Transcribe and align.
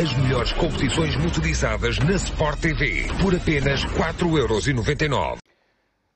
As 0.00 0.16
melhores 0.16 0.50
competições 0.52 1.14
motorizadas 1.16 1.98
na 1.98 2.12
Sport 2.12 2.58
TV 2.58 3.02
por 3.20 3.34
apenas 3.34 3.84
4,99€. 3.84 5.36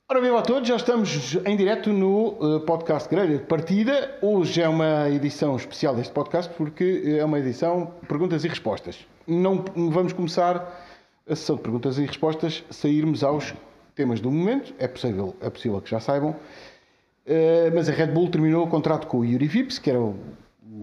Ora, 0.08 0.21
viva 0.22 0.38
a 0.38 0.42
todos, 0.42 0.67
já 0.67 0.76
estamos 0.76 1.37
em 1.45 1.54
direto 1.54 1.92
no 1.92 2.28
uh, 2.28 2.60
podcast 2.60 3.06
Grelha 3.10 3.36
de 3.36 3.44
Partida. 3.44 4.16
Hoje 4.22 4.62
é 4.62 4.68
uma 4.70 5.10
edição 5.10 5.54
especial 5.54 5.94
deste 5.94 6.14
podcast 6.14 6.50
porque 6.54 7.02
é 7.18 7.22
uma 7.22 7.38
edição 7.38 7.92
perguntas 8.08 8.42
e 8.46 8.48
respostas. 8.48 9.06
Não 9.26 9.62
vamos 9.76 10.14
começar 10.14 10.82
a 11.28 11.37
sessão 11.37 11.56
de 11.56 11.62
perguntas 11.62 11.98
e 11.98 12.06
respostas, 12.06 12.64
sairmos 12.71 13.22
aos 13.22 13.53
temas 13.94 14.19
do 14.19 14.30
momento. 14.30 14.74
É 14.78 14.88
possível, 14.88 15.37
é 15.42 15.51
possível 15.51 15.78
que 15.82 15.90
já 15.90 16.01
saibam. 16.01 16.30
Uh, 16.30 17.69
mas 17.74 17.91
a 17.91 17.92
Red 17.92 18.06
Bull 18.06 18.30
terminou 18.30 18.64
o 18.64 18.66
contrato 18.66 19.06
com 19.06 19.19
o 19.19 19.24
Yuri 19.27 19.46
Vips, 19.46 19.78
que 19.78 19.91
era 19.91 20.01
o 20.01 20.16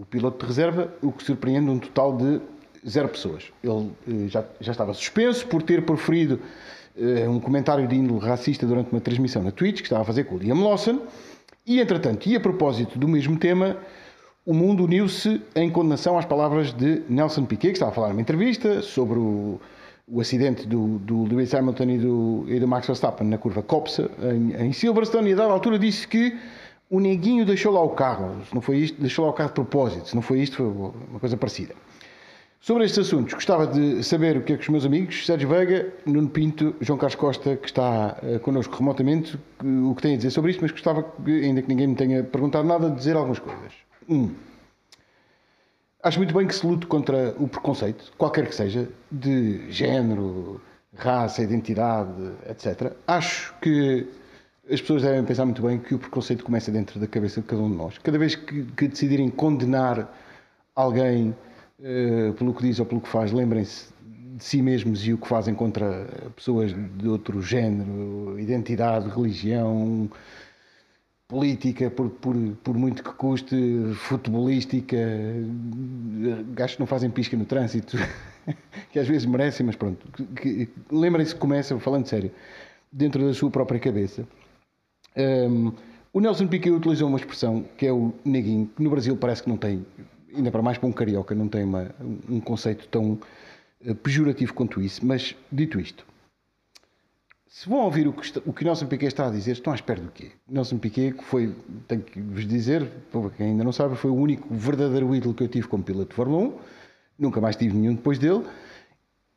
piloto 0.07 0.37
de 0.37 0.45
reserva, 0.45 0.93
o 1.01 1.11
que 1.11 1.23
surpreende 1.23 1.67
um 1.67 1.79
total 1.79 2.15
de 2.15 2.39
zero 2.87 3.09
pessoas. 3.09 3.45
Ele 3.63 3.71
uh, 3.71 4.27
já, 4.27 4.43
já 4.59 4.71
estava 4.71 4.93
suspenso 4.93 5.45
por 5.47 5.61
ter 5.61 5.83
proferido 5.83 6.39
uh, 6.95 7.29
um 7.29 7.39
comentário 7.39 7.87
de 7.87 7.95
índole 7.95 8.19
racista 8.19 8.65
durante 8.65 8.91
uma 8.91 9.01
transmissão 9.01 9.43
na 9.43 9.51
Twitch, 9.51 9.77
que 9.77 9.83
estava 9.83 10.01
a 10.01 10.05
fazer 10.05 10.25
com 10.25 10.35
o 10.35 10.37
Liam 10.37 10.61
Lawson. 10.63 10.99
E, 11.65 11.79
entretanto, 11.79 12.27
e 12.27 12.35
a 12.35 12.39
propósito 12.39 12.97
do 12.97 13.07
mesmo 13.07 13.37
tema, 13.37 13.77
o 14.45 14.53
mundo 14.53 14.85
uniu-se 14.85 15.41
em 15.55 15.69
condenação 15.69 16.17
às 16.17 16.25
palavras 16.25 16.73
de 16.73 17.03
Nelson 17.07 17.45
Piquet, 17.45 17.69
que 17.69 17.75
estava 17.75 17.91
a 17.91 17.93
falar 17.93 18.09
numa 18.09 18.21
entrevista 18.21 18.81
sobre 18.81 19.19
o 19.19 19.59
o 20.11 20.19
acidente 20.19 20.67
do, 20.67 20.99
do 20.99 21.23
Lewis 21.23 21.53
Hamilton 21.53 21.83
e 21.83 21.97
do, 21.97 22.45
e 22.47 22.59
do 22.59 22.67
Max 22.67 22.85
Verstappen 22.85 23.27
na 23.27 23.37
curva 23.37 23.63
Copse, 23.63 24.09
em, 24.21 24.67
em 24.67 24.73
Silverstone, 24.73 25.29
e 25.29 25.33
a 25.33 25.37
dada 25.37 25.53
altura 25.53 25.79
disse 25.79 26.05
que 26.05 26.37
o 26.89 26.99
neguinho 26.99 27.45
deixou 27.45 27.71
lá 27.71 27.81
o 27.81 27.91
carro, 27.91 28.35
se 28.45 28.53
não 28.53 28.61
foi 28.61 28.77
isto, 28.79 28.99
deixou 28.99 29.23
lá 29.23 29.31
o 29.31 29.33
carro 29.33 29.49
de 29.49 29.55
propósito, 29.55 30.09
se 30.09 30.15
não 30.15 30.21
foi 30.21 30.41
isto, 30.41 30.57
foi 30.57 30.65
uma 30.65 31.19
coisa 31.19 31.37
parecida. 31.37 31.73
Sobre 32.61 32.85
estes 32.85 33.07
assuntos, 33.07 33.33
gostava 33.33 33.65
de 33.65 34.03
saber 34.03 34.37
o 34.37 34.43
que 34.43 34.53
é 34.53 34.55
que 34.55 34.61
os 34.61 34.69
meus 34.69 34.85
amigos, 34.85 35.25
Sérgio 35.25 35.49
Veiga, 35.49 35.91
Nuno 36.05 36.29
Pinto, 36.29 36.75
João 36.79 36.99
Carlos 36.99 37.15
Costa, 37.15 37.57
que 37.57 37.65
está 37.65 38.15
uh, 38.21 38.39
connosco 38.41 38.77
remotamente, 38.77 39.35
o 39.63 39.95
que 39.95 40.01
têm 40.03 40.13
a 40.13 40.17
dizer 40.17 40.29
sobre 40.29 40.51
isto, 40.51 40.61
mas 40.61 40.69
gostava, 40.69 41.03
ainda 41.25 41.63
que 41.63 41.67
ninguém 41.67 41.87
me 41.87 41.95
tenha 41.95 42.23
perguntado 42.23 42.67
nada, 42.67 42.91
de 42.91 42.97
dizer 42.97 43.15
algumas 43.15 43.39
coisas. 43.39 43.73
Um, 44.07 44.29
Acho 46.03 46.19
muito 46.19 46.35
bem 46.35 46.45
que 46.45 46.53
se 46.53 46.65
lute 46.65 46.85
contra 46.85 47.35
o 47.39 47.47
preconceito, 47.47 48.11
qualquer 48.15 48.47
que 48.47 48.53
seja, 48.53 48.87
de 49.11 49.71
género, 49.71 50.61
raça, 50.95 51.41
identidade, 51.41 52.31
etc. 52.47 52.93
Acho 53.07 53.55
que 53.59 54.07
as 54.71 54.79
pessoas 54.81 55.01
devem 55.01 55.23
pensar 55.23 55.45
muito 55.45 55.63
bem 55.63 55.79
que 55.79 55.95
o 55.95 55.99
preconceito 55.99 56.43
começa 56.43 56.71
dentro 56.71 56.99
da 56.99 57.07
cabeça 57.07 57.41
de 57.41 57.47
cada 57.47 57.61
um 57.61 57.71
de 57.71 57.77
nós. 57.77 57.97
Cada 57.97 58.19
vez 58.19 58.35
que, 58.35 58.65
que 58.77 58.87
decidirem 58.87 59.29
condenar 59.29 60.11
alguém 60.75 61.35
uh, 61.81 62.33
pelo 62.33 62.53
que 62.53 62.63
diz 62.63 62.79
ou 62.79 62.85
pelo 62.85 63.01
que 63.01 63.09
faz, 63.09 63.31
lembrem-se 63.31 63.91
de 64.37 64.43
si 64.43 64.61
mesmos 64.61 65.05
e 65.05 65.13
o 65.13 65.17
que 65.17 65.27
fazem 65.27 65.53
contra 65.53 66.07
pessoas 66.35 66.73
de 66.97 67.07
outro 67.07 67.41
género, 67.41 68.39
identidade, 68.39 69.09
religião, 69.09 70.09
política, 71.27 71.89
por, 71.89 72.09
por, 72.09 72.35
por 72.63 72.77
muito 72.77 73.01
que 73.03 73.11
custe, 73.13 73.55
futebolística, 73.95 74.97
gajos 76.53 76.75
que 76.75 76.79
não 76.81 76.87
fazem 76.87 77.09
pisca 77.09 77.37
no 77.37 77.45
trânsito, 77.45 77.97
que 78.91 78.99
às 78.99 79.07
vezes 79.07 79.25
merecem, 79.25 79.65
mas 79.65 79.77
pronto. 79.77 80.05
Lembrem-se 80.91 81.33
que 81.33 81.39
começa, 81.39 81.79
falando 81.79 82.05
sério, 82.05 82.31
dentro 82.91 83.25
da 83.25 83.33
sua 83.33 83.49
própria 83.49 83.79
cabeça. 83.79 84.27
Um, 85.15 85.71
o 86.11 86.19
Nelson 86.19 86.47
Piquet 86.47 86.71
utilizou 86.71 87.07
uma 87.07 87.17
expressão 87.17 87.63
que 87.77 87.87
é 87.87 87.93
o 87.93 88.13
neguinho, 88.25 88.69
que 88.75 88.83
no 88.83 88.89
Brasil 88.89 89.15
parece 89.15 89.43
que 89.43 89.49
não 89.49 89.55
tem, 89.55 89.85
ainda 90.35 90.51
para 90.51 90.61
mais 90.61 90.77
para 90.77 90.87
um 90.87 90.91
carioca, 90.91 91.35
não 91.35 91.47
tem 91.47 91.63
uma, 91.63 91.93
um 92.29 92.39
conceito 92.39 92.87
tão 92.87 93.19
eh, 93.85 93.93
pejorativo 93.93 94.53
quanto 94.53 94.81
isso, 94.81 95.05
mas 95.05 95.35
dito 95.51 95.79
isto, 95.79 96.05
se 97.51 97.67
vão 97.67 97.79
ouvir 97.79 98.07
o 98.07 98.13
que, 98.13 98.23
está, 98.23 98.41
o 98.45 98.53
que 98.53 98.63
Nelson 98.63 98.87
Piquet 98.87 99.07
está 99.07 99.27
a 99.27 99.29
dizer, 99.29 99.51
estão 99.51 99.73
à 99.73 99.75
espera 99.75 99.99
do 99.99 100.09
quê? 100.09 100.31
Nelson 100.47 100.77
Piquet, 100.77 101.11
que 101.11 101.23
foi, 101.23 101.53
tenho 101.85 102.01
que 102.01 102.21
vos 102.21 102.47
dizer, 102.47 102.87
para 103.11 103.29
quem 103.29 103.47
ainda 103.47 103.63
não 103.63 103.73
sabe, 103.73 103.97
foi 103.97 104.09
o 104.09 104.15
único 104.15 104.47
verdadeiro 104.53 105.13
ídolo 105.13 105.33
que 105.33 105.43
eu 105.43 105.49
tive 105.49 105.67
como 105.67 105.83
piloto 105.83 106.11
de 106.11 106.15
Fórmula 106.15 106.47
1, 106.47 106.59
nunca 107.19 107.41
mais 107.41 107.57
tive 107.57 107.75
nenhum 107.75 107.95
depois 107.95 108.17
dele, 108.17 108.45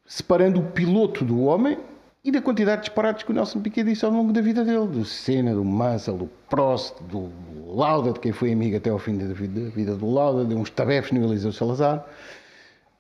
separando 0.07 0.61
o 0.61 0.71
piloto 0.71 1.25
do 1.25 1.41
homem 1.41 1.77
e 2.25 2.33
da 2.33 2.41
quantidade 2.41 2.83
de 2.83 2.89
disparates 2.89 3.23
que 3.23 3.31
o 3.31 3.35
Nelson 3.35 3.61
Piquet 3.61 3.85
disse 3.85 4.05
ao 4.05 4.11
longo 4.11 4.33
da 4.33 4.41
vida 4.41 4.65
dele, 4.65 4.87
do 4.87 5.05
Senna, 5.05 5.55
do 5.55 5.65
Mansell, 5.65 6.17
do 6.17 6.31
Prost, 6.49 6.95
do 7.03 7.31
Lauda, 7.67 8.13
de 8.13 8.21
quem 8.21 8.33
foi 8.33 8.53
amigo 8.53 8.77
até 8.77 8.91
ao 8.91 8.99
fim 8.99 9.19
da 9.19 9.33
vida, 9.35 9.61
da 9.61 9.71
vida 9.71 9.95
do 9.95 10.11
Lauda, 10.11 10.45
de 10.45 10.55
uns 10.55 10.71
tabefes 10.71 11.13
no 11.13 11.23
Eliseu 11.23 11.53
Salazar. 11.53 12.05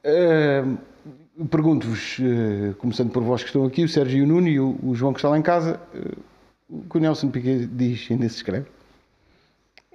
Uh, 0.04 0.76
Pergunto-vos, 1.50 2.18
eh, 2.20 2.74
começando 2.78 3.10
por 3.10 3.20
vós 3.24 3.42
que 3.42 3.48
estão 3.48 3.64
aqui, 3.64 3.82
o 3.82 3.88
Sérgio 3.88 4.18
e 4.18 4.22
o 4.22 4.26
Nuno 4.26 4.46
e 4.46 4.60
o 4.60 4.94
João 4.94 5.12
que 5.12 5.18
está 5.18 5.28
lá 5.28 5.36
em 5.36 5.42
casa, 5.42 5.80
eh, 5.92 6.14
o 6.70 6.82
que 6.82 6.96
o 6.96 7.00
Nelson 7.00 7.28
Piquet 7.28 7.66
diz 7.66 8.06
ainda 8.08 8.28
se 8.28 8.36
escreve? 8.36 8.66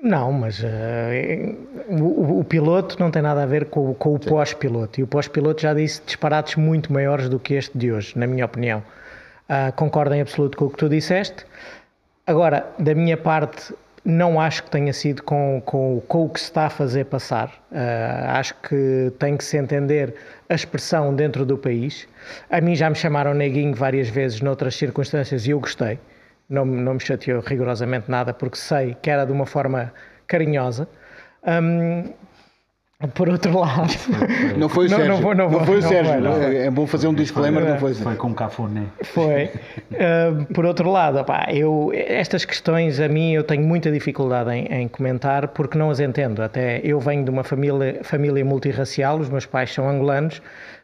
Não, 0.04 0.34
mas 0.34 0.60
uh, 0.60 0.66
o, 1.90 2.40
o, 2.40 2.44
piloto 2.44 3.00
não 3.00 3.10
tem 3.10 3.22
nada 3.22 3.44
a 3.44 3.46
ver 3.46 3.66
com, 3.66 3.94
com 3.94 4.16
o 4.16 4.20
pós-piloto. 4.20 5.00
E 5.00 5.04
o 5.04 5.08
pós-piloto 5.08 5.62
já 5.62 5.74
disse 5.74 6.02
disparates 6.06 6.56
muito 6.58 6.92
maiores 6.92 7.30
do 7.30 7.40
que 7.40 7.54
este 7.54 7.78
de 7.78 7.92
hoje, 7.92 8.18
na 8.18 8.28
minha 8.28 8.46
opinião. 8.46 8.84
Uh, 9.50 9.74
concordo 9.76 10.14
em 10.14 10.22
absoluto 10.22 10.58
com 10.58 10.66
o 10.66 10.70
que 10.70 10.78
tu 10.78 10.88
disseste. 10.88 11.46
Agora, 12.28 12.68
da 12.78 12.94
minha 12.94 13.18
parte, 13.18 13.74
não 14.06 14.40
acho 14.40 14.64
que 14.64 14.70
tenha 14.70 14.94
sido 14.94 15.24
com, 15.24 15.62
com, 15.66 16.02
com 16.08 16.26
o 16.26 16.30
que 16.30 16.40
se 16.40 16.46
está 16.46 16.68
a 16.68 16.70
fazer 16.70 17.06
passar. 17.06 17.50
Uh, 17.72 18.30
acho 18.30 18.54
que 18.62 19.12
tem 19.18 19.36
que 19.36 19.44
se 19.44 19.58
entender 19.58 20.14
a 20.48 20.54
expressão 20.54 21.16
dentro 21.16 21.46
do 21.46 21.58
país. 21.58 22.08
A 22.50 22.62
mim 22.62 22.76
já 22.76 22.90
me 22.90 22.96
chamaram 22.96 23.34
neguinho 23.34 23.74
várias 23.74 24.08
vezes 24.08 24.42
noutras 24.42 24.76
circunstâncias 24.76 25.48
e 25.48 25.50
eu 25.52 25.60
gostei. 25.60 26.00
Não, 26.48 26.66
não 26.66 26.96
me 26.96 27.00
chateou 27.00 27.42
rigorosamente 27.42 28.10
nada 28.10 28.34
porque 28.34 28.58
sei 28.58 28.96
que 29.02 29.10
era 29.10 29.26
de 29.26 29.32
uma 29.32 29.46
forma 29.46 29.94
carinhosa. 30.28 30.88
Um, 31.44 32.14
por 33.08 33.30
outro 33.30 33.58
lado. 33.58 33.94
Não 34.58 34.68
foi 34.68 34.88
o 34.88 34.90
Sérgio. 34.90 35.08
Não, 35.08 35.22
não, 35.22 35.34
não, 35.34 35.52
não 35.52 35.66
foi 35.66 35.78
o 35.78 35.82
Sérgio. 35.82 36.34
Foi, 36.34 36.58
é 36.58 36.70
bom 36.70 36.86
fazer 36.86 37.08
um 37.08 37.14
disclaimer, 37.14 37.64
não 37.64 37.80
foi. 37.80 37.94
Foi 37.94 38.16
com 38.16 38.34
cafuné. 38.34 38.88
Foi. 39.04 39.46
Uh, 39.46 40.46
por 40.54 40.66
outro 40.66 40.92
lado, 40.92 41.18
opá, 41.18 41.48
eu, 41.50 41.92
estas 41.94 42.44
questões 42.44 43.00
a 43.00 43.08
mim 43.08 43.32
eu 43.32 43.44
tenho 43.44 43.64
muita 43.64 43.90
dificuldade 43.90 44.52
em, 44.52 44.66
em, 44.66 44.88
comentar 44.90 45.48
porque 45.50 45.78
não 45.78 45.90
as 45.90 46.02
entendo. 46.02 46.42
Até 46.42 46.82
eu 46.84 47.00
venho 47.00 47.24
de 47.24 47.30
uma 47.30 47.44
família, 47.44 48.02
família 48.04 48.44
multirracial, 48.44 49.18
os 49.18 49.30
meus 49.30 49.46
pais 49.46 49.74
são 49.74 49.90
angolanos. 49.90 50.42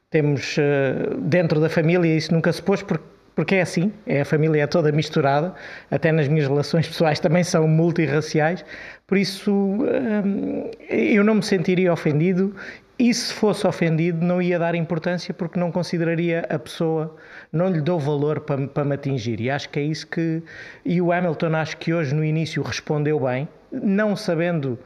Temos 0.10 0.56
uh, 0.58 1.18
dentro 1.20 1.60
da 1.60 1.68
família, 1.68 2.16
isso 2.16 2.34
nunca 2.34 2.54
se 2.54 2.62
pôs 2.62 2.82
porque 2.82 3.15
porque 3.36 3.56
é 3.56 3.62
assim, 3.62 3.92
é 4.08 4.22
a 4.22 4.26
família 4.26 4.64
é 4.64 4.68
toda 4.68 4.92
misturada, 4.92 5.54
até 5.92 6.12
nas 6.12 6.28
minhas 6.28 6.48
relações 6.48 6.88
pessoais 6.88 7.20
também 7.20 7.44
são 7.44 7.68
multirraciais, 7.68 8.64
por 9.06 9.18
isso 9.18 9.52
hum, 9.54 10.72
eu 10.90 11.24
não 11.24 11.36
me 11.36 11.44
sentiria 11.44 11.92
ofendido 11.92 12.56
e 12.98 13.14
se 13.14 13.34
fosse 13.34 13.68
ofendido 13.68 14.26
não 14.26 14.42
ia 14.42 14.58
dar 14.58 14.74
importância 14.74 15.34
porque 15.34 15.60
não 15.60 15.72
consideraria 15.72 16.46
a 16.50 16.58
pessoa, 16.58 17.16
não 17.52 17.70
lhe 17.70 17.82
dou 17.82 18.00
valor 18.00 18.40
para, 18.40 18.68
para 18.68 18.86
me 18.86 18.96
atingir. 18.96 19.42
E 19.42 19.50
acho 19.50 19.70
que 19.70 19.80
é 19.80 19.84
isso 19.84 20.08
que, 20.08 20.42
e 20.86 21.02
o 21.02 21.12
Hamilton 21.12 21.56
acho 21.56 21.78
que 21.78 21.94
hoje 21.94 22.16
no 22.16 22.24
início 22.24 22.64
respondeu 22.64 23.20
bem, 23.20 23.50
não 23.70 24.16
sabendo 24.16 24.80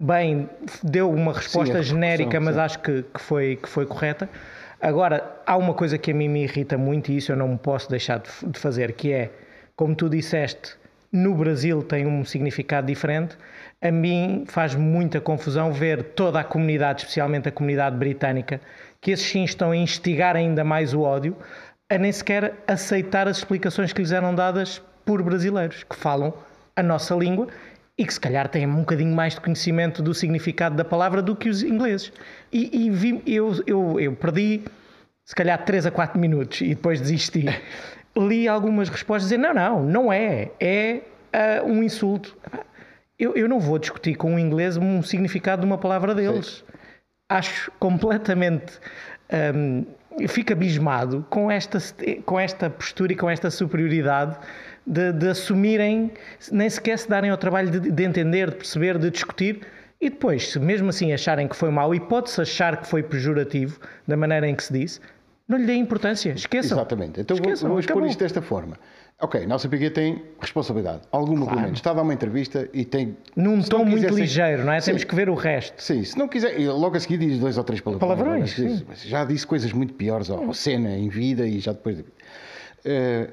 bem, 0.00 0.48
deu 0.82 1.10
uma 1.10 1.34
resposta 1.34 1.82
sim, 1.82 1.90
genérica, 1.90 2.40
mas 2.40 2.56
acho 2.56 2.78
que, 2.78 3.02
que, 3.02 3.20
foi, 3.20 3.56
que 3.56 3.68
foi 3.68 3.84
correta, 3.84 4.28
Agora, 4.84 5.40
há 5.46 5.56
uma 5.56 5.72
coisa 5.72 5.96
que 5.96 6.10
a 6.10 6.14
mim 6.14 6.28
me 6.28 6.42
irrita 6.42 6.76
muito 6.76 7.10
e 7.10 7.16
isso 7.16 7.32
eu 7.32 7.36
não 7.36 7.48
me 7.48 7.56
posso 7.56 7.88
deixar 7.88 8.18
de 8.18 8.58
fazer, 8.58 8.92
que 8.92 9.14
é, 9.14 9.30
como 9.74 9.94
tu 9.94 10.10
disseste, 10.10 10.76
no 11.10 11.34
Brasil 11.34 11.82
tem 11.82 12.06
um 12.06 12.22
significado 12.22 12.86
diferente. 12.86 13.34
A 13.80 13.90
mim 13.90 14.44
faz 14.46 14.74
muita 14.74 15.22
confusão 15.22 15.72
ver 15.72 16.02
toda 16.02 16.38
a 16.38 16.44
comunidade, 16.44 17.00
especialmente 17.00 17.48
a 17.48 17.50
comunidade 17.50 17.96
britânica, 17.96 18.60
que 19.00 19.12
esses 19.12 19.26
sim 19.26 19.42
estão 19.42 19.70
a 19.70 19.76
instigar 19.76 20.36
ainda 20.36 20.62
mais 20.62 20.92
o 20.92 21.00
ódio, 21.00 21.34
a 21.88 21.96
nem 21.96 22.12
sequer 22.12 22.52
aceitar 22.66 23.26
as 23.26 23.38
explicações 23.38 23.90
que 23.90 24.02
lhes 24.02 24.12
eram 24.12 24.34
dadas 24.34 24.82
por 25.02 25.22
brasileiros, 25.22 25.82
que 25.82 25.96
falam 25.96 26.34
a 26.76 26.82
nossa 26.82 27.14
língua 27.14 27.48
e 27.96 28.04
que 28.04 28.12
se 28.12 28.20
calhar 28.20 28.48
têm 28.48 28.66
um 28.66 28.80
bocadinho 28.80 29.14
mais 29.14 29.34
de 29.34 29.40
conhecimento 29.40 30.02
do 30.02 30.12
significado 30.12 30.74
da 30.74 30.84
palavra 30.84 31.22
do 31.22 31.36
que 31.36 31.48
os 31.48 31.62
ingleses. 31.62 32.12
E, 32.52 32.86
e 32.86 32.90
vi, 32.90 33.22
eu, 33.26 33.52
eu, 33.66 34.00
eu 34.00 34.16
perdi 34.16 34.62
se 35.24 35.34
calhar 35.34 35.64
3 35.64 35.86
a 35.86 35.90
4 35.90 36.18
minutos 36.18 36.60
e 36.60 36.70
depois 36.70 37.00
desisti. 37.00 37.46
Li 38.16 38.46
algumas 38.46 38.88
respostas 38.88 39.30
e 39.32 39.38
não, 39.38 39.54
não, 39.54 39.82
não 39.82 40.12
é. 40.12 40.50
É 40.60 41.02
uh, 41.62 41.66
um 41.66 41.82
insulto. 41.82 42.36
Eu, 43.18 43.34
eu 43.34 43.48
não 43.48 43.60
vou 43.60 43.78
discutir 43.78 44.14
com 44.16 44.34
um 44.34 44.38
inglês 44.38 44.76
um 44.76 45.02
significado 45.02 45.60
de 45.60 45.66
uma 45.66 45.78
palavra 45.78 46.14
deles. 46.14 46.64
Sim. 46.66 46.74
Acho 47.28 47.72
completamente. 47.78 48.78
Um, 49.54 49.84
fico 50.28 50.52
abismado 50.52 51.26
com 51.28 51.50
esta, 51.50 51.78
com 52.24 52.38
esta 52.38 52.70
postura 52.70 53.12
e 53.12 53.16
com 53.16 53.28
esta 53.28 53.50
superioridade 53.50 54.36
de, 54.86 55.12
de 55.12 55.28
assumirem, 55.28 56.10
nem 56.52 56.68
sequer 56.68 56.98
se 56.98 57.08
darem 57.08 57.30
ao 57.30 57.36
trabalho 57.38 57.70
de, 57.70 57.90
de, 57.90 58.02
entender, 58.04 58.50
de 58.50 58.56
perceber, 58.56 58.98
de 58.98 59.10
discutir 59.10 59.60
E 60.00 60.10
depois, 60.10 60.48
se 60.52 60.58
mesmo 60.58 60.90
assim 60.90 61.12
acharem 61.12 61.48
que 61.48 61.56
foi 61.56 61.70
mau 61.70 61.94
e 61.94 62.00
pode-se 62.00 62.40
achar 62.40 62.76
que 62.80 62.86
foi 62.86 63.02
pejorativo 63.02 63.78
da 64.06 64.16
maneira 64.16 64.46
em 64.48 64.54
que 64.54 64.62
se 64.62 64.72
disse, 64.72 65.00
não 65.48 65.56
lhe 65.56 65.64
dê 65.66 65.74
importância, 65.74 66.30
esqueçam. 66.32 66.76
Exatamente. 66.76 67.20
Então 67.20 67.36
vou- 67.36 67.46
Esqueçam, 67.46 67.68
vamos 67.70 67.86
pôr 67.86 67.92
acabou. 67.92 68.08
isto 68.10 68.18
desta 68.18 68.42
forma. 68.42 68.76
Ok, 69.20 69.46
Nelson 69.46 69.68
Piquet 69.68 69.90
tem 69.90 70.22
responsabilidade. 70.40 71.02
Alguma, 71.12 71.46
pelo 71.46 71.60
menos. 71.60 71.78
Está 71.78 71.92
a 71.92 71.94
dar 71.94 72.02
uma 72.02 72.12
entrevista 72.12 72.68
e 72.74 72.84
tem. 72.84 73.16
Num 73.36 73.62
se 73.62 73.68
tom 73.70 73.84
muito 73.84 74.12
ser- 74.12 74.20
ligeiro, 74.20 74.64
não 74.64 74.72
é? 74.72 74.80
Sim. 74.80 74.86
Temos 74.86 75.04
que 75.04 75.14
ver 75.14 75.30
o 75.30 75.34
resto. 75.34 75.80
Sim, 75.82 76.02
se 76.02 76.18
não 76.18 76.26
quiser, 76.28 76.58
e 76.60 76.68
logo 76.68 76.96
a 76.96 77.00
seguir 77.00 77.16
diz 77.18 77.38
dois 77.38 77.56
ou 77.56 77.62
três 77.64 77.80
palavrões. 77.80 78.54
Palavrões, 78.54 78.84
Mas 78.88 79.02
Já 79.04 79.24
disse 79.24 79.46
coisas 79.46 79.72
muito 79.72 79.94
piores 79.94 80.28
ao 80.30 80.52
Senna 80.52 80.90
em 80.96 81.08
vida 81.08 81.46
e 81.46 81.60
já 81.60 81.72
depois. 81.72 81.98
de- 81.98 82.04
Eh, 82.84 83.28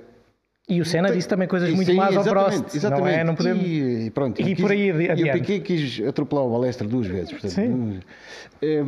E 0.69 0.79
o 0.79 0.85
Senna 0.85 1.09
tem- 1.09 1.17
disse 1.17 1.27
também 1.27 1.47
coisas 1.47 1.69
e 1.69 1.73
muito 1.73 1.89
sim, 1.91 1.97
más 1.97 2.15
ao 2.15 2.23
Prost. 2.23 2.75
Exatamente. 2.75 3.01
Não 3.01 3.07
é? 3.19 3.23
Não 3.23 3.35
podemos... 3.35 3.63
E, 3.65 4.11
pronto. 4.13 4.39
E 4.41 4.43
quis- 4.45 4.61
por 4.61 4.71
aí 4.71 4.87
E 4.87 4.91
o 4.91 5.11
adiante. 5.11 5.39
Piquet 5.39 5.59
quis 5.61 6.07
atropelar 6.07 6.45
o 6.45 6.51
Balestre 6.51 6.87
duas 6.87 7.07
vezes. 7.07 7.31
portanto, 7.31 7.51
Sim. 7.51 7.99
eh, 8.61 8.83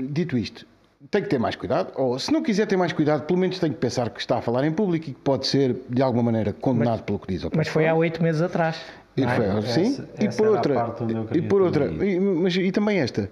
dito 0.00 0.36
isto, 0.38 0.66
tem 1.10 1.22
que 1.22 1.28
ter 1.28 1.38
mais 1.38 1.56
cuidado, 1.56 1.92
ou 1.96 2.18
se 2.18 2.30
não 2.32 2.42
quiser 2.42 2.66
ter 2.66 2.76
mais 2.76 2.92
cuidado, 2.92 3.24
pelo 3.26 3.38
menos 3.38 3.58
tem 3.58 3.70
que 3.70 3.78
pensar 3.78 4.10
que 4.10 4.20
está 4.20 4.38
a 4.38 4.42
falar 4.42 4.64
em 4.64 4.70
público 4.72 5.10
e 5.10 5.12
que 5.14 5.20
pode 5.20 5.46
ser, 5.46 5.76
de 5.88 6.02
alguma 6.02 6.22
maneira, 6.24 6.52
condenado 6.52 7.02
pelo 7.02 7.18
que 7.18 7.26
diz 7.32 7.44
ao 7.44 7.50
Mas 7.56 7.68
foi 7.68 7.88
há 7.88 7.94
oito 7.94 8.22
meses 8.22 8.40
atrás. 8.40 8.76
e 9.16 9.24
é? 9.24 9.28
foi, 9.28 9.62
sim, 9.62 9.86
Essa- 9.92 10.08
e 10.20 10.28
por 10.36 10.46
outra, 10.48 10.94
e 11.34 11.42
por 11.42 11.62
outra, 11.62 11.86
e, 11.86 12.20
mas, 12.20 12.54
e 12.56 12.70
também 12.70 12.98
esta. 12.98 13.28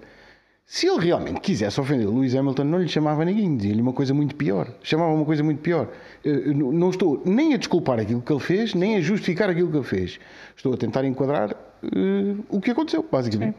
Se 0.65 0.87
ele 0.87 0.99
realmente 1.05 1.41
quisesse 1.41 1.79
ofender 1.79 2.07
Lewis 2.07 2.33
Hamilton, 2.35 2.63
não 2.63 2.79
lhe 2.79 2.87
chamava 2.87 3.23
ninguém, 3.25 3.55
dizia-lhe 3.57 3.81
uma 3.81 3.93
coisa 3.93 4.13
muito 4.13 4.35
pior. 4.35 4.73
Chamava 4.81 5.11
uma 5.13 5.25
coisa 5.25 5.43
muito 5.43 5.61
pior. 5.61 5.89
Eu- 6.23 6.53
não 6.53 6.89
estou 6.89 7.21
nem 7.25 7.53
a 7.53 7.57
desculpar 7.57 7.99
aquilo 7.99 8.21
que 8.21 8.31
ele 8.31 8.39
fez, 8.39 8.73
nem 8.73 8.95
a 8.95 9.01
justificar 9.01 9.49
aquilo 9.49 9.69
que 9.69 9.77
ele 9.77 9.83
fez. 9.83 10.19
Estou 10.55 10.73
a 10.73 10.77
tentar 10.77 11.03
enquadrar 11.05 11.51
eh, 11.83 12.35
o 12.49 12.61
que 12.61 12.71
aconteceu, 12.71 13.05
basicamente. 13.11 13.57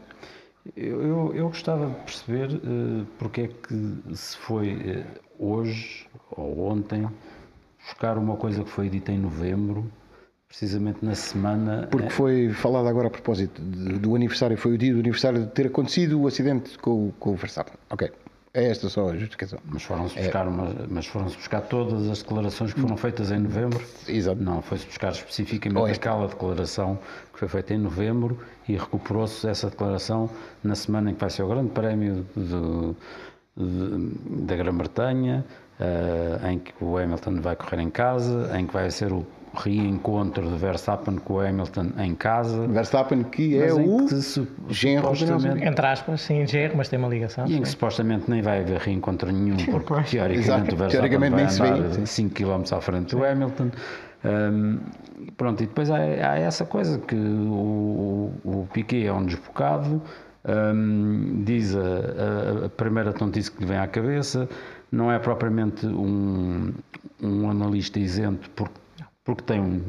Eu, 0.75 1.01
eu, 1.03 1.35
eu 1.35 1.47
gostava 1.49 1.87
de 1.87 1.95
perceber 1.97 2.49
eh, 2.55 3.05
porque 3.19 3.41
é 3.41 3.47
que 3.47 4.15
se 4.15 4.35
foi 4.37 4.69
eh, 4.71 5.05
hoje 5.39 6.07
ou 6.31 6.67
ontem 6.67 7.07
buscar 7.79 8.17
uma 8.17 8.35
coisa 8.35 8.63
que 8.63 8.69
foi 8.69 8.89
dita 8.89 9.11
em 9.11 9.19
novembro, 9.19 9.85
precisamente 10.59 10.99
na 11.03 11.15
semana. 11.15 11.87
Porque 11.91 12.09
foi 12.09 12.49
falado 12.53 12.87
agora 12.87 13.07
a 13.07 13.11
propósito 13.11 13.61
do 13.61 14.15
aniversário, 14.15 14.55
foi 14.57 14.73
o 14.73 14.77
dia 14.77 14.93
do 14.93 14.99
aniversário 15.01 15.41
de 15.41 15.47
ter 15.51 15.67
acontecido 15.67 16.21
o 16.21 16.27
acidente 16.27 16.77
com, 16.79 17.07
o- 17.09 17.13
com 17.19 17.31
o 17.31 17.35
Verstappen. 17.35 17.73
Ok. 17.89 18.09
É 18.53 18.69
esta 18.71 18.87
só 18.87 19.09
a 19.09 19.17
justificação. 19.17 19.59
Mas 19.65 19.83
foram-se 19.83 20.17
buscar, 20.17 20.47
uma- 20.47 20.73
mas 20.89 21.05
foram-se 21.07 21.35
buscar 21.35 21.59
todas 21.59 22.09
as 22.09 22.19
declarações 22.19 22.73
que 22.73 22.79
foram 22.79 22.95
feitas 22.95 23.29
em 23.31 23.39
novembro. 23.39 23.83
Exato. 24.07 24.41
Não, 24.41 24.61
foi-se 24.61 24.85
buscar 24.85 25.11
especificamente 25.11 25.91
esta. 25.91 26.09
aquela 26.09 26.25
declaração 26.29 26.97
que 27.33 27.39
foi 27.39 27.49
feita 27.49 27.73
em 27.73 27.77
novembro 27.77 28.39
e 28.69 28.77
recuperou-se 28.77 29.45
essa 29.45 29.69
declaração 29.69 30.29
na 30.63 30.73
semana 30.73 31.11
em 31.11 31.13
que 31.15 31.19
vai 31.19 31.29
ser 31.29 31.43
o 31.43 31.49
Grande 31.49 31.71
Prémio 31.71 32.25
de- 32.33 32.95
de- 33.57 34.45
da 34.45 34.55
Grã-Bretanha, 34.55 35.43
eh, 35.77 36.51
em 36.53 36.59
que 36.59 36.73
o 36.81 36.97
Hamilton 36.97 37.41
vai 37.41 37.57
correr 37.57 37.81
em 37.81 37.89
casa, 37.89 38.57
em 38.57 38.65
que 38.65 38.71
vai 38.73 38.89
ser 38.89 39.11
o 39.11 39.25
reencontro 39.55 40.47
de 40.49 40.55
Verstappen 40.57 41.15
com 41.17 41.35
o 41.35 41.39
Hamilton 41.39 41.87
em 41.99 42.13
casa. 42.15 42.67
Verstappen, 42.67 43.23
que 43.23 43.57
é 43.57 43.73
o 43.73 44.05
que 44.07 44.15
su- 44.21 44.47
genro. 44.69 45.09
Entre 45.61 45.85
aspas, 45.85 46.21
sim, 46.21 46.43
GR, 46.45 46.75
mas 46.75 46.87
tem 46.89 46.99
uma 46.99 47.07
ligação. 47.07 47.45
e 47.47 47.55
em 47.55 47.59
que 47.61 47.65
sim. 47.65 47.71
supostamente 47.71 48.29
nem 48.29 48.41
vai 48.41 48.59
haver 48.61 48.79
reencontro 48.79 49.31
nenhum, 49.31 49.57
porque 49.65 49.87
Pois. 49.87 50.09
teoricamente 50.09 50.47
Exato. 50.47 50.75
o 50.75 50.77
Verstappen 50.77 50.89
Teoricamente 51.09 51.31
vai 51.31 51.41
nem 51.41 51.49
se 51.49 51.61
vê, 51.61 51.67
andar 51.69 51.93
sim. 51.93 52.05
5 52.29 52.35
km 52.35 52.63
à 52.75 52.81
frente 52.81 53.15
do 53.15 53.23
Hamilton. 53.25 53.71
Hum, 54.23 54.79
pronto, 55.37 55.61
e 55.63 55.67
depois 55.67 55.89
há, 55.91 55.97
há 55.97 56.39
essa 56.39 56.65
coisa 56.65 56.97
que 56.99 57.15
o, 57.15 58.31
o, 58.43 58.49
o 58.61 58.67
Piquet 58.73 59.05
é 59.05 59.13
um 59.13 59.23
desbocado, 59.25 60.01
hum, 60.73 61.43
diz 61.45 61.75
a, 61.75 61.79
a- 61.79 62.65
a 62.65 62.69
primeira 62.69 63.13
tontice 63.13 63.51
que 63.51 63.59
lhe 63.61 63.65
vem 63.67 63.77
à 63.77 63.87
cabeça, 63.87 64.49
não 64.91 65.11
é 65.11 65.19
propriamente 65.19 65.85
um, 65.85 66.71
um 67.21 67.49
analista 67.49 67.99
isento 67.99 68.49
porque, 68.55 68.73
porque 69.25 69.43
tem 69.43 69.59
um, 69.59 69.81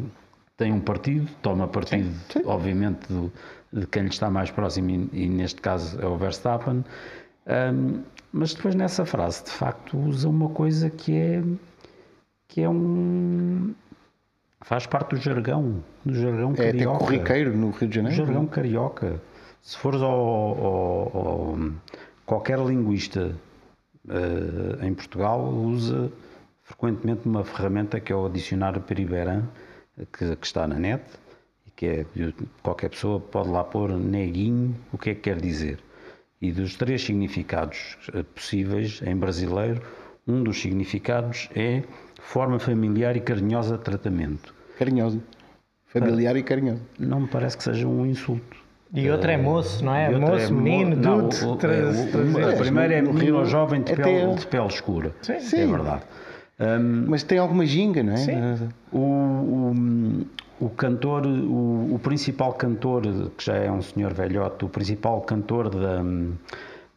tem 0.56 0.72
um 0.72 0.80
partido, 0.80 1.30
toma 1.42 1.68
partido, 1.68 2.10
obviamente, 2.46 3.06
do- 3.12 3.30
de 3.72 3.86
quem 3.86 4.02
lhe 4.04 4.08
está 4.08 4.28
mais 4.30 4.50
próximo, 4.50 4.90
e, 4.90 5.08
e 5.12 5.28
neste 5.28 5.60
caso 5.60 6.00
é 6.00 6.06
o 6.06 6.16
Verstappen. 6.16 6.82
Hum, 7.46 8.02
mas 8.32 8.54
depois 8.54 8.74
nessa 8.74 9.04
frase, 9.06 9.44
de 9.44 9.50
facto, 9.50 9.96
usa 9.98 10.28
uma 10.28 10.48
coisa 10.48 10.90
que 10.90 11.14
é 11.16 11.42
que 12.48 12.62
é 12.62 12.68
um 12.68 13.72
faz 14.62 14.86
parte 14.86 15.10
do 15.10 15.16
jargão, 15.20 15.82
do 16.04 16.14
jargão 16.14 16.50
É 16.50 16.52
até 16.54 16.72
carioca. 16.72 16.98
corriqueiro 16.98 17.56
no 17.56 17.70
Rio 17.70 17.80
de 17.80 17.86
do 17.88 17.94
Janeiro. 17.94 18.16
jargão 18.16 18.46
carioca. 18.46 19.20
Se 19.62 19.76
fores 19.76 20.00
ao, 20.00 20.10
ao- 20.10 21.16
ao- 21.16 21.58
qualquer 22.24 22.58
linguista 22.58 23.34
eh, 24.08 24.86
em 24.86 24.94
Portugal 24.94 25.44
usa 25.44 26.10
frequentemente 26.66 27.26
uma 27.28 27.44
ferramenta 27.44 28.00
que 28.00 28.12
é 28.12 28.16
o 28.16 28.28
dicionário 28.28 28.80
Periberan 28.82 29.44
que, 30.12 30.34
que 30.36 30.46
está 30.46 30.66
na 30.66 30.78
net 30.78 31.02
e 31.64 31.70
que 31.70 31.86
é 31.86 32.06
qualquer 32.62 32.90
pessoa 32.90 33.20
pode 33.20 33.48
lá 33.48 33.62
pôr 33.62 33.90
neguinho 33.96 34.74
o 34.92 34.98
que 34.98 35.10
é 35.10 35.14
que 35.14 35.20
quer 35.22 35.40
dizer 35.40 35.78
e 36.42 36.50
dos 36.50 36.74
três 36.74 37.02
significados 37.04 37.96
eh, 38.12 38.22
possíveis 38.34 39.00
em 39.06 39.16
brasileiro 39.16 39.80
um 40.26 40.42
dos 40.42 40.60
significados 40.60 41.48
é 41.54 41.82
forma 42.20 42.58
familiar 42.58 43.16
e 43.16 43.20
carinhosa 43.20 43.78
de 43.78 43.84
tratamento 43.84 44.52
Carinhoso. 44.76 45.22
Familiar 45.86 46.36
e 46.36 46.42
carinhoso. 46.42 46.82
não 46.98 47.20
me 47.20 47.28
parece 47.28 47.56
que 47.56 47.62
seja 47.62 47.86
um 47.86 48.04
insulto 48.04 48.56
E 48.92 49.08
outro 49.08 49.30
é 49.30 49.36
moço, 49.38 49.84
não 49.84 49.94
é? 49.94 50.10
outra 50.10 50.32
Moço, 50.32 50.52
mo- 50.52 50.60
menino, 50.60 50.96
dude. 50.96 51.44
o- 51.44 51.52
o- 51.52 51.56
tra- 51.56 51.72
é, 51.74 51.84
o- 51.86 52.10
tra- 52.10 52.20
o- 52.22 52.50
a 52.50 52.56
primeira 52.56 52.94
é 52.94 53.00
no 53.02 53.14
menino 53.14 53.38
ou 53.38 53.44
jovem 53.46 53.80
de 53.82 53.94
pele, 53.94 54.34
de 54.34 54.46
pele 54.48 54.66
escura. 54.66 55.12
Sim. 55.22 55.32
É 55.62 55.66
verdade. 55.66 56.02
Mas 57.06 57.22
tem 57.22 57.38
alguma 57.38 57.66
ginga, 57.66 58.02
não 58.02 58.12
é? 58.14 58.16
Sim. 58.16 58.32
O, 58.92 58.98
o, 58.98 60.66
o 60.66 60.70
cantor, 60.70 61.26
o, 61.26 61.94
o 61.94 62.00
principal 62.02 62.52
cantor, 62.54 63.02
que 63.36 63.44
já 63.44 63.56
é 63.56 63.70
um 63.70 63.82
senhor 63.82 64.12
velhote, 64.14 64.64
o 64.64 64.68
principal 64.68 65.20
cantor 65.20 65.68
da, 65.68 66.02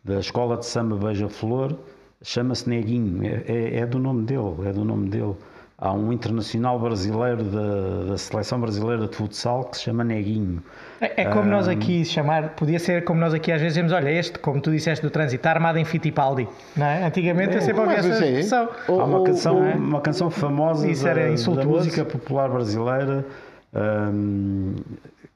da 0.04 0.20
escola 0.20 0.56
de 0.58 0.66
samba 0.66 0.96
Beija-Flor, 0.96 1.76
chama-se 2.22 2.70
Neguinho, 2.70 3.24
é, 3.26 3.44
é- 3.48 3.76
é 3.80 3.86
do 3.86 4.00
nome 4.00 4.24
dele, 4.26 4.56
é 4.66 4.72
do 4.72 4.86
nome 4.86 5.10
dele. 5.10 5.36
Há 5.82 5.94
um 5.94 6.12
internacional 6.12 6.78
brasileiro 6.78 7.42
da, 7.42 8.04
da 8.12 8.18
seleção 8.18 8.60
brasileira 8.60 9.08
de 9.08 9.16
futsal 9.16 9.64
que 9.64 9.78
se 9.78 9.84
chama 9.84 10.04
Neguinho. 10.04 10.62
É, 11.00 11.22
é 11.22 11.26
como 11.26 11.46
nós 11.50 11.70
aqui 11.70 12.04
chamar, 12.04 12.50
podia 12.50 12.78
ser 12.78 13.06
como 13.06 13.22
nós 13.22 13.34
aqui 13.34 13.50
às 13.50 13.62
vezes 13.62 13.76
dizemos, 13.76 13.94
olha, 13.94 14.10
este, 14.12 14.38
como 14.40 14.60
tu 14.60 14.72
disseste 14.72 15.02
do 15.06 15.10
trânsito, 15.10 15.38
está 15.38 15.52
armado 15.52 15.78
em 15.80 15.86
Fittipaldi. 15.86 16.50
Não 16.76 16.86
é? 16.86 17.06
Antigamente 17.06 17.56
eu 17.56 17.62
sempre 17.62 17.80
ouvi 17.80 17.94
mas 17.96 18.06
essa 18.06 18.26
é- 18.26 18.28
expressão. 18.28 18.70
Ou- 18.90 19.00
Há 19.00 19.06
uma 19.06 19.24
canção, 19.24 19.56
ou- 19.56 19.76
uma 19.78 20.02
canção 20.02 20.30
famosa 20.30 20.86
Isso 20.86 21.06
da, 21.06 21.12
era 21.12 21.34
da 21.34 21.64
música 21.64 22.04
popular 22.04 22.50
brasileira, 22.50 23.26
hum, 23.74 24.76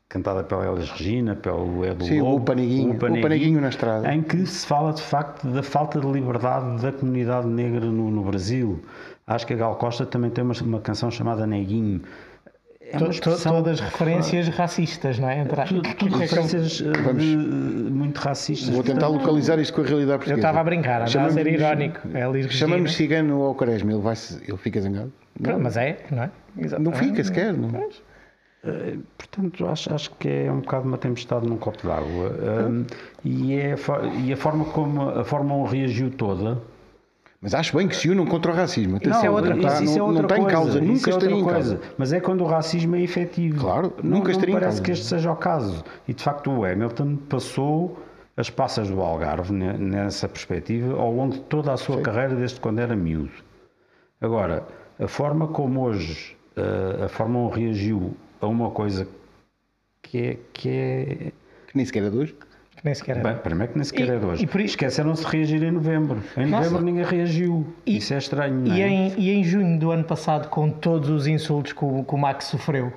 cantada 0.09 0.43
pela 0.43 0.67
Elis 0.69 0.89
Regina, 0.91 1.35
pelo 1.35 1.85
Edu 1.85 2.03
Sim, 2.03 2.19
o 2.21 2.25
Lobo, 2.25 2.45
Paneguinho, 2.45 2.91
o 2.93 2.99
Paneguinho 2.99 3.61
na 3.61 3.69
estrada. 3.69 4.13
em 4.13 4.21
que 4.21 4.45
se 4.45 4.67
fala 4.67 4.91
de 4.91 5.01
facto 5.01 5.47
da 5.47 5.63
falta 5.63 5.99
de 6.01 6.05
liberdade 6.07 6.81
da 6.81 6.91
comunidade 6.91 7.47
negra 7.47 7.85
no, 7.85 8.11
no 8.11 8.23
Brasil. 8.23 8.83
Acho 9.25 9.47
que 9.47 9.53
a 9.53 9.55
Gal 9.57 9.75
Costa 9.75 10.05
também 10.05 10.29
tem 10.29 10.43
uma, 10.43 10.53
uma 10.61 10.79
canção 10.81 11.09
chamada 11.09 11.47
Neguinho. 11.47 12.01
É 12.81 12.97
To- 12.97 13.05
uma 13.05 13.13
to- 13.13 13.41
todas 13.43 13.79
referências 13.79 14.49
racistas, 14.49 15.17
não 15.17 15.29
é? 15.29 15.39
Entre- 15.39 15.63
Tudo, 15.63 15.95
tudo 15.95 16.17
referências 16.17 16.81
eh, 16.81 17.01
Vamos- 17.01 17.23
de- 17.23 17.35
muito 17.37 18.17
racistas. 18.17 18.69
Vou 18.69 18.83
tentar 18.83 19.07
portanto, 19.07 19.21
localizar 19.21 19.57
isto 19.59 19.73
com 19.73 19.81
a 19.81 19.85
realidade 19.85 20.11
Eu 20.11 20.17
portuguesa. 20.19 20.39
estava 20.41 20.59
a 20.59 20.63
brincar, 20.63 20.89
andava 20.95 21.03
a 21.05 21.07
Chamamos- 21.07 21.33
ser 21.33 21.47
irónico. 21.47 21.99
É. 22.13 22.49
Chamamos 22.49 22.93
cigano 22.95 23.41
ao 23.41 23.55
Quaresma, 23.55 23.91
ele, 23.93 24.01
vai 24.01 24.15
ele 24.47 24.57
fica 24.57 24.81
zangado? 24.81 25.11
Pronto, 25.41 25.59
Mas 25.63 25.77
é, 25.77 25.97
não 26.11 26.23
é? 26.23 26.29
Não 26.55 26.63
Exatamente. 26.65 26.97
fica 26.99 27.23
sequer. 27.23 27.53
Não. 27.53 27.69
Eh, 28.65 28.97
Portanto, 29.17 29.65
acho, 29.67 29.93
acho 29.93 30.11
que 30.19 30.27
é 30.29 30.51
um 30.51 30.59
bocado 30.59 30.87
uma 30.87 30.97
tempestade 30.97 31.47
num 31.47 31.57
copo 31.57 31.85
d'água. 31.87 32.31
Um, 32.69 32.85
e, 33.25 33.55
é, 33.55 33.75
e 34.23 34.31
a 34.31 34.37
forma 34.37 34.65
como 34.65 35.09
a 35.09 35.23
Fórmula 35.23 35.63
1 35.63 35.65
reagiu 35.65 36.11
toda. 36.11 36.61
Mas 37.43 37.53
acho 37.53 37.75
bem 37.75 37.87
que 37.89 37.95
se 37.95 38.09
unam 38.09 38.25
contra 38.25 38.51
o 38.51 38.55
racismo. 38.55 38.95
Isso 38.97 39.09
é 39.09 39.11
Atenção, 39.11 39.33
outra 39.33 39.49
não 39.53 39.61
coisa, 39.61 39.73
está, 39.75 39.83
isso 39.83 39.93
é 39.93 39.97
não, 39.99 40.05
outra 40.07 40.21
não 40.21 40.29
está 40.29 40.37
em 40.37 40.41
coisa, 40.41 40.55
causa, 40.57 40.79
isso 40.79 40.87
nunca 40.93 41.09
é 41.09 41.13
outra 41.13 41.27
estaria 41.29 41.35
em 41.43 41.45
causa. 41.53 41.81
Mas 41.97 42.13
é 42.13 42.19
quando 42.21 42.41
o 42.41 42.47
racismo 42.47 42.95
é 42.95 43.01
efetivo. 43.01 43.59
Claro, 43.59 43.93
não, 44.01 44.11
nunca 44.11 44.23
não 44.25 44.31
estaria 44.31 44.55
em 44.55 44.59
parece 44.59 44.77
causa. 44.77 44.83
que 44.83 44.91
este 44.91 45.05
seja 45.05 45.31
o 45.31 45.35
caso. 45.35 45.83
E 46.07 46.13
de 46.13 46.23
facto 46.23 46.49
o 46.49 46.63
Hamilton 46.65 47.17
passou 47.29 47.99
as 48.37 48.49
passas 48.49 48.89
do 48.89 49.01
Algarve 49.01 49.51
ne- 49.53 49.77
nessa 49.77 50.27
perspectiva 50.29 50.97
ao 50.99 51.11
longo 51.13 51.33
de 51.33 51.41
toda 51.41 51.73
a 51.73 51.77
sua 51.77 52.01
carreira 52.01 52.33
desde 52.33 52.59
quando 52.61 52.79
era 52.79 52.95
miúdo. 52.95 53.29
Agora, 54.21 54.65
a 54.97 55.07
forma 55.07 55.47
como 55.49 55.81
hoje 55.81 56.37
eh, 56.55 57.03
a 57.05 57.09
Fórmula 57.09 57.49
1 57.49 57.49
reagiu 57.49 58.15
a 58.39 58.47
uma 58.47 58.71
coisa 58.71 59.05
que 60.01 60.17
é, 60.17 60.37
que 60.53 60.69
é 60.69 61.05
Que 61.67 61.75
nem 61.75 61.85
sequer 61.85 62.03
é 62.03 62.09
de 62.09 62.17
hoje. 62.17 62.35
Que 62.83 62.87
nem 62.89 62.95
sequer 62.95 63.15
é. 63.17 63.21
Bem, 63.23 63.35
primeiro 63.37 63.71
que 63.71 63.77
nem 63.79 63.85
sequer 63.85 64.07
E- 64.07 64.11
é 64.11 64.19
de 64.19 64.25
hoje. 64.25 64.45
por 64.45 64.59
Esqueceram-se 64.59 65.23
de 65.25 65.31
reagir 65.31 65.63
em 65.63 65.71
novembro. 65.71 66.21
Em 66.35 66.45
Nossa. 66.47 66.65
novembro 66.69 66.83
ninguém 66.85 67.05
reagiu. 67.05 67.65
E- 67.85 67.95
Isso 67.95 68.13
é 68.13 68.17
estranho, 68.17 68.55
não 68.55 68.75
E 68.75 68.81
é? 68.81 68.87
em, 68.89 69.13
e 69.17 69.31
em 69.31 69.41
junho 69.41 69.79
do 69.79 69.89
ano 69.89 70.03
passado, 70.03 70.49
com 70.49 70.69
todos 70.69 71.09
os 71.09 71.25
insultos 71.25 71.71
que 71.71 71.83
o, 71.85 72.03
que 72.03 72.13
o 72.13 72.17
Max 72.17 72.43
sofreu, 72.47 72.91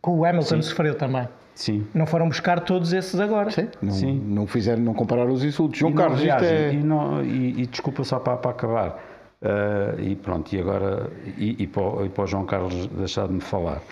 que 0.00 0.08
o 0.10 0.24
Hamilton 0.24 0.62
sofreu 0.62 0.94
também. 0.94 1.26
Sim. 1.56 1.84
Não 1.92 2.06
foram 2.06 2.28
buscar 2.28 2.60
todos 2.60 2.92
esses 2.92 3.18
agora. 3.18 3.50
Sim, 3.50 3.66
não, 3.82 3.90
Sim. 3.92 4.22
não 4.28 4.46
fizeram, 4.46 4.80
não 4.82 4.94
compararam 4.94 5.32
os 5.32 5.42
insultos. 5.42 5.76
João 5.80 5.90
E 5.90 5.94
não 5.96 6.02
Carlos, 6.02 6.20
isto 6.22 6.44
é. 6.44 6.72
e, 6.72 6.76
não- 6.76 7.24
e- 7.24 7.62
e 7.62 7.66
desculpa 7.66 8.04
só 8.04 8.20
para, 8.20 8.36
para 8.36 8.50
acabar. 8.52 9.02
Ah, 9.42 9.94
e 9.98 10.14
pronto, 10.14 10.54
e 10.54 10.60
agora 10.60 11.10
e, 11.36 11.64
e 11.64 11.66
para, 11.66 11.82
o- 11.82 12.04
e 12.06 12.08
para 12.08 12.24
o 12.24 12.26
João 12.28 12.44
Carlos 12.44 12.86
deixar 12.86 13.26
de 13.26 13.34
me 13.34 13.40
falar. 13.40 13.82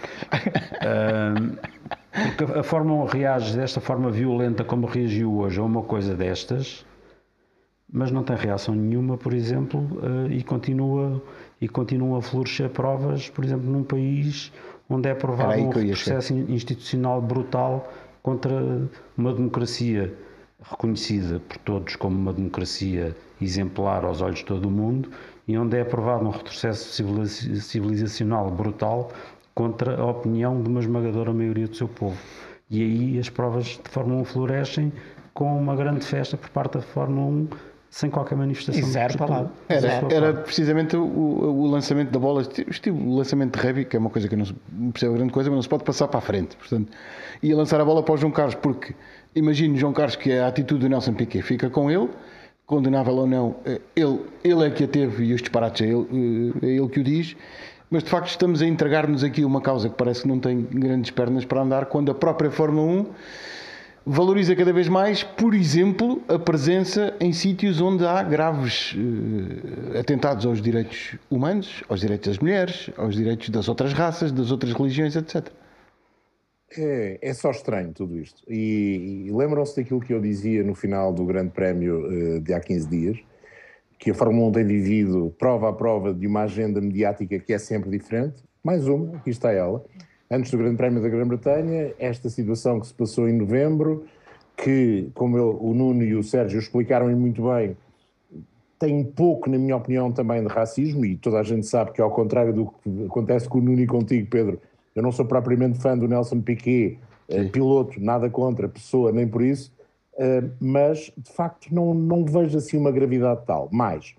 Ah, 0.80 1.34
porque 2.36 2.58
a 2.58 2.62
forma 2.62 2.92
como 2.92 3.06
reage 3.06 3.56
desta 3.56 3.80
forma 3.80 4.10
violenta 4.10 4.64
como 4.64 4.86
reagiu 4.86 5.38
hoje 5.38 5.58
a 5.58 5.62
uma 5.62 5.82
coisa 5.82 6.14
destas, 6.14 6.84
mas 7.92 8.10
não 8.10 8.22
tem 8.22 8.36
reação 8.36 8.74
nenhuma, 8.74 9.16
por 9.16 9.34
exemplo, 9.34 9.86
ah, 10.02 10.32
e 10.32 10.42
continua 10.42 11.22
e 11.60 11.68
continua 11.68 12.18
a 12.18 12.22
florescer 12.22 12.68
provas, 12.70 13.28
por 13.30 13.44
exemplo, 13.44 13.70
num 13.70 13.82
país 13.84 14.52
onde 14.88 15.08
é 15.08 15.12
aí 15.12 15.62
um 15.62 15.94
chegar. 15.96 16.16
processo 16.20 16.34
institucional 16.34 17.20
brutal 17.20 17.90
contra 18.22 18.52
uma 19.16 19.32
democracia 19.32 20.12
reconhecida 20.62 21.40
por 21.40 21.58
todos 21.58 21.96
como 21.96 22.16
uma 22.16 22.32
democracia 22.32 23.14
exemplar 23.40 24.04
aos 24.04 24.20
olhos 24.22 24.38
de 24.38 24.44
todo 24.44 24.66
o 24.66 24.70
mundo 24.70 25.10
e 25.46 25.56
onde 25.58 25.76
é 25.76 25.82
aprovado 25.82 26.24
um 26.24 26.30
retrocesso 26.30 26.92
civiliza- 26.92 27.60
civilizacional 27.60 28.50
brutal 28.50 29.10
contra 29.54 29.96
a 30.00 30.04
opinião 30.06 30.60
de 30.62 30.68
uma 30.68 30.80
esmagadora 30.80 31.32
maioria 31.32 31.66
do 31.68 31.76
seu 31.76 31.88
povo. 31.88 32.16
E 32.70 32.82
aí 32.82 33.18
as 33.18 33.28
provas 33.28 33.66
de 33.66 33.88
Fórmula 33.90 34.20
1 34.22 34.24
florescem 34.24 34.92
com 35.32 35.56
uma 35.56 35.76
grande 35.76 36.04
festa 36.04 36.36
por 36.36 36.48
parte 36.50 36.74
da 36.74 36.80
Fórmula 36.82 37.26
1 37.26 37.48
sem 37.90 38.10
qualquer 38.10 38.34
manifestação. 38.36 38.80
E 38.80 38.84
zero 38.92 39.16
palavra. 39.16 39.52
Era, 39.68 39.86
era 40.12 40.32
precisamente 40.34 40.96
o, 40.96 41.04
o 41.04 41.66
lançamento 41.68 42.10
da 42.10 42.18
bola, 42.18 42.40
esti- 42.42 42.66
estilo 42.68 42.98
o 42.98 43.16
lançamento 43.16 43.56
de 43.56 43.64
rugby, 43.64 43.84
que 43.84 43.94
é 43.96 44.00
uma 44.00 44.10
coisa 44.10 44.26
que 44.26 44.34
eu 44.34 44.38
não 44.38 44.44
se- 44.46 44.56
não 44.72 44.90
percebo 44.90 45.14
grande 45.14 45.32
coisa, 45.32 45.48
mas 45.50 45.56
não 45.58 45.62
se 45.62 45.68
pode 45.68 45.84
passar 45.84 46.08
para 46.08 46.18
a 46.18 46.20
frente. 46.20 46.56
Portanto, 46.56 46.90
ia 47.40 47.56
lançar 47.56 47.80
a 47.80 47.84
bola 47.84 48.02
para 48.02 48.14
o 48.14 48.16
João 48.16 48.32
Carlos, 48.32 48.56
porque 48.56 48.94
imagino 49.36 49.76
João 49.76 49.92
Carlos 49.92 50.16
que 50.16 50.32
é 50.32 50.40
a 50.42 50.48
atitude 50.48 50.80
do 50.80 50.88
Nelson 50.88 51.12
Piquet 51.14 51.42
fica 51.42 51.70
com 51.70 51.88
ele, 51.88 52.08
condenável 52.66 53.14
ou 53.14 53.26
não, 53.28 53.56
eh, 53.64 53.80
ele, 53.94 54.20
ele 54.42 54.66
é 54.66 54.70
que 54.70 54.82
a 54.82 54.88
teve 54.88 55.24
e 55.26 55.32
os 55.34 55.40
disparates 55.40 55.82
é 55.82 55.90
ele, 55.92 56.52
eh, 56.62 56.66
é 56.66 56.70
ele 56.76 56.88
que 56.88 56.98
o 56.98 57.04
diz. 57.04 57.36
Mas 57.90 58.02
de 58.02 58.10
facto 58.10 58.28
estamos 58.28 58.62
a 58.62 58.66
entregar-nos 58.66 59.22
aqui 59.22 59.44
uma 59.44 59.60
causa 59.60 59.88
que 59.88 59.96
parece 59.96 60.22
que 60.22 60.28
não 60.28 60.40
tem 60.40 60.62
grandes 60.62 61.10
pernas 61.10 61.44
para 61.44 61.60
andar, 61.60 61.86
quando 61.86 62.10
a 62.10 62.14
própria 62.14 62.50
Fórmula 62.50 62.86
1 62.86 63.06
valoriza 64.06 64.54
cada 64.54 64.72
vez 64.72 64.88
mais, 64.88 65.22
por 65.22 65.54
exemplo, 65.54 66.22
a 66.28 66.38
presença 66.38 67.14
em 67.20 67.32
sítios 67.32 67.80
onde 67.80 68.04
há 68.04 68.22
graves 68.22 68.94
eh, 68.94 69.98
atentados 69.98 70.44
aos 70.44 70.60
direitos 70.60 71.16
humanos, 71.30 71.82
aos 71.88 72.00
direitos 72.00 72.28
das 72.28 72.38
mulheres, 72.38 72.90
aos 72.96 73.14
direitos 73.14 73.48
das 73.48 73.68
outras 73.68 73.92
raças, 73.92 74.30
das 74.30 74.50
outras 74.50 74.72
religiões, 74.72 75.16
etc. 75.16 75.48
É, 76.76 77.18
é 77.22 77.34
só 77.34 77.50
estranho 77.50 77.92
tudo 77.92 78.18
isto. 78.18 78.42
E, 78.48 79.26
e 79.26 79.32
lembram-se 79.32 79.76
daquilo 79.76 80.00
que 80.00 80.12
eu 80.12 80.20
dizia 80.20 80.62
no 80.62 80.74
final 80.74 81.12
do 81.12 81.24
Grande 81.24 81.50
Prémio 81.50 82.06
eh, 82.10 82.40
de 82.40 82.52
há 82.52 82.60
15 82.60 82.88
dias, 82.88 83.18
que 84.04 84.10
a 84.10 84.14
Fórmula 84.14 84.48
1 84.48 84.52
tem 84.52 84.66
vivido 84.66 85.34
prova 85.38 85.70
a 85.70 85.72
prova 85.72 86.12
de 86.12 86.26
uma 86.26 86.42
agenda 86.42 86.78
mediática 86.78 87.38
que 87.38 87.54
é 87.54 87.58
sempre 87.58 87.88
diferente. 87.88 88.34
Mais 88.62 88.86
uma, 88.86 89.16
aqui 89.16 89.30
está 89.30 89.50
ela. 89.50 89.82
Antes 90.30 90.50
do 90.50 90.58
Grande 90.58 90.76
Prémio 90.76 91.00
da 91.00 91.08
Grã-Bretanha, 91.08 91.94
esta 91.98 92.28
situação 92.28 92.78
que 92.78 92.86
se 92.86 92.92
passou 92.92 93.26
em 93.26 93.32
novembro, 93.32 94.04
que, 94.58 95.08
como 95.14 95.38
eu- 95.38 95.58
o 95.58 95.72
Nuno 95.72 96.02
e 96.02 96.14
o 96.14 96.22
Sérgio 96.22 96.58
explicaram 96.58 97.08
muito 97.16 97.48
bem, 97.48 97.74
tem 98.78 99.02
pouco, 99.02 99.48
na 99.48 99.56
minha 99.56 99.74
opinião, 99.74 100.12
também 100.12 100.42
de 100.42 100.48
racismo, 100.48 101.02
e 101.06 101.16
toda 101.16 101.38
a 101.38 101.42
gente 101.42 101.66
sabe 101.66 101.92
que, 101.92 102.02
ao 102.02 102.10
contrário 102.10 102.52
do 102.52 102.66
que 102.66 103.06
acontece 103.06 103.48
com 103.48 103.56
o 103.56 103.62
Nuno 103.62 103.80
e 103.80 103.86
contigo, 103.86 104.28
Pedro, 104.28 104.60
eu 104.94 105.02
não 105.02 105.12
sou 105.12 105.24
propriamente 105.24 105.80
fã 105.80 105.96
do 105.96 106.06
Nelson 106.06 106.42
Piquet, 106.42 106.98
eh, 107.26 107.44
piloto, 107.44 107.98
nada 107.98 108.28
contra, 108.28 108.68
pessoa, 108.68 109.10
nem 109.12 109.26
por 109.26 109.40
isso, 109.40 109.72
mas 110.60 111.12
de 111.16 111.32
facto 111.32 111.74
não, 111.74 111.92
não 111.94 112.24
vejo 112.24 112.56
assim 112.58 112.76
uma 112.76 112.90
gravidade 112.92 113.42
tal. 113.46 113.68
Mais, 113.72 114.14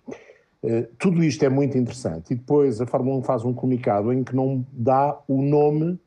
eh, 0.63 0.87
tudo 0.99 1.23
isto 1.23 1.43
é 1.43 1.49
muito 1.49 1.77
interessante, 1.77 2.31
e 2.31 2.35
depois 2.35 2.81
a 2.81 2.85
Fórmula 2.85 3.17
1 3.17 3.23
faz 3.23 3.43
um 3.45 3.53
comunicado 3.53 4.11
em 4.11 4.23
que 4.23 4.35
não 4.35 4.65
dá 4.71 5.17
o 5.27 5.41
nome 5.41 5.99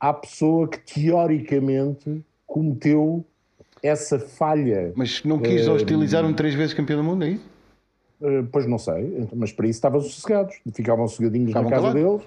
à 0.00 0.12
pessoa 0.12 0.68
que 0.68 0.78
teoricamente 0.78 2.22
cometeu 2.46 3.24
essa 3.82 4.18
falha. 4.18 4.92
Mas 4.96 5.22
não 5.24 5.38
quis 5.38 5.66
hostilizar 5.68 6.24
um 6.24 6.32
três 6.32 6.54
vezes 6.54 6.74
campeão 6.74 6.98
do 6.98 7.04
mundo, 7.04 7.24
é 7.24 7.30
isso? 7.30 7.48
Pois 8.50 8.66
não 8.66 8.78
sei, 8.78 9.28
mas 9.34 9.52
para 9.52 9.66
isso 9.66 9.76
estavam 9.76 10.00
sossegados, 10.00 10.56
ficavam 10.74 11.06
sossegadinhos 11.06 11.50
Estavam 11.50 11.70
na 11.70 11.76
casa 11.76 11.92
deles 11.94 12.22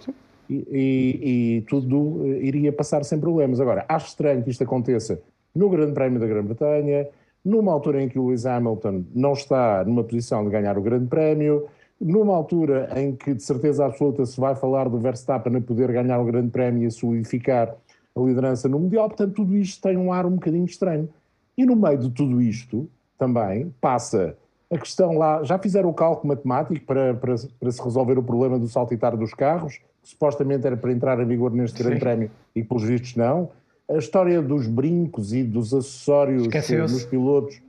e, 0.50 0.56
e- 0.72 1.58
e 1.58 1.62
tudo 1.64 2.26
iria 2.38 2.72
passar 2.72 3.04
sem 3.04 3.20
problemas. 3.20 3.60
Agora, 3.60 3.86
acho 3.90 4.08
estranho 4.08 4.42
que 4.42 4.50
isto 4.50 4.64
aconteça 4.64 5.20
no 5.54 5.70
Grande 5.70 5.94
Prémio 5.94 6.20
da 6.20 6.28
Grã-Bretanha, 6.28 7.08
numa 7.44 7.72
altura 7.72 8.02
em 8.02 8.10
que 8.10 8.20
o 8.20 8.28
Lewis 8.28 8.46
Hamilton 8.46 9.06
não 9.14 9.34
está 9.34 9.84
numa 9.84 10.04
posição 10.04 10.44
de 10.44 10.50
ganhar 10.50 10.78
o 10.78 10.82
Grande 10.82 11.08
Prémio, 11.08 11.68
numa 12.00 12.36
altura 12.36 12.90
em 12.96 13.16
que 13.16 13.34
de 13.34 13.44
certeza 13.44 13.86
absoluta 13.86 14.26
se 14.26 14.40
vai 14.40 14.56
falar 14.56 14.90
do 14.90 15.00
Verstappen 15.00 15.56
a 15.58 15.62
poder 15.62 15.92
ganhar 15.92 16.20
o 16.20 16.26
Grande 16.26 16.50
Prémio 16.50 16.88
e 16.88 16.92
solidificar 16.92 17.76
a 18.16 18.20
liderança 18.20 18.68
no 18.68 18.80
Mundial, 18.80 19.08
portanto 19.08 19.34
tudo 19.34 19.56
isto 19.56 19.82
tem 19.82 19.98
um 19.98 20.12
ar 20.12 20.26
um 20.26 20.32
bocadinho 20.32 20.66
estranho. 20.66 21.10
E 21.58 21.66
no 21.66 21.76
meio 21.76 21.98
de 21.98 22.10
tudo 22.10 22.42
isto, 22.42 22.90
também, 23.22 23.72
passa 23.80 24.36
a 24.72 24.78
questão 24.78 25.18
lá, 25.18 25.44
já 25.44 25.60
fizeram 25.60 25.90
o 25.90 25.94
cálculo 25.94 26.30
matemático 26.30 26.84
para, 26.86 27.14
para, 27.14 27.36
para 27.60 27.72
se 27.72 27.84
resolver 27.84 28.18
o 28.18 28.24
problema 28.24 28.58
do 28.58 28.68
saltitar 28.68 29.16
dos 29.16 29.34
carros, 29.34 29.80
que 30.02 30.10
supostamente 30.10 30.66
era 30.66 30.76
para 30.76 30.92
entrar 30.92 31.20
em 31.20 31.26
vigor 31.26 31.52
neste 31.52 31.78
grande 31.78 31.98
Sim. 31.98 32.00
prémio 32.00 32.32
e 32.56 32.64
pelos 32.64 32.84
vistos 32.84 33.16
não. 33.16 33.50
A 33.94 33.98
história 33.98 34.42
dos 34.42 34.68
brincos 34.68 35.34
e 35.34 35.44
dos 35.44 35.74
acessórios 35.74 36.48
nos 36.94 37.06
pilotos 37.06 37.62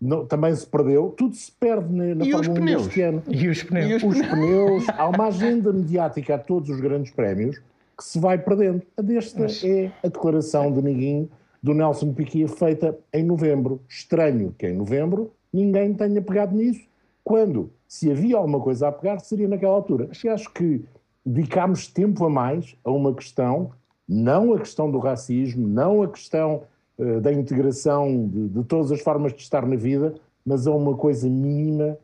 não- 0.00 0.26
também 0.26 0.54
se 0.54 0.66
perdeu. 0.66 1.14
Tudo 1.16 1.34
se 1.34 1.50
perde 1.52 1.92
na, 1.94 2.14
na 2.14 2.24
Fórmula 2.24 2.50
1 2.50 2.54
pneus? 2.54 2.82
deste 2.84 3.00
ano 3.02 3.22
E 3.28 3.48
os 3.48 3.62
pneus. 3.62 3.90
E 3.90 3.94
os 3.94 4.02
os 4.16 4.26
pneus, 4.26 4.84
há 4.96 5.08
uma 5.08 5.26
agenda 5.26 5.72
mediática 5.72 6.34
a 6.34 6.38
todos 6.38 6.70
os 6.70 6.80
grandes 6.80 7.10
prémios 7.12 7.58
que 7.96 8.04
se 8.04 8.18
vai 8.18 8.38
perdendo. 8.38 8.82
A 8.96 9.02
desta 9.02 9.46
é 9.66 9.90
a 10.02 10.08
declaração 10.08 10.72
de 10.72 10.82
ninguém 10.82 11.28
do 11.62 11.74
Nelson 11.74 12.12
Piquet 12.14 12.48
feita 12.48 12.98
em 13.12 13.22
novembro. 13.24 13.80
Estranho 13.88 14.54
que 14.58 14.66
em 14.66 14.74
novembro 14.74 15.30
ninguém 15.52 15.92
tenha 15.94 16.22
pegado 16.22 16.56
nisso, 16.56 16.82
quando 17.24 17.70
se 17.86 18.10
havia 18.10 18.36
alguma 18.36 18.60
coisa 18.60 18.88
a 18.88 18.92
pegar 18.92 19.18
seria 19.18 19.48
naquela 19.48 19.74
altura. 19.74 20.08
Mas 20.08 20.24
acho 20.24 20.50
que 20.52 20.82
dedicámos 21.26 21.86
tempo 21.88 22.24
a 22.24 22.30
mais 22.30 22.74
a 22.84 22.90
uma 22.90 23.12
questão, 23.14 23.72
não 24.10 24.52
a 24.54 24.58
questão 24.58 24.90
do 24.90 24.98
racismo, 24.98 25.68
não 25.68 26.02
a 26.02 26.08
questão 26.08 26.62
eh, 26.98 27.20
da 27.20 27.32
integração 27.32 28.26
de, 28.26 28.48
de 28.48 28.64
todas 28.64 28.90
as 28.90 29.00
formas 29.00 29.32
de 29.32 29.40
estar 29.40 29.64
na 29.64 29.76
vida, 29.76 30.14
mas 30.44 30.66
a 30.66 30.72
uma 30.72 30.96
coisa 30.96 31.28
mínima 31.30 31.96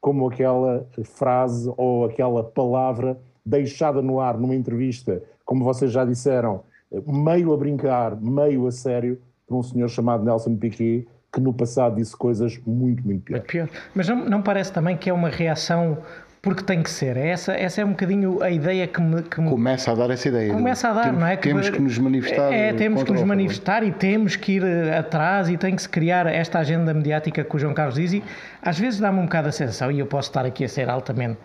como 0.00 0.28
aquela 0.28 0.84
frase 1.04 1.72
ou 1.76 2.04
aquela 2.04 2.42
palavra 2.42 3.16
deixada 3.46 4.02
no 4.02 4.18
ar 4.18 4.36
numa 4.36 4.56
entrevista, 4.56 5.22
como 5.44 5.64
vocês 5.64 5.92
já 5.92 6.04
disseram, 6.04 6.62
meio 7.06 7.52
a 7.52 7.56
brincar, 7.56 8.20
meio 8.20 8.66
a 8.66 8.72
sério, 8.72 9.20
por 9.46 9.58
um 9.58 9.62
senhor 9.62 9.88
chamado 9.88 10.24
Nelson 10.24 10.56
Piquet, 10.56 11.06
que 11.32 11.40
no 11.40 11.52
passado 11.52 11.96
disse 11.96 12.16
coisas 12.16 12.60
muito, 12.66 13.04
muito 13.04 13.22
piores. 13.22 13.46
Pior. 13.46 13.68
Mas 13.94 14.08
não, 14.08 14.24
não 14.24 14.42
parece 14.42 14.72
também 14.72 14.96
que 14.96 15.08
é 15.08 15.12
uma 15.12 15.28
reação 15.28 15.98
porque 16.42 16.64
tem 16.64 16.82
que 16.82 16.90
ser. 16.90 17.16
É 17.16 17.28
Essa, 17.28 17.52
essa 17.52 17.80
é 17.80 17.84
um 17.84 17.90
bocadinho 17.90 18.42
a 18.42 18.50
ideia 18.50 18.84
que 18.88 19.00
me, 19.00 19.22
que 19.22 19.40
me 19.40 19.48
Começa 19.48 19.92
a 19.92 19.94
dar 19.94 20.10
essa 20.10 20.26
ideia. 20.26 20.52
começa 20.52 20.88
a 20.88 20.92
dar, 20.92 21.04
temos, 21.04 21.20
não 21.20 21.26
é? 21.28 21.36
Temos 21.36 21.70
que 21.70 21.80
nos 21.80 21.98
manifestar. 21.98 22.52
É, 22.52 22.72
temos 22.72 23.04
que 23.04 23.12
nos 23.12 23.22
manifestar 23.22 23.84
e 23.84 23.92
temos 23.92 24.34
que 24.34 24.52
ir 24.54 24.64
eh, 24.64 24.98
atrás 24.98 25.48
e 25.48 25.56
tem 25.56 25.76
que 25.76 25.82
se 25.82 25.88
criar 25.88 26.26
esta 26.26 26.58
agenda 26.58 26.92
mediática 26.92 27.44
que 27.44 27.56
o 27.56 27.58
João 27.60 27.72
Carlos 27.72 27.94
diz 27.94 28.12
e 28.12 28.24
às 28.60 28.76
vezes 28.76 28.98
dá-me 28.98 29.20
um 29.20 29.24
bocado 29.24 29.48
a 29.48 29.52
sensação, 29.52 29.92
e 29.92 30.00
eu 30.00 30.06
posso 30.06 30.30
estar 30.30 30.44
aqui 30.44 30.64
a 30.64 30.68
ser 30.68 30.90
altamente 30.90 31.38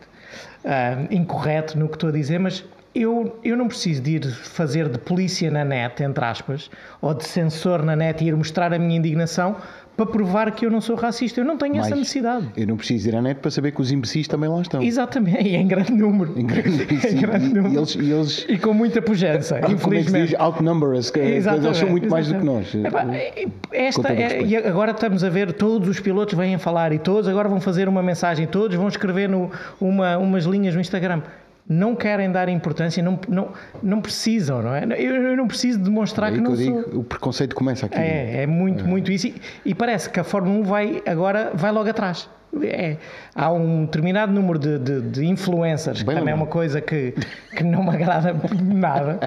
ah, 0.66 1.06
incorreto 1.12 1.78
no 1.78 1.88
que 1.88 1.96
estou 1.96 2.10
a 2.10 2.14
dizer, 2.14 2.40
mas 2.40 2.66
eu, 2.96 3.40
eu 3.44 3.56
não 3.56 3.68
preciso 3.68 4.02
de 4.02 4.16
ir 4.16 4.32
fazer 4.32 4.90
de 4.90 4.98
polícia 4.98 5.52
na 5.52 5.64
net, 5.64 6.02
entre 6.02 6.26
aspas, 6.26 6.72
ou 7.00 7.14
de 7.14 7.24
censor 7.26 7.84
na 7.84 7.96
net 7.96 8.24
e 8.24 8.28
ir 8.30 8.36
mostrar 8.36 8.74
a 8.74 8.80
minha 8.80 8.98
indignação 8.98 9.58
para 9.98 10.06
provar 10.06 10.52
que 10.52 10.64
eu 10.66 10.70
não 10.72 10.80
sou 10.80 10.96
racista. 10.96 11.42
Eu 11.42 11.46
não 11.46 11.58
tenho 11.58 11.78
essa 11.78 11.96
necessidade. 11.96 12.48
Eu 12.56 12.68
não 12.68 12.78
preciso 12.78 13.10
ir 13.10 13.16
à 13.16 13.22
net 13.22 13.40
para 13.42 13.50
saber 13.52 13.72
que 13.72 13.82
os 13.82 13.92
imbecis 13.92 14.28
também 14.28 14.48
lá 14.48 14.62
estão. 14.62 14.82
Exatamente, 14.82 15.42
e 15.44 15.56
em 15.56 15.68
grande 15.68 15.92
número. 15.92 16.40
Em 16.40 16.46
grande, 16.46 16.84
Em 17.12 17.16
grande 17.20 17.48
número. 17.54 17.74
e 17.74 17.78
eles, 17.78 17.96
e 17.96 18.12
eles 18.12 18.46
E 18.48 18.58
com 18.60 18.74
muita 18.74 19.02
pujança, 19.02 19.56
como 19.60 19.66
é 19.66 19.76
que 19.76 19.82
se 19.82 19.88
infelizmente. 19.88 20.30
diz, 20.30 20.40
outnumber 20.40 20.90
us, 20.92 21.10
que 21.10 21.20
eles 21.20 21.44
são 21.78 21.90
muito 21.90 22.08
mais 22.10 22.28
do 22.28 22.36
que 22.40 22.46
nós. 22.46 22.74
exatamente. 22.76 23.40
Epá, 23.40 23.52
esta, 23.74 24.14
é- 24.14 24.44
e 24.44 24.56
agora 24.56 24.92
estamos 24.92 25.24
a 25.24 25.30
ver, 25.30 25.52
todos 25.54 25.90
os 25.90 26.00
pilotos 26.00 26.36
vêm 26.38 26.58
falar 26.60 26.94
e 26.94 27.00
todos 27.00 27.28
agora 27.28 27.50
vão 27.50 27.60
fazer 27.60 27.90
uma 27.90 28.04
mensagem, 28.04 28.46
todos 28.46 28.78
vão 28.78 28.88
escrever 28.88 29.28
no, 29.28 29.50
uma, 29.82 30.18
umas 30.20 30.46
linhas 30.46 30.76
no 30.76 30.80
Instagram. 30.82 31.22
Não 31.70 31.96
querem 31.96 32.32
dar 32.32 32.48
importância, 32.50 33.04
não, 33.04 33.20
não, 33.28 33.50
não 33.84 34.02
precisam, 34.02 34.62
não 34.62 34.74
é? 34.74 34.86
Eu, 34.98 35.16
eu 35.16 35.38
não 35.38 35.48
preciso 35.48 35.80
demonstrar 35.80 36.30
É 36.30 36.32
que 36.32 36.38
que 36.38 36.44
não 36.44 36.52
eu 36.52 36.58
sou. 36.58 36.84
digo, 36.84 37.00
o 37.00 37.04
preconceito 37.04 37.56
começa 37.56 37.86
aqui. 37.86 37.98
É, 37.98 38.44
é 38.44 38.48
muito, 38.48 38.86
muito 38.86 39.12
isso. 39.12 39.28
E, 39.28 39.36
e 39.66 39.76
parece 39.76 40.10
que 40.10 40.20
a 40.20 40.24
Fórmula 40.24 40.60
1 40.60 40.64
vai 40.64 41.04
agora 41.06 41.52
vai 41.54 41.72
logo 41.72 41.90
atrás. 41.90 42.30
É, 42.64 42.96
há 43.36 43.52
um 43.52 43.84
determinado 43.86 44.32
número 44.32 44.58
de, 44.58 44.80
de, 44.80 45.02
de 45.02 45.26
influencers, 45.26 46.00
que 46.00 46.06
Bem 46.06 46.16
também 46.16 46.32
é 46.32 46.36
uma 46.36 46.48
coisa 46.48 46.80
que, 46.80 47.14
que 47.56 47.64
não 47.64 47.84
me 47.84 47.90
agrada 47.90 48.34
nada, 48.64 49.20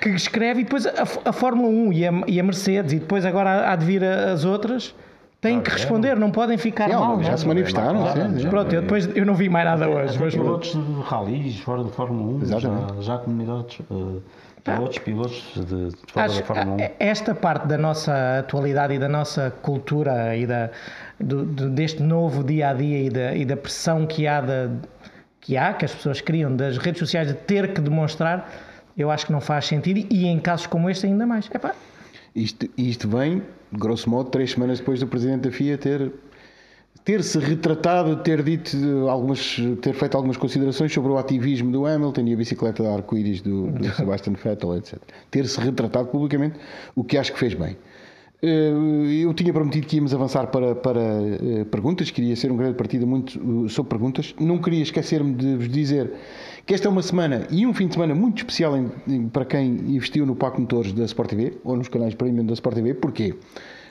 que 0.00 0.08
escreve 0.10 0.60
e 0.60 0.64
depois 0.64 0.86
a, 0.86 1.02
a 1.24 1.32
Fórmula 1.32 1.68
1 1.68 1.92
e 1.92 2.06
a, 2.06 2.12
e 2.28 2.40
a 2.40 2.42
Mercedes, 2.42 2.92
e 2.92 3.00
depois 3.00 3.26
agora 3.26 3.70
há 3.70 3.74
de 3.76 3.84
vir 3.84 4.04
as 4.04 4.44
outras, 4.44 4.94
têm 5.40 5.60
que 5.60 5.70
responder, 5.70 6.16
não 6.16 6.30
podem 6.30 6.58
ficar 6.58 6.88
Sim, 6.88 6.96
mal. 6.96 7.22
já 7.22 7.30
não. 7.30 7.38
se 7.38 7.46
manifestaram, 7.48 8.12
sim, 8.12 8.38
sim. 8.40 8.48
Pronto, 8.48 8.72
eu 8.74 8.82
depois 8.82 9.08
eu 9.16 9.24
não 9.24 9.34
vi 9.34 9.48
mais 9.48 9.64
nada 9.64 9.88
hoje, 9.88 10.14
Até 10.16 10.24
mas 10.24 10.34
pronto. 10.34 10.60
pilotos 10.60 10.72
de 10.72 11.00
ralis 11.02 11.60
fora 11.60 11.84
da 11.84 11.90
Fórmula 11.90 12.32
1, 12.36 12.46
já, 12.46 12.56
Exatamente. 12.58 13.02
já 13.02 13.14
há 13.14 13.18
comunidades, 13.18 13.78
eh, 13.90 14.20
pilotos, 14.62 14.98
pilotos 14.98 15.52
de, 15.56 15.88
de 15.88 15.96
fora 16.12 16.26
Acho- 16.26 16.40
da 16.40 16.44
Fórmula 16.46 16.76
1. 16.76 16.84
a- 16.84 16.90
esta 16.98 17.34
parte 17.34 17.66
da 17.66 17.78
nossa 17.78 18.38
atualidade 18.40 18.94
e 18.94 18.98
da 18.98 19.08
nossa 19.08 19.50
cultura 19.62 20.36
e 20.36 20.46
da, 20.46 20.68
do- 21.18 21.44
do- 21.46 21.70
deste 21.70 22.02
novo 22.02 22.44
dia 22.44 22.68
a 22.68 22.74
dia 22.74 23.02
e 23.04 23.08
da, 23.10 23.34
e 23.34 23.44
da 23.46 23.56
pressão 23.56 24.04
que 24.06 24.26
há, 24.26 24.40
da, 24.42 24.68
que 25.40 25.56
há, 25.56 25.72
que 25.72 25.86
as 25.86 25.94
pessoas 25.94 26.20
criam 26.20 26.54
das 26.54 26.76
redes 26.76 26.98
sociais 26.98 27.26
de 27.28 27.34
ter 27.34 27.72
que 27.72 27.80
demonstrar, 27.80 28.50
eu 28.98 29.10
acho 29.10 29.24
que 29.24 29.32
não 29.32 29.40
faz 29.40 29.64
sentido 29.64 30.06
e 30.10 30.26
em 30.26 30.38
casos 30.38 30.66
como 30.66 30.90
este 30.90 31.06
ainda 31.06 31.24
mais. 31.26 31.48
Epá, 31.54 31.72
Isto, 32.36 32.68
isto 32.76 33.08
vem, 33.08 33.42
grosso 33.72 34.08
modo, 34.08 34.30
três 34.30 34.52
semanas 34.52 34.78
depois 34.78 35.00
do 35.00 35.06
presidente 35.06 35.42
da 35.42 35.50
FIA 35.50 35.78
ter 35.78 36.12
ter-se 37.04 37.38
retratado, 37.38 38.16
ter 38.16 38.42
dito 38.42 38.76
algumas, 39.08 39.56
ter 39.80 39.94
feito 39.94 40.16
algumas 40.16 40.36
considerações 40.36 40.92
sobre 40.92 41.10
o 41.10 41.18
ativismo 41.18 41.72
do 41.72 41.86
Hamilton 41.86 42.20
e 42.22 42.34
a 42.34 42.36
bicicleta 42.36 42.82
da 42.82 42.92
arco-íris 42.92 43.40
do, 43.40 43.68
do 43.68 43.84
Sebastian 43.94 44.34
Vettel, 44.34 44.76
etc. 44.76 44.98
Ter-se 45.30 45.58
retratado 45.60 46.08
publicamente, 46.08 46.58
o 46.94 47.02
que 47.02 47.16
acho 47.16 47.32
que 47.32 47.38
fez 47.38 47.54
bem. 47.54 47.76
Eh, 48.42 48.72
Eu 49.22 49.32
tinha 49.34 49.52
prometido 49.52 49.86
que 49.86 49.96
íamos 49.96 50.14
avançar 50.14 50.46
para, 50.48 50.74
para 50.74 51.00
eh, 51.00 51.64
perguntas, 51.70 52.10
queria 52.10 52.36
ser 52.36 52.52
um 52.52 52.56
grande 52.56 52.76
partido 52.76 53.06
muito 53.06 53.68
sobre 53.68 53.90
perguntas. 53.90 54.34
Não 54.38 54.58
queria 54.58 54.82
esquecer-me 54.82 55.34
de 55.34 55.56
vos 55.56 55.68
dizer 55.68 56.12
que 56.66 56.74
esta 56.74 56.86
é 56.88 56.90
uma 56.90 57.02
semana 57.02 57.46
e 57.50 57.66
um 57.66 57.74
fim 57.74 57.86
de 57.86 57.94
semana 57.94 58.14
muito 58.14 58.38
especial 58.38 58.76
em- 58.76 58.90
em- 59.08 59.28
para 59.28 59.44
quem 59.44 59.66
investiu 59.66 60.24
no 60.26 60.34
Paco 60.36 60.60
Motores 60.60 60.92
da 60.92 61.04
Sport 61.04 61.30
TV 61.30 61.54
ou 61.64 61.76
nos 61.76 61.88
canais 61.88 62.14
premium 62.14 62.44
da 62.46 62.52
Sport 62.54 62.76
TV. 62.76 62.94
Porquê? 62.94 63.34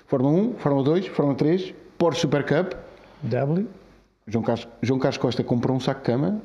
Fórmula 0.07 0.33
1, 0.33 0.53
Fórmula 0.57 0.83
2, 0.85 1.07
Fórmula 1.07 1.38
3, 1.38 1.73
Porsche 1.97 2.21
Super 2.21 2.45
Cup. 2.45 2.73
W, 3.23 3.67
João 4.27 4.43
Carlos, 4.43 4.67
João 4.81 4.99
Carlos 4.99 5.17
Costa 5.17 5.43
comprou 5.43 5.75
um 5.75 5.79
saco 5.79 5.99
de 6.01 6.05
cama, 6.05 6.41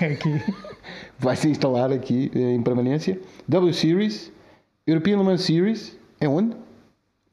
eh, 0.00 0.06
aqui. 0.14 0.52
vai 1.18 1.34
se 1.36 1.48
instalar 1.48 1.90
aqui 1.92 2.30
eh, 2.34 2.54
em 2.54 2.62
permanência. 2.62 3.18
W 3.48 3.72
Series, 3.72 4.30
European 4.86 5.18
Le 5.18 5.24
Mans 5.24 5.40
Series, 5.42 5.98
é 6.20 6.28
onde? 6.28 6.54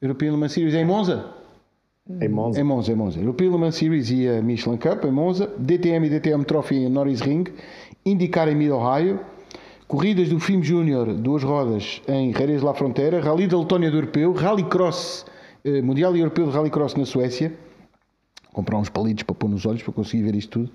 European 0.02 0.32
Le 0.32 0.36
Mans 0.38 0.52
Series 0.52 0.74
é 0.74 0.80
em 0.80 0.84
Monza? 0.84 1.30
Em 2.20 2.28
Monza. 2.28 2.60
Em 2.60 2.64
Monza, 2.64 2.92
em 2.92 2.94
Monza. 2.94 3.18
European 3.20 3.50
Le 3.52 3.56
Mans 3.58 3.76
Series 3.76 4.10
e 4.10 4.28
a 4.28 4.42
Michelin 4.42 4.76
Cup 4.76 5.04
em 5.06 5.10
Monza, 5.10 5.50
DTM 5.58 6.06
e 6.06 6.10
DTM 6.10 6.44
Trophy 6.44 6.74
em 6.76 6.88
Norris 6.90 7.20
Ring, 7.22 7.44
IndyCar 8.04 8.48
em 8.48 8.54
Mid-Ohio, 8.54 9.20
corridas 9.88 10.28
do 10.28 10.38
FIM 10.38 10.62
Júnior, 10.62 11.14
duas 11.14 11.42
rodas 11.42 12.02
em 12.06 12.32
Jerez 12.32 12.62
La 12.62 12.74
Frontera, 12.74 13.20
Rally 13.20 13.46
da 13.46 13.58
Letónia 13.58 13.90
do 13.90 13.96
Europeu, 13.96 14.32
Rally 14.32 14.64
Cross, 14.64 15.24
eh, 15.64 15.80
Mundial 15.80 16.14
Europeu 16.14 16.46
de 16.46 16.52
Rally 16.52 16.70
Cross 16.70 16.94
na 16.96 17.06
Suécia, 17.06 17.52
comprar 18.52 18.76
uns 18.76 18.90
palitos 18.90 19.22
para 19.22 19.34
pôr 19.34 19.48
nos 19.48 19.64
olhos 19.64 19.82
para 19.82 19.92
conseguir 19.92 20.22
ver 20.22 20.34
isto 20.34 20.60
tudo 20.60 20.70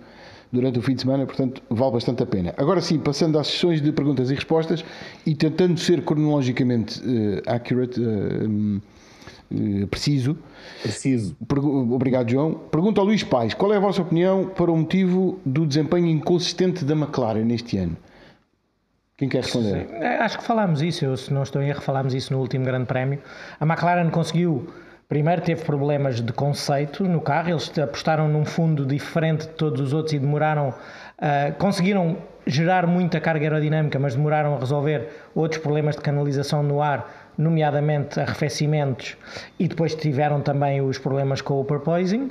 durante 0.52 0.80
o 0.80 0.82
fim 0.82 0.96
de 0.96 1.02
semana, 1.02 1.26
portanto 1.26 1.62
vale 1.70 1.92
bastante 1.92 2.24
a 2.24 2.26
pena. 2.26 2.54
Agora 2.58 2.82
sim, 2.82 3.00
passando 3.00 3.38
às 3.38 3.48
sessões 3.48 3.82
de 3.82 3.92
perguntas 3.92 4.32
e 4.32 4.36
respostas 4.36 4.84
e 5.26 5.36
tentando 5.36 5.80
ser 5.80 6.04
cronologicamente 6.04 7.00
eh, 7.06 7.44
accurate, 7.46 8.00
hum, 8.02 8.82
eh, 8.84 8.99
preciso, 9.90 10.38
Preciso. 10.82 11.36
Pergu- 11.48 11.94
Obrigado, 11.94 12.30
João. 12.30 12.54
Pergunta 12.54 13.02
ao 13.02 13.06
Luís 13.06 13.24
Pais: 13.24 13.54
qual 13.54 13.74
é 13.74 13.78
a 13.78 13.80
vossa 13.80 14.02
opinião 14.02 14.46
para 14.48 14.72
o 14.72 14.78
motivo 14.78 15.40
do 15.46 15.66
desempenho 15.66 16.08
inconsistente 16.08 16.86
da 16.86 16.94
McLaren 16.94 17.44
neste 17.44 17.78
ano? 17.78 17.98
Quem 19.18 19.28
quer 19.28 19.44
responder? 19.44 19.88
É, 19.94 20.18
Acho 20.18 20.38
que 20.38 20.44
falámos 20.44 20.82
isso, 20.82 21.04
eu, 21.04 21.18
se 21.18 21.34
não 21.34 21.44
estou 21.44 21.62
em 21.62 21.68
erro, 21.70 21.82
falámos 21.82 22.14
isso 22.14 22.32
no 22.32 22.40
último 22.40 22.64
Grande 22.64 22.86
Prémio. 22.86 23.20
A 23.60 23.66
McLaren 23.66 24.10
conseguiu, 24.10 24.68
primeiro 25.10 25.42
teve 25.42 25.64
problemas 25.66 26.22
de 26.22 26.32
conceito 26.32 27.04
no 27.04 27.20
carro, 27.20 27.50
eles 27.50 27.78
apostaram 27.78 28.30
num 28.30 28.46
fundo 28.46 28.86
diferente 28.86 29.42
de 29.48 29.54
todos 29.56 29.82
os 29.82 29.92
outros 29.94 30.14
e 30.14 30.20
demoraram, 30.20 30.74
ah, 31.18 31.52
conseguiram 31.58 32.18
gerar 32.48 32.88
muita 32.88 33.20
carga 33.20 33.44
aerodinâmica, 33.46 34.00
mas 34.00 34.16
demoraram 34.16 34.56
a 34.56 34.60
resolver 34.60 35.10
outros 35.36 35.62
problemas 35.62 35.96
de 35.96 36.02
canalização 36.02 36.64
no 36.64 36.82
ar, 36.82 37.29
nomeadamente 37.40 38.20
arrefecimentos, 38.20 39.16
e 39.58 39.66
depois 39.66 39.96
tiveram 39.96 40.42
também 40.42 40.82
os 40.82 40.98
problemas 40.98 41.42
com 41.42 41.58
o 41.58 41.64
porpoising, 41.64 42.28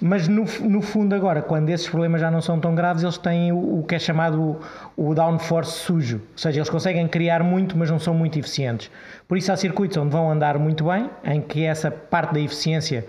mas 0.00 0.28
no, 0.28 0.44
no 0.60 0.80
fundo 0.80 1.16
agora, 1.16 1.42
quando 1.42 1.68
esses 1.68 1.88
problemas 1.88 2.20
já 2.20 2.30
não 2.30 2.40
são 2.40 2.60
tão 2.60 2.72
graves, 2.72 3.02
eles 3.02 3.18
têm 3.18 3.50
o, 3.50 3.80
o 3.80 3.82
que 3.82 3.96
é 3.96 3.98
chamado 3.98 4.60
o, 4.96 5.10
o 5.10 5.14
downforce 5.16 5.72
sujo, 5.80 6.18
ou 6.18 6.38
seja, 6.38 6.60
eles 6.60 6.70
conseguem 6.70 7.08
criar 7.08 7.42
muito, 7.42 7.76
mas 7.76 7.90
não 7.90 7.98
são 7.98 8.14
muito 8.14 8.38
eficientes. 8.38 8.88
Por 9.26 9.36
isso 9.36 9.50
há 9.50 9.56
circuitos 9.56 9.96
onde 9.96 10.10
vão 10.10 10.30
andar 10.30 10.56
muito 10.58 10.84
bem, 10.84 11.10
em 11.24 11.40
que 11.40 11.64
essa 11.64 11.90
parte 11.90 12.32
da 12.32 12.40
eficiência, 12.40 13.04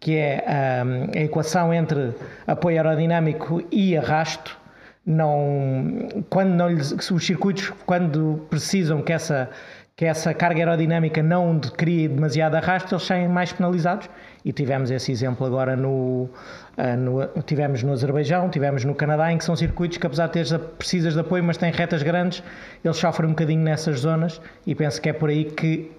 que 0.00 0.16
é 0.16 0.82
hum, 0.84 1.06
a 1.14 1.20
equação 1.20 1.72
entre 1.72 2.14
apoio 2.48 2.78
aerodinâmico 2.78 3.62
e 3.70 3.96
arrasto, 3.96 4.58
não 5.06 6.08
quando 6.28 6.50
não 6.50 6.68
lhes, 6.68 6.90
os 6.90 7.24
circuitos 7.24 7.72
quando 7.86 8.44
precisam 8.50 9.00
que 9.00 9.12
essa 9.12 9.48
que 9.96 10.04
essa 10.04 10.34
carga 10.34 10.60
aerodinâmica 10.60 11.22
não 11.22 11.58
crie 11.58 12.06
demasiado 12.06 12.54
arrasto, 12.54 12.94
eles 12.94 13.04
saem 13.04 13.28
mais 13.28 13.50
penalizados. 13.50 14.10
E 14.44 14.52
tivemos 14.52 14.90
esse 14.90 15.10
exemplo 15.10 15.46
agora 15.46 15.74
no, 15.74 16.28
ah, 16.76 16.94
no- 16.94 17.26
tivemos 17.44 17.82
no 17.82 17.92
Azerbaijão, 17.92 18.50
tivemos 18.50 18.84
no 18.84 18.94
Canadá, 18.94 19.32
em 19.32 19.38
que 19.38 19.44
são 19.44 19.56
circuitos 19.56 19.96
que 19.96 20.06
apesar 20.06 20.26
de 20.26 20.34
teres, 20.34 20.52
precisas 20.76 21.14
de 21.14 21.20
apoio, 21.20 21.42
mas 21.42 21.56
têm 21.56 21.72
retas 21.72 22.02
grandes, 22.02 22.42
eles 22.84 22.96
sofrem 22.98 23.28
um 23.28 23.32
bocadinho 23.32 23.62
nessas 23.62 24.00
zonas. 24.00 24.38
E 24.66 24.74
penso 24.74 25.00
que 25.00 25.08
é 25.08 25.14
por 25.14 25.30
aí 25.30 25.46
que, 25.46 25.90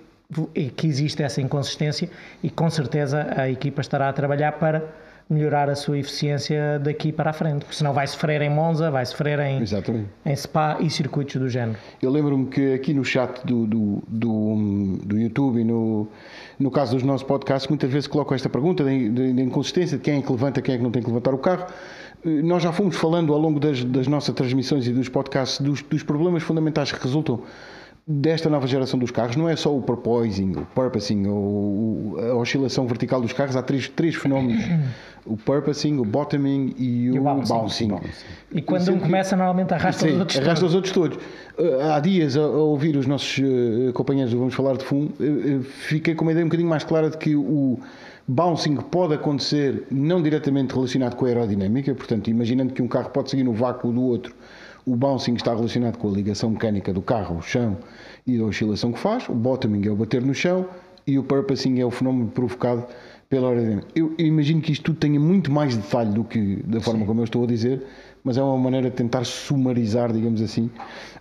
que 0.76 0.86
existe 0.88 1.24
essa 1.24 1.42
inconsistência. 1.42 2.08
E 2.44 2.52
com 2.52 2.70
certeza 2.70 3.28
a 3.36 3.50
equipa 3.50 3.82
estará 3.82 4.10
a 4.10 4.14
trabalhar 4.14 4.52
para 4.54 4.84
melhorar 5.30 5.70
a 5.70 5.76
sua 5.76 5.98
eficiência 5.98 6.80
daqui 6.80 7.12
para 7.12 7.32
a 7.32 7.34
frente, 7.34 7.60
porque 7.60 7.76
senão 7.76 7.94
vai 7.94 8.08
sofrer 8.08 8.42
em 8.42 8.50
Monza, 8.50 8.90
vai 8.90 9.06
sofrer 9.06 9.40
em, 9.40 9.62
Exatamente. 9.62 10.08
em 10.26 10.36
Spa 10.36 10.78
e 10.80 10.90
circuitos 10.90 11.36
do 11.36 11.50
género. 11.50 11.78
Eu 12.02 12.10
lembro-me 12.10 12.46
que 12.48 12.74
aqui 12.74 12.94
no 12.94 13.04
chat 13.04 13.46
do, 13.46 13.68
do, 13.68 14.04
do, 14.08 15.00
do 15.04 15.18
YouTube 15.18 15.60
e 15.60 15.64
no, 15.66 16.08
no 16.58 16.72
caso 16.72 16.94
dos 16.96 17.04
nossos 17.04 17.28
podcasts, 17.28 17.68
muitas 17.68 17.92
vezes 17.92 18.08
coloco 18.08 18.34
esta 18.34 18.48
pergunta 18.50 18.84
da 18.84 18.92
inconsistência 18.94 19.98
de 19.98 20.04
quem 20.04 20.20
é 20.20 20.22
que 20.22 20.32
levanta, 20.32 20.62
quem 20.62 20.76
é 20.76 20.78
que 20.78 20.84
não 20.84 20.92
tem 20.92 21.02
que 21.02 21.10
levantar 21.10 21.34
o 21.34 21.38
carro. 21.38 21.66
Eh, 22.26 22.42
Nós 22.42 22.64
já 22.64 22.72
fomos 22.72 22.96
falando 22.96 23.34
ao 23.34 23.40
longo 23.40 23.60
das, 23.60 23.84
das 23.84 24.08
nossas 24.08 24.34
transmissões 24.34 24.88
e 24.88 24.94
dos 24.94 25.10
podcasts 25.10 25.60
dos, 25.60 25.82
dos 25.82 26.04
problemas 26.04 26.42
fundamentais 26.44 26.92
que 26.92 27.04
resultam 27.04 27.42
desta 28.08 28.50
nova 28.50 28.66
geração 28.68 28.98
dos 28.98 29.12
carros. 29.12 29.36
Não 29.36 29.50
é 29.50 29.56
só 29.56 29.76
o 29.76 29.82
porpoising, 29.82 30.52
o 30.54 30.66
purposing, 30.74 31.28
ou 31.28 32.18
a 32.20 32.36
oscilação 32.36 32.88
vertical 32.88 33.20
dos 33.20 33.34
carros. 33.34 33.56
Há 33.58 33.62
três, 33.62 33.90
três 33.90 34.16
fenómenos: 34.16 34.64
o 35.26 35.36
purposing, 35.36 35.98
o 35.98 36.06
bottoming 36.06 36.74
e, 36.78 37.06
E 37.08 37.12
o 37.12 37.22
o 37.22 37.24
bouncing. 37.24 37.90
bouncing. 37.90 38.00
E 38.54 38.62
quando 38.62 38.84
Sempre 38.86 39.02
um 39.02 39.04
começa, 39.04 39.36
normalmente 39.36 39.74
arrasta 39.74 40.08
Sim, 40.08 40.14
os 40.14 40.20
outros 40.20 40.38
arrasta 40.40 40.56
todos. 40.62 40.70
os 40.70 40.76
outros 40.76 40.94
todos. 40.94 41.18
Uh, 41.58 41.82
Há 41.92 42.00
dias, 42.00 42.38
a, 42.38 42.42
a 42.42 42.48
ouvir 42.48 42.96
os 42.96 43.06
nossos 43.06 43.40
uh, 43.40 43.92
companheiros 43.94 44.32
do 44.32 44.40
Vamos 44.40 44.54
Falar 44.54 44.78
de 44.78 44.86
Fumo, 44.86 45.12
uh, 45.20 45.58
uh, 45.58 45.64
fiquei 45.64 46.16
com 46.16 46.24
uma 46.24 46.32
ideia 46.32 46.46
um 46.46 46.50
bocadinho 46.50 46.70
mais 46.70 46.84
clara 46.86 47.10
de 47.10 47.18
que 47.18 47.36
o 47.36 47.78
bouncing 48.26 48.76
pode 48.78 49.16
acontecer 49.16 49.84
não 49.92 50.22
diretamente 50.22 50.74
relacionado 50.74 51.16
com 51.16 51.26
a 51.26 51.28
aerodinâmica, 51.30 51.94
portanto, 51.94 52.30
imaginando 52.30 52.74
que 52.74 52.82
um 52.82 52.88
carro 52.88 53.10
pode 53.10 53.30
seguir 53.30 53.44
no 53.44 53.54
vácuo 53.54 53.92
do 53.92 54.02
outro, 54.02 54.34
o 54.88 54.96
bouncing 54.96 55.34
está 55.34 55.54
relacionado 55.54 55.98
com 55.98 56.08
a 56.08 56.12
ligação 56.12 56.50
mecânica 56.50 56.94
do 56.94 57.02
carro 57.02 57.36
ao 57.36 57.42
chão 57.42 57.78
e 58.26 58.38
da 58.38 58.46
oscilação 58.46 58.94
que 58.94 59.00
faz, 59.00 59.28
o 59.28 59.34
bottoming 59.34 59.86
é 59.86 59.92
o 59.92 59.96
bater 59.98 60.22
no 60.22 60.34
chão 60.34 60.66
e 61.06 61.20
o 61.20 61.24
purposing 61.24 61.78
é 61.82 61.86
o 61.86 61.92
fenómeno 61.92 62.30
provocado 62.30 62.86
pela 63.28 63.50
aerodinâmica. 63.50 63.88
Eu, 63.94 64.14
eu 64.18 64.26
imagino 64.26 64.62
que 64.62 64.72
isto 64.72 64.84
tudo 64.84 64.98
tenha 64.98 65.20
muito 65.20 65.52
mais 65.52 65.76
detalhe 65.76 66.12
do 66.12 66.24
que 66.24 66.64
da 66.64 66.80
forma 66.80 67.06
como 67.06 67.20
eu 67.20 67.26
estou 67.26 67.44
a 67.44 67.48
dizer, 67.48 67.86
mas 68.24 68.38
é 68.38 68.42
uma 68.42 68.58
maneira 68.58 68.90
de 68.90 68.96
tentar 68.96 69.26
sumarizar, 69.26 70.14
digamos 70.14 70.42
assim, 70.42 70.72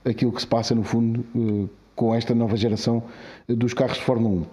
aquilo 0.04 0.30
que 0.30 0.40
se 0.40 0.46
passa 0.46 0.72
no 0.72 0.84
fundo 0.84 1.24
eh, 1.34 1.68
com 1.96 2.14
esta 2.14 2.36
nova 2.36 2.56
geração 2.56 3.02
eh, 3.48 3.54
dos 3.54 3.74
carros 3.74 3.98
de 3.98 4.04
Fórmula 4.04 4.46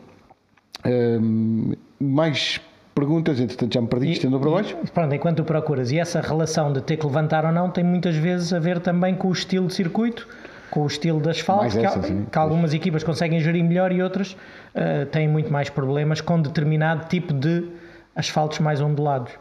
1. 0.85 0.89
Ahm, 0.89 1.73
mais 1.99 2.59
perguntas, 2.93 3.39
entretanto 3.39 3.73
já 3.73 3.81
me 3.81 3.87
perdi, 3.87 4.11
estendo 4.11 4.39
para 4.39 4.49
baixo. 4.49 4.77
Pronto, 4.93 5.13
enquanto 5.13 5.37
tu 5.37 5.43
procuras, 5.43 5.91
e 5.91 5.99
essa 5.99 6.21
relação 6.21 6.71
de 6.71 6.81
ter 6.81 6.97
que 6.97 7.05
levantar 7.05 7.45
ou 7.45 7.51
não 7.51 7.69
tem 7.69 7.83
muitas 7.83 8.15
vezes 8.15 8.53
a 8.53 8.59
ver 8.59 8.79
também 8.79 9.15
com 9.15 9.27
o 9.27 9.31
estilo 9.31 9.67
de 9.67 9.73
circuito, 9.73 10.27
com 10.69 10.81
o 10.81 10.87
estilo 10.87 11.21
de 11.21 11.29
asfalto, 11.29 11.77
que, 11.77 12.07
sim. 12.07 12.25
que 12.31 12.37
algumas 12.37 12.73
equipas 12.73 13.03
conseguem 13.03 13.39
gerir 13.39 13.63
melhor 13.63 13.91
e 13.91 14.01
outras 14.01 14.35
eh, 14.73 15.05
têm 15.05 15.27
muito 15.27 15.51
mais 15.51 15.69
problemas 15.69 16.19
com 16.19 16.41
determinado 16.41 17.07
tipo 17.07 17.31
de 17.33 17.67
asfaltos 18.15 18.59
mais 18.59 18.81
ondulados. 18.81 19.33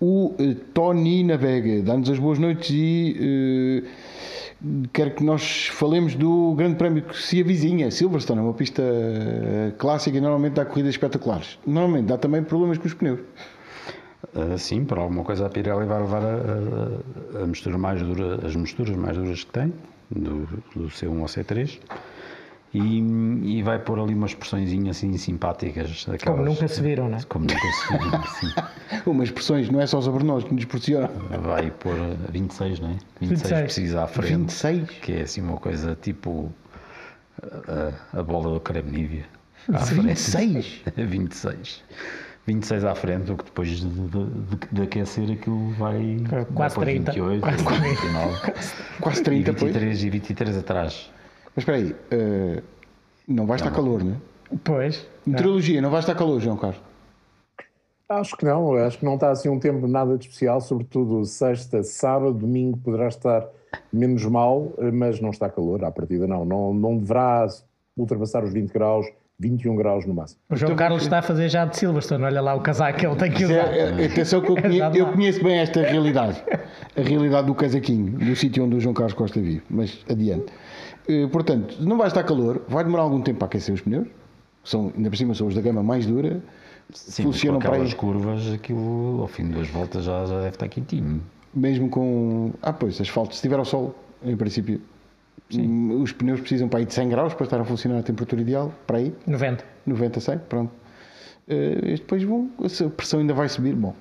O 0.00 0.34
eh, 0.38 0.56
Tony 0.72 1.24
Navega 1.24 1.82
dá-nos 1.82 2.10
as 2.10 2.18
boas 2.18 2.38
noites 2.38 2.70
e 2.70 3.82
eh, 3.82 3.88
quero 4.92 5.12
que 5.12 5.24
nós 5.24 5.68
falemos 5.68 6.14
do 6.14 6.54
grande 6.54 6.76
prémio 6.76 7.02
que 7.02 7.16
se 7.16 7.40
avizinha. 7.40 7.90
Silverstone 7.90 8.40
é 8.40 8.42
uma 8.42 8.54
pista 8.54 8.82
eh, 8.82 9.72
clássica 9.78 10.16
e 10.16 10.20
normalmente 10.20 10.54
dá 10.54 10.64
corridas 10.64 10.94
espetaculares. 10.94 11.58
Normalmente 11.66 12.06
dá 12.06 12.18
também 12.18 12.42
problemas 12.42 12.78
com 12.78 12.86
os 12.86 12.94
pneus. 12.94 13.20
Uh, 14.34 14.58
sim, 14.58 14.84
por 14.84 14.98
alguma 14.98 15.22
coisa 15.22 15.46
a 15.46 15.48
Pirelli 15.48 15.86
vai 15.86 16.00
levar 16.00 16.22
a, 16.22 17.38
a, 17.38 17.44
a 17.44 17.46
mistura 17.46 17.78
mais 17.78 18.02
dura, 18.02 18.44
as 18.44 18.56
misturas 18.56 18.96
mais 18.96 19.16
duras 19.16 19.44
que 19.44 19.52
tem, 19.52 19.72
do, 20.10 20.48
do 20.74 20.88
C1 20.88 21.20
ao 21.20 21.26
C3, 21.26 21.78
e, 22.74 22.98
e 23.58 23.62
vai 23.62 23.78
pôr 23.78 24.00
ali 24.00 24.12
umas 24.14 24.34
pressõezinhas 24.34 24.96
assim 24.96 25.16
simpáticas. 25.16 26.04
Daquelas, 26.06 26.36
Como 26.38 26.44
nunca 26.50 26.66
se 26.66 26.80
viram, 26.82 27.08
não 27.08 27.18
é? 27.18 27.22
Como 27.22 27.46
nunca 27.46 27.60
se 27.72 27.98
viram, 27.98 28.22
sim. 28.26 28.52
Umas 29.10 29.30
pressões, 29.30 29.70
não 29.70 29.80
é 29.80 29.86
só 29.86 29.98
os 29.98 30.08
abernós 30.08 30.44
que 30.44 30.52
nos 30.54 30.64
pressionam. 30.64 31.08
Vai 31.42 31.70
pôr 31.70 31.94
26, 32.30 32.80
não 32.80 32.90
é? 32.90 32.96
26, 33.20 33.30
26. 33.42 33.60
precisa 33.62 34.02
à 34.02 34.06
frente. 34.06 34.30
26? 34.38 34.90
Que 35.00 35.12
é 35.12 35.22
assim 35.22 35.40
uma 35.40 35.56
coisa 35.56 35.96
tipo 36.00 36.52
a, 38.12 38.18
a 38.18 38.22
bola 38.22 38.54
do 38.54 38.60
creme 38.60 38.90
Nívea. 38.90 39.24
À 39.72 39.78
frente. 39.78 40.06
26? 40.08 40.82
26. 40.96 41.82
26 42.46 42.84
à 42.84 42.94
frente, 42.94 43.32
o 43.32 43.36
que 43.36 43.44
depois 43.44 43.68
de, 43.68 43.88
de, 43.88 44.26
de- 44.72 44.82
aquecer 44.82 45.30
aquilo 45.30 45.70
vai. 45.72 46.18
Quase 46.54 46.76
vai 46.76 46.84
para 46.84 46.84
30. 46.84 47.12
28, 47.12 47.40
Quase 47.40 47.64
29. 47.64 48.52
Quase 49.00 49.20
e 49.20 49.24
30 49.24 49.52
depois. 49.52 49.72
23 49.72 50.02
e 50.04 50.10
23 50.10 50.58
atrás. 50.58 51.10
Mas 51.54 51.62
espera 51.62 51.78
aí, 51.78 51.94
eh, 52.10 52.62
não 53.28 53.46
vai 53.46 53.56
estar 53.56 53.70
calor, 53.70 54.02
não 54.02 54.12
é? 54.12 54.16
Pois. 54.62 55.06
Meteorologia, 55.26 55.80
não 55.80 55.90
vai 55.90 56.00
estar 56.00 56.14
calor, 56.14 56.40
João 56.40 56.56
Carlos? 56.56 56.80
Acho 58.08 58.36
que 58.36 58.44
não, 58.44 58.74
acho 58.74 58.98
que 58.98 59.04
não 59.04 59.14
está 59.14 59.30
assim 59.30 59.48
um 59.48 59.58
tempo 59.58 59.86
nada 59.86 60.16
de 60.18 60.24
especial, 60.26 60.60
sobretudo 60.60 61.24
sexta, 61.24 61.82
sábado, 61.82 62.34
domingo 62.34 62.76
poderá 62.78 63.08
estar 63.08 63.46
menos 63.92 64.24
mal, 64.26 64.72
eh, 64.78 64.90
mas 64.90 65.20
não 65.20 65.30
está 65.30 65.48
calor, 65.48 65.82
à 65.84 65.90
partida 65.90 66.26
não, 66.26 66.44
não, 66.44 66.74
não 66.74 66.96
deverá 66.98 67.46
ultrapassar 67.96 68.44
os 68.44 68.52
20 68.52 68.70
graus, 68.72 69.06
21 69.40 69.74
graus 69.74 70.04
no 70.06 70.14
máximo. 70.14 70.38
O 70.50 70.54
João 70.54 70.76
Carlos 70.76 71.02
está 71.02 71.18
a 71.18 71.22
fazer 71.22 71.48
já 71.48 71.64
de 71.64 71.76
Silverstone. 71.76 72.22
Olha 72.24 72.40
lá 72.40 72.54
o 72.54 72.60
casaco 72.60 72.98
que 72.98 73.06
ele 73.06 73.16
tem 73.16 73.32
que 73.32 73.42
É, 73.42 73.46
usar. 73.46 73.74
é, 73.74 74.04
atenção 74.06 74.40
que 74.40 74.50
eu 74.50 74.56
conheço, 74.62 74.96
eu 74.96 75.06
conheço 75.12 75.42
bem 75.42 75.58
esta 75.58 75.80
realidade. 75.82 76.40
A 76.96 77.00
realidade 77.00 77.46
do 77.48 77.54
casaquinho, 77.54 78.12
do 78.18 78.36
sítio 78.36 78.64
onde 78.64 78.76
o 78.76 78.80
João 78.80 78.94
Carlos 78.94 79.14
Costa 79.14 79.40
vive. 79.40 79.62
Mas 79.68 80.04
adiante. 80.08 80.52
Eh, 81.08 81.26
Portanto, 81.28 81.76
não 81.80 81.96
vai 81.98 82.08
estar 82.08 82.22
calor, 82.24 82.62
vai 82.68 82.84
demorar 82.84 83.02
algum 83.04 83.20
tempo 83.20 83.38
para 83.38 83.46
aquecer 83.46 83.74
os 83.74 83.80
pneus. 83.80 84.06
São, 84.64 84.92
ainda 84.96 85.10
por 85.10 85.16
cima 85.16 85.34
são 85.34 85.46
os 85.46 85.54
da 85.54 85.60
gama 85.60 85.82
mais 85.82 86.06
dura. 86.06 86.42
Sim, 86.92 87.24
Funcionam 87.24 87.60
com 87.60 87.66
para 87.68 87.76
aí. 87.82 87.94
curvas, 87.94 88.50
aquilo 88.52 89.18
ao 89.20 89.26
fim 89.28 89.44
de 89.46 89.52
duas 89.54 89.68
voltas 89.68 90.04
já, 90.04 90.24
já 90.26 90.36
deve 90.36 90.48
estar 90.50 90.68
quentinho. 90.68 91.20
Mesmo 91.54 91.88
com. 91.88 92.52
Ah, 92.62 92.72
pois, 92.72 93.00
asfalto. 93.00 93.34
Se 93.34 93.42
tiver 93.42 93.58
ao 93.58 93.64
sol, 93.64 93.94
em 94.22 94.36
princípio. 94.36 94.80
hum, 95.54 96.00
Os 96.02 96.12
pneus 96.12 96.40
precisam 96.40 96.68
para 96.68 96.78
aí 96.80 96.84
de 96.86 96.92
100 96.94 97.08
graus 97.08 97.34
para 97.34 97.44
estar 97.44 97.60
a 97.60 97.64
funcionar 97.64 97.98
a 97.98 98.02
temperatura 98.02 98.40
ideal. 98.42 98.72
Para 98.86 98.98
aí, 98.98 99.14
90. 99.26 99.64
90, 99.86 100.20
100, 100.20 100.38
pronto. 100.48 100.72
E 101.46 101.96
depois 101.96 102.22
vão, 102.22 102.50
a 102.58 102.88
pressão 102.90 103.20
ainda 103.20 103.34
vai 103.34 103.48
subir. 103.50 103.74
Bom, 103.74 103.94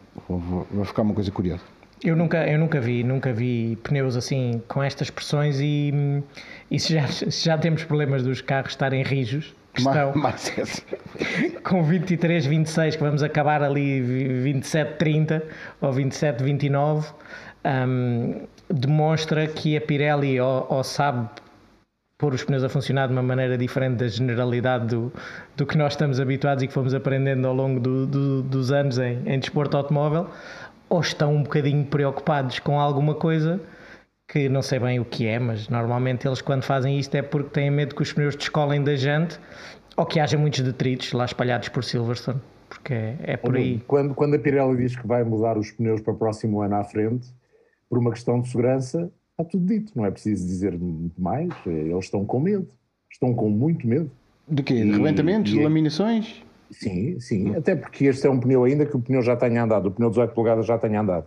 vai 0.71 0.85
ficar 0.85 1.01
uma 1.01 1.13
coisa 1.13 1.29
curiosa. 1.31 1.61
Eu 2.03 2.15
nunca, 2.17 2.45
eu 2.47 2.59
nunca 2.59 2.81
vi, 2.81 3.03
nunca 3.03 3.31
vi 3.31 3.77
pneus 3.83 4.17
assim 4.17 4.61
com 4.67 4.83
estas 4.83 5.09
pressões 5.09 5.59
e, 5.61 5.93
e 6.69 6.77
se, 6.79 6.93
já, 6.93 7.07
se 7.07 7.45
já 7.45 7.57
temos 7.57 7.83
problemas 7.85 8.23
dos 8.23 8.41
carros 8.41 8.71
estarem 8.73 9.03
rijos, 9.03 9.53
que 9.73 9.81
estão 9.81 10.13
mais 10.21 10.51
essa. 10.57 10.81
com 11.63 11.81
23, 11.83 12.45
26, 12.45 12.95
que 12.97 13.01
vamos 13.03 13.23
acabar 13.23 13.63
ali 13.63 14.01
27, 14.01 14.97
30 14.97 15.43
ou 15.79 15.93
27, 15.93 16.43
29, 16.43 17.07
hum, 17.87 18.41
demonstra 18.69 19.47
que 19.47 19.77
a 19.77 19.81
Pirelli 19.81 20.39
ou, 20.41 20.67
ou 20.69 20.83
sabe 20.83 21.29
pôr 22.17 22.33
os 22.33 22.43
pneus 22.43 22.63
a 22.63 22.69
funcionar 22.69 23.07
de 23.07 23.13
uma 23.13 23.23
maneira 23.23 23.57
diferente 23.57 23.95
da 23.97 24.07
generalidade 24.07 24.87
do, 24.87 25.11
do 25.57 25.65
que 25.65 25.77
nós 25.77 25.93
estamos 25.93 26.19
habituados 26.19 26.63
e 26.63 26.67
que 26.67 26.73
fomos 26.73 26.93
aprendendo 26.93 27.45
ao 27.47 27.53
longo 27.53 27.79
do- 27.81 28.05
do- 28.05 28.41
dos 28.43 28.71
anos 28.71 28.97
em, 28.97 29.19
em 29.25 29.39
desporto 29.39 29.75
automóvel, 29.75 30.29
ou 30.93 31.01
estão 31.01 31.33
um 31.35 31.41
bocadinho 31.41 31.83
preocupados 31.85 32.59
com 32.59 32.79
alguma 32.79 33.15
coisa 33.15 33.59
que 34.27 34.47
não 34.47 34.61
sei 34.61 34.77
bem 34.77 34.99
o 34.99 35.05
que 35.05 35.25
é, 35.25 35.39
mas 35.39 35.67
normalmente 35.67 36.27
eles 36.27 36.39
quando 36.39 36.61
fazem 36.61 36.99
isto 36.99 37.15
é 37.15 37.21
porque 37.23 37.49
têm 37.49 37.71
medo 37.71 37.95
que 37.95 38.03
os 38.03 38.13
pneus 38.13 38.35
descolem 38.35 38.83
da 38.83 38.95
jante 38.95 39.39
ou 39.97 40.05
que 40.05 40.19
haja 40.19 40.37
muitos 40.37 40.59
detritos 40.59 41.11
lá 41.13 41.25
espalhados 41.25 41.69
por 41.69 41.83
Silverstone, 41.83 42.39
porque 42.69 42.93
é, 42.93 43.17
é 43.23 43.37
por 43.37 43.55
aí. 43.57 43.81
Quando, 43.87 44.13
quando 44.13 44.35
a 44.35 44.39
Pirelli 44.39 44.77
diz 44.77 44.95
que 44.95 45.05
vai 45.07 45.23
mudar 45.23 45.57
os 45.57 45.71
pneus 45.71 45.99
para 45.99 46.13
o 46.13 46.15
próximo 46.17 46.61
ano 46.61 46.75
à 46.75 46.83
frente, 46.83 47.27
por 47.89 47.97
uma 47.97 48.11
questão 48.11 48.39
de 48.39 48.47
segurança, 48.49 49.11
está 49.31 49.43
tudo 49.43 49.65
dito, 49.65 49.91
não 49.95 50.05
é 50.05 50.11
preciso 50.11 50.45
dizer 50.45 50.77
muito 50.77 51.19
mais. 51.21 51.49
Eles 51.65 52.05
estão 52.05 52.23
com 52.23 52.39
medo, 52.39 52.67
estão 53.11 53.33
com 53.33 53.49
muito 53.49 53.87
medo. 53.87 54.09
De 54.47 54.61
quê? 54.63 54.75
De 54.75 54.89
E- 54.89 54.91
rebentamentos? 54.91 55.51
e- 55.51 55.57
De 55.57 55.63
laminações? 55.63 56.43
Sim, 56.73 57.19
sim, 57.19 57.55
até 57.55 57.75
porque 57.75 58.05
este 58.05 58.25
é 58.27 58.29
um 58.29 58.39
pneu, 58.39 58.63
ainda 58.63 58.85
que 58.85 58.95
o 58.95 58.99
pneu 58.99 59.21
já 59.21 59.35
tenha 59.35 59.63
andado, 59.63 59.87
o 59.87 59.91
pneu 59.91 60.09
18 60.09 60.33
polegadas 60.33 60.65
já 60.65 60.77
tenha 60.77 60.99
andado 61.01 61.25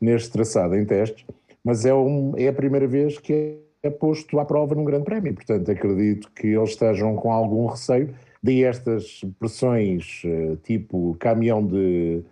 neste 0.00 0.30
traçado 0.30 0.74
em 0.76 0.84
testes, 0.84 1.24
mas 1.64 1.84
é, 1.84 1.92
um, 1.94 2.32
é 2.36 2.48
a 2.48 2.52
primeira 2.52 2.86
vez 2.86 3.18
que 3.18 3.58
é 3.82 3.90
posto 3.90 4.38
à 4.40 4.44
prova 4.44 4.74
num 4.74 4.84
grande 4.84 5.04
prémio, 5.04 5.34
portanto 5.34 5.70
acredito 5.70 6.30
que 6.34 6.46
eles 6.48 6.70
estejam 6.70 7.14
com 7.16 7.30
algum 7.32 7.66
receio, 7.66 8.14
daí 8.42 8.62
estas 8.64 9.20
pressões 9.38 10.22
eh, 10.24 10.56
tipo 10.62 11.16
caminhão 11.18 11.64
de, 11.66 12.22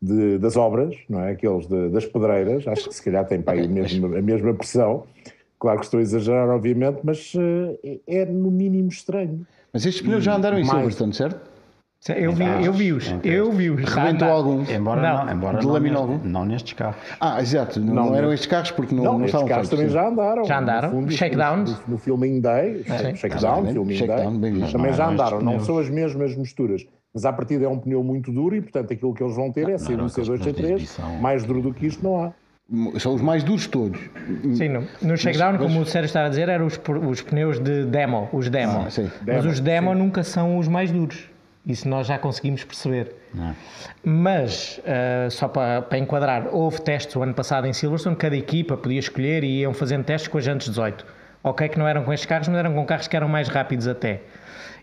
de- 0.00 0.38
das 0.38 0.56
obras, 0.56 0.96
não 1.08 1.20
é? 1.20 1.32
Aqueles 1.32 1.66
de- 1.66 1.88
das 1.88 2.04
pedreiras, 2.06 2.66
acho 2.68 2.88
que 2.88 2.94
se 2.94 3.02
calhar 3.02 3.26
tem 3.26 3.40
para 3.42 3.54
aí 3.54 3.64
a 3.64 3.68
mesma, 3.68 4.18
a 4.18 4.22
mesma 4.22 4.54
pressão, 4.54 5.04
claro 5.58 5.78
que 5.80 5.84
estou 5.86 5.98
a 5.98 6.02
exagerar 6.02 6.48
obviamente, 6.48 7.00
mas 7.02 7.32
eh, 7.84 7.98
é 8.06 8.24
no 8.26 8.50
mínimo 8.50 8.88
estranho. 8.88 9.46
Mas 9.72 9.84
estes 9.86 10.02
pneus 10.04 10.22
já 10.22 10.36
andaram 10.36 10.58
em 10.58 10.62
mais- 10.64 10.70
Silverstone, 10.70 11.12
certo? 11.14 11.53
Eu 12.06 12.32
vi, 12.32 12.44
eu 12.62 12.72
vi-os, 12.74 13.14
eu 13.24 13.50
vi-os. 13.50 13.82
Rebentou 13.84 14.28
algum? 14.28 14.62
Embora 14.70 15.00
Não. 15.00 15.24
não, 15.24 15.32
embora 15.32 15.58
De 15.58 15.66
não, 15.90 15.96
algum? 16.00 16.18
não 16.22 16.44
nestes 16.44 16.74
carros. 16.74 16.96
Ah, 17.18 17.40
exato. 17.40 17.80
Não, 17.80 17.94
Não, 17.94 18.14
eram 18.14 18.30
estes 18.30 18.46
carros 18.46 18.70
porque 18.72 18.94
não, 18.94 19.04
Não, 19.04 19.12
não 19.12 19.24
estes 19.24 19.28
estavam 19.30 19.48
carros 19.48 19.68
feitos. 19.70 19.78
também 19.78 19.88
sim. 19.88 19.94
já 19.94 20.08
andaram. 20.12 20.44
Já 20.44 20.58
andaram? 20.58 20.88
No, 20.90 20.94
fundo, 21.00 21.12
Shakedowns? 21.12 21.70
No, 21.70 21.78
no 21.88 21.98
Filming 21.98 22.40
Day, 22.42 22.84
Sim. 22.84 23.14
Shakedown, 23.16 23.62
Day, 24.38 24.52
visto. 24.52 24.72
também 24.72 24.92
já 24.92 25.08
andaram. 25.08 25.40
Não 25.40 25.58
são 25.60 25.78
as 25.78 25.88
mesmas 25.88 26.36
misturas, 26.36 26.84
mas 27.14 27.24
à 27.24 27.32
partida 27.32 27.64
é 27.64 27.68
um 27.68 27.78
pneu 27.78 28.04
muito 28.04 28.30
duro 28.30 28.54
e, 28.54 28.60
portanto, 28.60 28.92
aquilo 28.92 29.14
que 29.14 29.22
eles 29.22 29.34
vão 29.34 29.50
ter 29.50 29.66
é 29.70 29.76
C1, 29.76 29.92
eram 29.94 30.04
aqueles 30.06 30.28
C2, 30.28 30.38
pneus 30.38 30.40
de 30.42 30.50
C3. 30.62 30.64
exibição. 30.74 31.16
Mais 31.22 31.42
duro 31.44 31.62
do 31.62 31.72
que 31.72 31.86
isto 31.86 32.04
não 32.04 32.22
há. 32.22 32.32
São 32.98 33.14
os 33.14 33.22
mais 33.22 33.42
duros 33.42 33.66
todos. 33.66 33.98
Sim, 34.56 34.68
no, 34.68 34.84
no 35.00 35.16
shakedown, 35.16 35.52
mas- 35.52 35.62
como 35.62 35.80
o 35.80 35.86
Sérgio 35.86 36.06
estava 36.06 36.26
a 36.26 36.28
dizer, 36.28 36.50
eram 36.50 36.66
os, 36.66 36.78
os 37.08 37.22
pneus 37.22 37.58
de 37.60 37.84
demo, 37.86 38.28
os 38.30 38.50
demo. 38.50 38.84
Ah, 38.86 38.90
sim. 38.90 39.10
Mas 39.26 39.36
Demo, 39.36 39.48
os 39.48 39.60
demo 39.60 39.94
nunca 39.94 40.22
são 40.22 40.58
os 40.58 40.68
mais 40.68 40.92
duros. 40.92 41.32
Isso 41.66 41.88
nós 41.88 42.06
já 42.06 42.18
conseguimos 42.18 42.62
perceber. 42.62 43.14
Não 43.32 43.48
é? 43.50 43.54
Mas, 44.04 44.80
ah, 44.86 45.28
só 45.30 45.48
para, 45.48 45.82
para 45.82 45.98
enquadrar, 45.98 46.48
houve 46.54 46.80
testes 46.82 47.16
o 47.16 47.22
ano 47.22 47.32
passado 47.34 47.66
em 47.66 47.72
Silverstone, 47.72 48.16
cada 48.16 48.36
equipa 48.36 48.76
podia 48.76 48.98
escolher 48.98 49.42
e 49.44 49.60
iam 49.60 49.72
fazendo 49.72 50.04
testes 50.04 50.28
com 50.28 50.38
as 50.38 50.44
jantes 50.44 50.68
18. 50.68 51.06
Ok 51.42 51.68
que 51.68 51.78
não 51.78 51.86
eram 51.86 52.04
com 52.04 52.12
estes 52.12 52.26
carros, 52.26 52.48
mas 52.48 52.58
eram 52.58 52.74
com 52.74 52.84
carros 52.86 53.08
que 53.08 53.16
eram 53.16 53.28
mais 53.28 53.48
rápidos 53.48 53.86
até. 53.86 54.20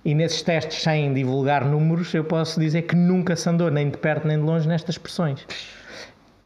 E 0.03 0.15
nesses 0.15 0.41
testes, 0.41 0.81
sem 0.81 1.13
divulgar 1.13 1.63
números, 1.63 2.11
eu 2.13 2.23
posso 2.23 2.59
dizer 2.59 2.83
que 2.83 2.95
nunca 2.95 3.35
se 3.35 3.47
andou 3.47 3.69
nem 3.69 3.89
de 3.89 3.97
perto 3.97 4.27
nem 4.27 4.37
de 4.37 4.43
longe 4.43 4.67
nestas 4.67 4.97
pressões. 4.97 5.45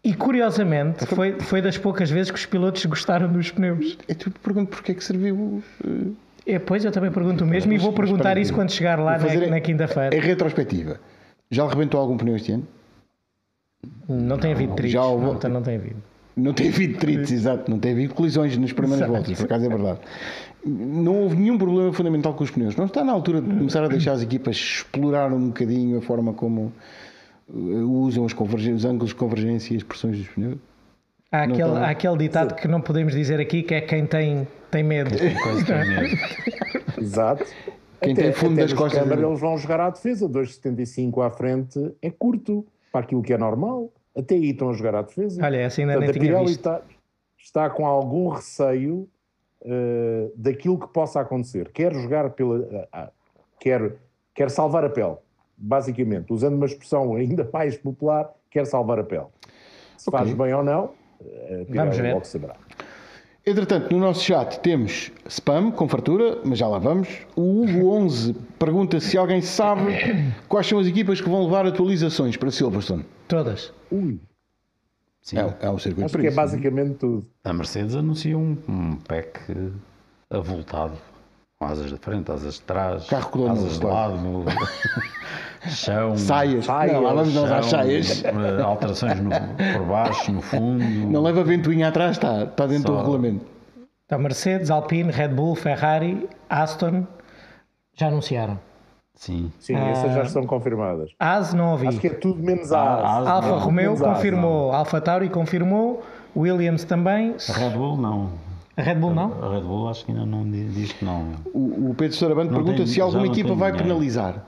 E 0.03 0.13
curiosamente, 0.13 1.05
foi, 1.05 1.39
foi 1.39 1.61
das 1.61 1.77
poucas 1.77 2.11
vezes 2.11 2.29
que 2.29 2.37
os 2.37 2.45
pilotos 2.45 2.85
gostaram 2.85 3.31
dos 3.31 3.49
pneus. 3.51 3.97
Eu 4.07 4.15
te 4.15 4.29
pergunto 4.29 4.69
porque 4.69 4.91
é 4.91 4.95
que 4.95 5.03
serviu. 5.03 5.63
eh, 5.83 6.11
É, 6.45 6.59
pois 6.59 6.85
eu 6.85 6.91
também 6.91 7.11
pergunto 7.11 7.43
o 7.43 7.47
mesmo 7.47 7.73
e 7.73 7.77
vou 7.77 7.91
perguntar 7.93 8.37
isso 8.37 8.53
quando 8.53 8.71
chegar 8.71 8.99
lá 8.99 9.17
na, 9.17 9.47
na 9.47 9.59
quinta-feira. 9.59 10.19
retrospectiva. 10.19 10.99
Já 11.49 11.67
rebentou 11.67 11.99
algum 11.99 12.17
pneu 12.17 12.35
este 12.35 12.51
ano? 12.51 12.67
Não 14.07 14.37
tem 14.37 14.51
havido 14.53 14.73
tritos. 14.75 14.91
já 14.93 15.03
houve- 15.03 15.25
Não, 15.25 15.35
tem- 15.35 15.49
não 15.51 15.61
tem 15.61 15.75
havido. 15.75 15.95
Não 16.37 16.53
tem 16.53 16.67
havido 16.67 16.97
tritos, 16.99 17.31
exato. 17.31 17.71
Não 17.71 17.79
tem 17.79 17.93
havido 17.93 18.13
colisões 18.13 18.57
nas 18.57 18.73
primeiras 18.73 18.99
Exato. 19.07 19.13
voltas, 19.13 19.37
por 19.37 19.45
acaso 19.45 19.65
é 19.65 19.69
verdade. 19.69 19.99
Não 20.65 21.21
houve 21.21 21.35
nenhum 21.37 21.57
problema 21.57 21.93
fundamental 21.93 22.33
com 22.33 22.43
os 22.43 22.51
pneus. 22.51 22.75
Não 22.75 22.85
está 22.85 23.03
na 23.03 23.11
altura 23.13 23.41
de 23.41 23.47
começar 23.47 23.83
a 23.83 23.87
deixar 23.87 24.11
as 24.13 24.21
equipas 24.21 24.55
explorar 24.57 25.31
um 25.31 25.47
bocadinho 25.47 25.97
a 25.97 26.01
forma 26.01 26.33
como 26.33 26.73
eh, 27.49 27.53
usam 27.53 28.25
os, 28.25 28.33
os 28.33 28.85
ângulos 28.85 29.09
de 29.09 29.15
convergência 29.15 29.73
e 29.73 29.77
as 29.77 29.83
pressões 29.83 30.17
dos 30.17 30.27
pneus? 30.27 30.57
Há 31.31 31.43
aquele, 31.43 31.63
há 31.77 31.89
aquele 31.89 32.17
ditado 32.17 32.55
que 32.55 32.67
não 32.67 32.79
podemos 32.81 33.13
dizer 33.13 33.39
aqui 33.39 33.63
que 33.63 33.73
é 33.73 33.81
quem 33.81 34.05
tem, 34.05 34.47
tem 34.71 34.83
medo. 34.83 35.09
Coisa 35.41 35.65
que 35.65 35.71
tem 35.71 35.89
medo. 35.89 36.15
Exato. 37.01 37.45
Quem 38.01 38.13
tem 38.13 38.31
fundo 38.31 38.53
até 38.53 38.61
das 38.63 38.73
costas- 38.73 39.01
câmara, 39.03 39.25
eles 39.27 39.39
vão 39.39 39.57
jogar 39.57 39.79
à 39.79 39.89
defesa. 39.89 40.29
2,75 40.29 41.25
à 41.25 41.29
frente 41.29 41.93
é 42.01 42.09
curto 42.11 42.65
para 42.91 43.01
aquilo 43.01 43.21
que 43.21 43.33
é 43.33 43.37
normal. 43.37 43.91
Até 44.15 44.35
aí 44.35 44.51
estão 44.51 44.69
a 44.69 44.73
jogar 44.73 44.95
à 44.95 45.01
defesa. 45.01 45.43
Olha, 45.43 45.57
essa 45.57 45.81
ainda 45.81 45.93
Portanto, 45.95 46.15
nem 46.19 46.29
a 46.29 46.33
tinha 46.35 46.39
visto. 46.45 46.55
está, 46.59 46.81
está 47.37 47.69
com 47.69 47.85
algum 47.85 48.29
receio 48.29 49.09
eh, 49.65 50.29
daquilo 50.35 50.79
que 50.79 50.87
possa 50.87 51.19
acontecer. 51.19 51.69
Quer 51.73 51.93
jogar 51.93 52.29
pela. 52.29 52.87
ah, 52.93 53.09
quer, 53.59 53.93
quer 54.33 54.49
salvar 54.49 54.85
a 54.85 54.89
pele, 54.89 55.15
basicamente. 55.57 56.31
Usando 56.31 56.53
uma 56.55 56.65
expressão 56.65 57.15
ainda 57.15 57.49
mais 57.51 57.75
popular, 57.77 58.31
quer 58.49 58.65
salvar 58.65 58.99
a 58.99 59.03
pele. 59.03 59.25
Se 59.97 60.09
Ok. 60.09 60.17
faz 60.19 60.33
bem 60.33 60.53
ou 60.53 60.63
não, 60.63 60.91
Vamos 61.69 61.97
ver. 61.97 62.13
logo 62.13 62.25
saberá. 62.25 62.55
Entretanto, 63.45 63.93
no 63.93 63.99
nosso 63.99 64.23
chat 64.23 64.59
temos 64.61 65.11
spam 65.27 65.71
com 65.71 65.87
fartura, 65.87 66.39
mas 66.43 66.57
já 66.57 66.67
lá 66.67 66.79
vamos. 66.79 67.07
O 67.35 67.63
Hugo11 67.63 68.35
pergunta 68.57 68.99
se 68.99 69.17
alguém 69.17 69.41
sabe 69.41 70.33
quais 70.49 70.65
são 70.65 70.79
as 70.79 70.87
equipas 70.87 71.21
que 71.21 71.29
vão 71.29 71.43
levar 71.43 71.65
atualizações 71.67 72.35
para 72.35 72.49
Silverstone. 72.49 73.05
Todas. 73.27 73.71
Ui, 73.91 74.19
Sim. 75.25 75.39
É, 75.39 75.65
é 75.65 75.69
o 75.71 75.79
circuito 75.79 76.05
acho 76.05 76.17
que 76.19 76.27
é 76.27 76.31
basicamente 76.31 76.95
tudo. 76.97 77.25
A 77.43 77.51
Mercedes 77.51 77.95
anuncia 77.95 78.37
um, 78.37 78.55
um 78.69 78.95
pack 78.95 79.39
avultado. 80.29 80.97
Com 81.57 81.67
asas 81.67 81.89
de 81.89 81.95
frente, 81.97 82.29
asas 82.31 82.55
de 82.55 82.61
trás, 82.63 83.07
Carro 83.07 83.47
asas 83.49 83.79
de 83.79 83.85
lado, 83.85 84.17
chão, 85.69 86.17
Saias. 86.17 86.65
Saias, 86.65 86.93
Não, 87.01 87.07
às 87.17 87.31
chão, 87.31 87.63
saias. 87.63 88.23
eh, 88.25 88.61
alterações 88.61 89.21
no- 89.21 89.29
por 89.29 89.85
baixo, 89.87 90.33
no 90.33 90.41
fundo. 90.41 90.83
Não 90.83 91.21
leva 91.23 91.45
ventoinha 91.45 91.87
atrás, 91.87 92.11
está, 92.17 92.43
está 92.43 92.67
dentro 92.67 92.91
do 92.91 92.97
Só- 92.97 92.99
regulamento. 93.03 93.45
Então, 94.05 94.19
Mercedes, 94.19 94.69
Alpine, 94.69 95.09
Red 95.11 95.29
Bull, 95.29 95.55
Ferrari, 95.55 96.27
Aston, 96.49 97.07
já 97.97 98.07
anunciaram. 98.09 98.59
Sim. 99.15 99.49
Sim, 99.57 99.75
essas 99.77 100.13
já 100.13 100.23
estão 100.23 100.45
confirmadas. 100.45 101.11
As 101.17 101.53
não 101.53 101.71
ouvi. 101.71 101.87
Acho 101.87 101.99
que 102.01 102.07
é 102.07 102.13
tudo 102.13 102.43
menos 102.43 102.73
a 102.73 102.79
Ah, 102.81 103.17
asa. 103.19 103.29
Alfa 103.31 103.47
Não, 103.47 103.59
Romeo 103.59 103.97
confirmou, 103.97 104.73
Alfa 104.73 104.99
Tauri 104.99 105.29
confirmou, 105.29 106.03
Williams 106.35 106.83
também. 106.83 107.33
A 107.49 107.53
Red 107.53 107.69
Bull 107.69 107.95
não. 107.95 108.29
A 108.77 108.81
Red 108.81 108.95
Bull 108.95 109.13
não? 109.13 109.43
A 109.43 109.53
Red 109.53 109.61
Bull 109.61 109.87
acho 109.89 110.05
que 110.05 110.11
ainda 110.11 110.25
não 110.25 110.49
diz, 110.49 110.73
diz 110.73 110.91
que 110.91 111.05
não. 111.05 111.33
O, 111.53 111.91
o 111.91 111.95
Pedro 111.95 112.15
Sarabando 112.17 112.51
Não 112.51 112.57
pergunta 112.57 112.77
tem- 112.77 112.87
se 112.87 112.99
alguma 113.01 113.25
equipa 113.27 113.53
vai 113.55 113.71
dinheiro. 113.71 113.87
penalizar 113.87 114.45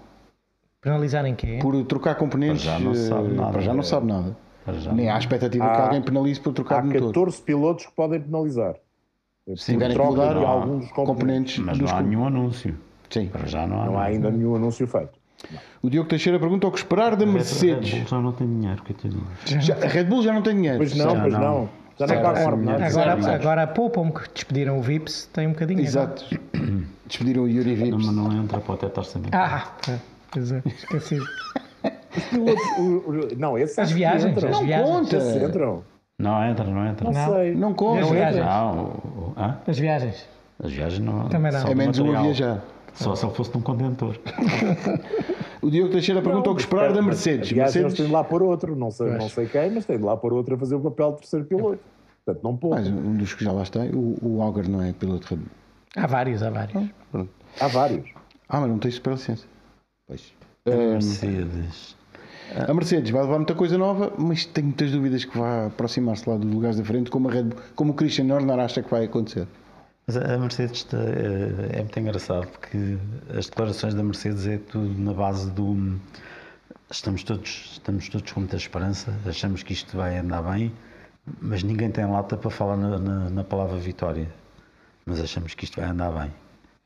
Penalizar 0.82 1.26
em 1.26 1.36
quê? 1.36 1.60
por 1.62 1.82
trocar 1.86 2.16
componentes. 2.16 2.63
Para 2.66 2.74
já 2.74 2.80
não 2.86 2.94
se 2.94 3.08
sabe 3.08 3.28
eh, 3.30 3.34
nada. 3.34 3.52
Para 3.52 3.62
já 3.62 3.74
não 3.74 3.84
sabe 3.84 4.08
nada. 4.08 4.38
Já 4.80 4.92
Nem 4.94 5.10
há 5.10 5.18
expectativa 5.18 5.63
que 5.66 5.72
Há- 5.78 5.84
alguém 5.86 6.02
penalize 6.02 6.40
por 6.42 6.52
trocar 6.54 6.80
Há 6.80 6.82
de 6.82 6.88
motor. 6.88 7.08
14 7.13 7.42
pilotos 7.42 7.86
que 7.86 7.92
podem 7.94 8.20
penalizar. 8.22 8.76
Se 9.56 9.72
tiverem 9.72 9.96
que 9.98 10.04
mudar 10.04 10.36
alguns 10.36 10.92
componentes. 10.92 11.56
componentes 11.56 11.60
Mas 11.60 11.78
dos 11.78 11.90
não 11.90 11.98
há 11.98 12.02
com- 12.02 12.08
nenhum 12.10 12.26
anúncio. 12.28 12.78
Sim. 13.10 13.28
Para 13.28 13.46
já 13.48 13.66
não 13.66 13.82
há. 13.82 13.86
Não 13.86 13.98
há 13.98 14.04
ainda 14.04 14.30
nenhum 14.30 14.56
anúncio 14.56 14.86
feito. 14.86 15.18
O 15.82 15.90
Diogo 15.90 16.10
Teixeira 16.10 16.38
pergunta 16.38 16.68
o 16.68 16.72
que 16.72 16.80
esperar 16.80 17.16
da 17.16 17.24
Red 17.26 17.32
Mercedes. 17.32 17.94
Bull 17.94 18.08
já 18.08 18.20
não 18.22 18.32
tem 18.34 18.48
dinheiro, 18.48 18.84
coitadinho. 18.84 19.28
Já- 19.46 19.76
a 19.76 19.88
Red 19.88 20.04
Bull 20.04 20.22
já 20.22 20.34
não 20.34 20.42
tem 20.42 20.56
dinheiro. 20.56 20.78
Pois 20.80 20.96
não, 20.98 21.12
Já 21.16 21.22
pois 21.22 21.34
não. 21.34 21.40
não. 21.40 21.70
Já 21.99 22.05
não 22.05 22.15
Certo. 22.15 22.27
está 22.29 22.43
a 22.43 22.47
ordenar. 22.51 22.83
Agora, 22.83 23.36
agora 23.36 23.67
poupam-me 23.67 24.12
que 24.12 24.29
despediram 24.33 24.77
o 24.77 24.81
Vips, 24.81 25.25
tem 25.33 25.47
um 25.47 25.51
bocadinho. 25.51 25.81
Exato. 25.81 26.23
Despediram 27.07 27.43
o 27.43 27.49
Yuri 27.49 27.75
Não, 27.75 27.86
Vips. 27.97 28.05
mas 28.05 28.15
não 28.15 28.31
entra 28.43 28.60
para 28.60 28.73
o 28.73 28.77
teto 28.77 28.97
orçamental. 28.99 29.41
Ah, 29.41 29.67
pois 30.31 30.51
é, 30.51 30.62
esqueci. 30.65 31.19
Não, 33.38 33.57
esses 33.57 33.77
As 33.79 33.91
viagens, 33.91 34.31
entram. 34.31 34.49
as 34.49 34.55
Não 34.55 34.65
viagens. 34.65 34.89
conta. 34.89 35.17
Esses 35.17 35.41
entram. 35.43 35.83
Não 36.19 36.43
entra, 36.45 36.65
não 36.65 36.88
entra. 36.88 37.12
Não, 37.12 37.13
Não. 37.13 37.33
sei. 37.36 37.55
Não 37.55 37.73
conta. 37.73 38.01
As 38.01 38.10
Não 38.10 38.15
entra. 38.17 38.43
Não, 38.45 39.33
hã? 39.38 39.57
As 39.67 39.77
viagens. 39.79 40.25
As 40.63 40.71
viagens 40.71 40.99
não. 40.99 41.29
Também 41.29 41.51
não. 41.51 41.60
só 41.62 41.67
É 41.67 41.75
menos 41.75 41.99
um 41.99 42.03
a 42.03 42.05
material. 42.07 42.23
viajar. 42.25 42.62
Só 42.93 43.15
se 43.15 43.25
ele 43.25 43.33
fosse 43.36 43.53
num 43.53 43.62
contentor. 43.62 44.15
O 45.62 45.70
Diogo 45.70 45.91
Teixeira 45.91 46.22
pergunta 46.22 46.50
o 46.50 46.56
que 46.56 46.62
esperar 46.62 46.93
da 46.93 47.02
Mercedes. 47.02 47.52
Aliás, 47.52 47.76
eles 47.76 47.84
Mercedes 47.84 47.93
têm 47.98 48.06
de 48.08 48.12
lá 48.13 48.24
pôr 48.24 48.43
outro, 48.43 48.76
não 48.76 48.91
sei, 48.91 49.08
não 49.12 49.30
sei 49.30 49.46
quem, 49.48 49.72
mas 49.72 49.86
têm 49.86 49.98
de 49.98 50.04
lá 50.04 50.15
pôr 50.15 50.34
outro 50.34 50.56
a 50.56 50.58
fazer 50.58 50.76
o 50.76 50.80
papel 50.82 51.12
de 51.13 51.17
terceiro 51.20 51.46
piloto. 51.46 51.80
Portanto, 52.26 52.43
não 52.43 52.56
pôr. 52.58 52.72
mas 52.72 52.88
um 52.88 53.15
dos 53.17 53.34
que 53.34 53.43
já 53.43 53.52
lá 53.52 53.63
está, 53.63 53.80
o, 53.82 54.17
o 54.22 54.41
Auger 54.41 54.70
não 54.70 54.82
é 54.84 54.91
piloto 54.93 55.22
de 55.24 55.30
Red 55.30 55.38
Bull. 55.38 55.48
Há 55.96 56.08
vários, 56.08 56.43
há 56.43 56.50
vários. 56.50 56.89
Pronto. 57.12 57.30
Há 57.60 57.67
vários. 57.67 58.06
Ah, 58.50 58.60
mas 58.62 58.70
não 58.70 58.78
tem 58.80 58.91
superlicença. 58.91 59.46
Pois. 60.08 60.34
A 60.65 60.70
Eh, 60.70 60.91
Mercedes. 60.93 61.96
A 62.67 62.74
Mercedes 62.74 63.10
vai 63.12 63.22
levar 63.24 63.38
muita 63.38 63.56
coisa 63.56 63.78
nova, 63.78 64.12
mas 64.17 64.46
tenho 64.46 64.67
muitas 64.67 64.91
dúvidas 64.91 65.26
que 65.26 65.38
vai 65.38 65.67
aproximar-se 65.67 66.30
lá 66.30 66.38
dos 66.38 66.50
lugares 66.54 66.78
da 66.78 66.84
frente, 66.84 67.10
como, 67.10 67.28
a 67.30 67.32
Red 67.32 67.43
Bull, 67.43 67.60
como 67.76 67.91
o 67.91 67.93
Christian 67.93 68.34
Horner 68.34 68.60
acha 68.60 68.82
que 68.82 68.89
vai 68.91 69.06
acontecer. 69.06 69.48
Mas 70.08 70.15
a 70.17 70.36
a 70.36 70.38
Mercedes 70.38 70.78
está, 70.80 70.98
é, 70.98 71.80
é 71.80 71.80
muito 71.80 72.00
engraçado 72.00 72.48
porque 72.48 72.98
as 73.38 73.48
declarações 73.48 73.93
da 73.93 74.02
Mercedes 74.02 74.48
é 74.48 74.58
tudo 74.58 74.98
na 74.98 75.12
base 75.13 75.52
do 75.52 76.00
estamos 76.89 77.24
todos, 77.24 77.72
estamos 77.74 78.08
todos 78.08 78.32
com 78.32 78.39
muita 78.39 78.56
esperança, 78.56 79.13
achamos 79.26 79.63
que 79.63 79.74
isto 79.74 79.98
vai 79.98 80.17
andar 80.17 80.41
bem, 80.43 80.72
mas 81.41 81.62
ninguém 81.62 81.91
tem 81.91 82.06
lata 82.10 82.38
para 82.38 82.50
falar 82.50 82.78
na, 82.78 82.98
na- 82.98 83.30
na 83.30 83.43
palavra 83.43 83.78
vitória. 83.78 84.30
Mas 85.06 85.20
achamos 85.20 85.54
que 85.54 85.65
isto 85.65 85.80
vai 85.82 85.89
andar 85.89 86.12
bem. 86.12 86.34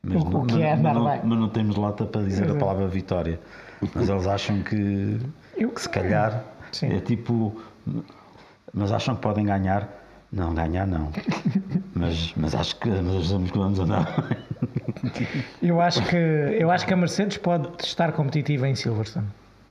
Mas 0.02 0.20
O- 0.20 0.38
o 0.38 0.46
que 0.46 0.60
é 0.60 0.70
mas 0.70 0.78
andar 0.80 0.94
não, 0.94 1.04
bem? 1.08 1.20
mas 1.24 1.38
não 1.38 1.48
temos 1.48 1.76
lata 1.76 2.04
para 2.04 2.22
dizer 2.22 2.42
a 2.42 2.46
Exato. 2.46 2.58
palavra 2.58 2.88
vitória. 2.88 3.38
Mas 3.94 4.08
eles 4.08 4.26
acham 4.26 4.62
que 4.64 5.20
Eu- 5.56 5.72
se 5.76 5.88
calhar 5.88 6.44
Sim. 6.72 6.92
é 6.92 7.00
tipo. 7.00 7.62
Mas 8.74 8.90
acham 8.90 9.14
que 9.14 9.22
podem 9.22 9.44
ganhar? 9.44 9.88
Não, 10.32 10.54
ganhar 10.54 10.86
não. 10.86 11.10
Mas, 11.94 12.32
mas 12.36 12.54
acho 12.54 12.76
que 12.76 12.88
mas 12.88 13.26
achamos 13.26 13.50
que 13.50 13.58
vamos 13.58 13.78
andar. 13.78 14.26
Eu 15.62 15.80
acho 15.80 16.02
que, 16.06 16.16
eu 16.16 16.70
acho 16.70 16.86
que 16.86 16.94
a 16.94 16.96
Mercedes 16.96 17.36
pode 17.36 17.68
estar 17.84 18.12
competitiva 18.12 18.66
em 18.66 18.74
Silverstone. 18.74 19.26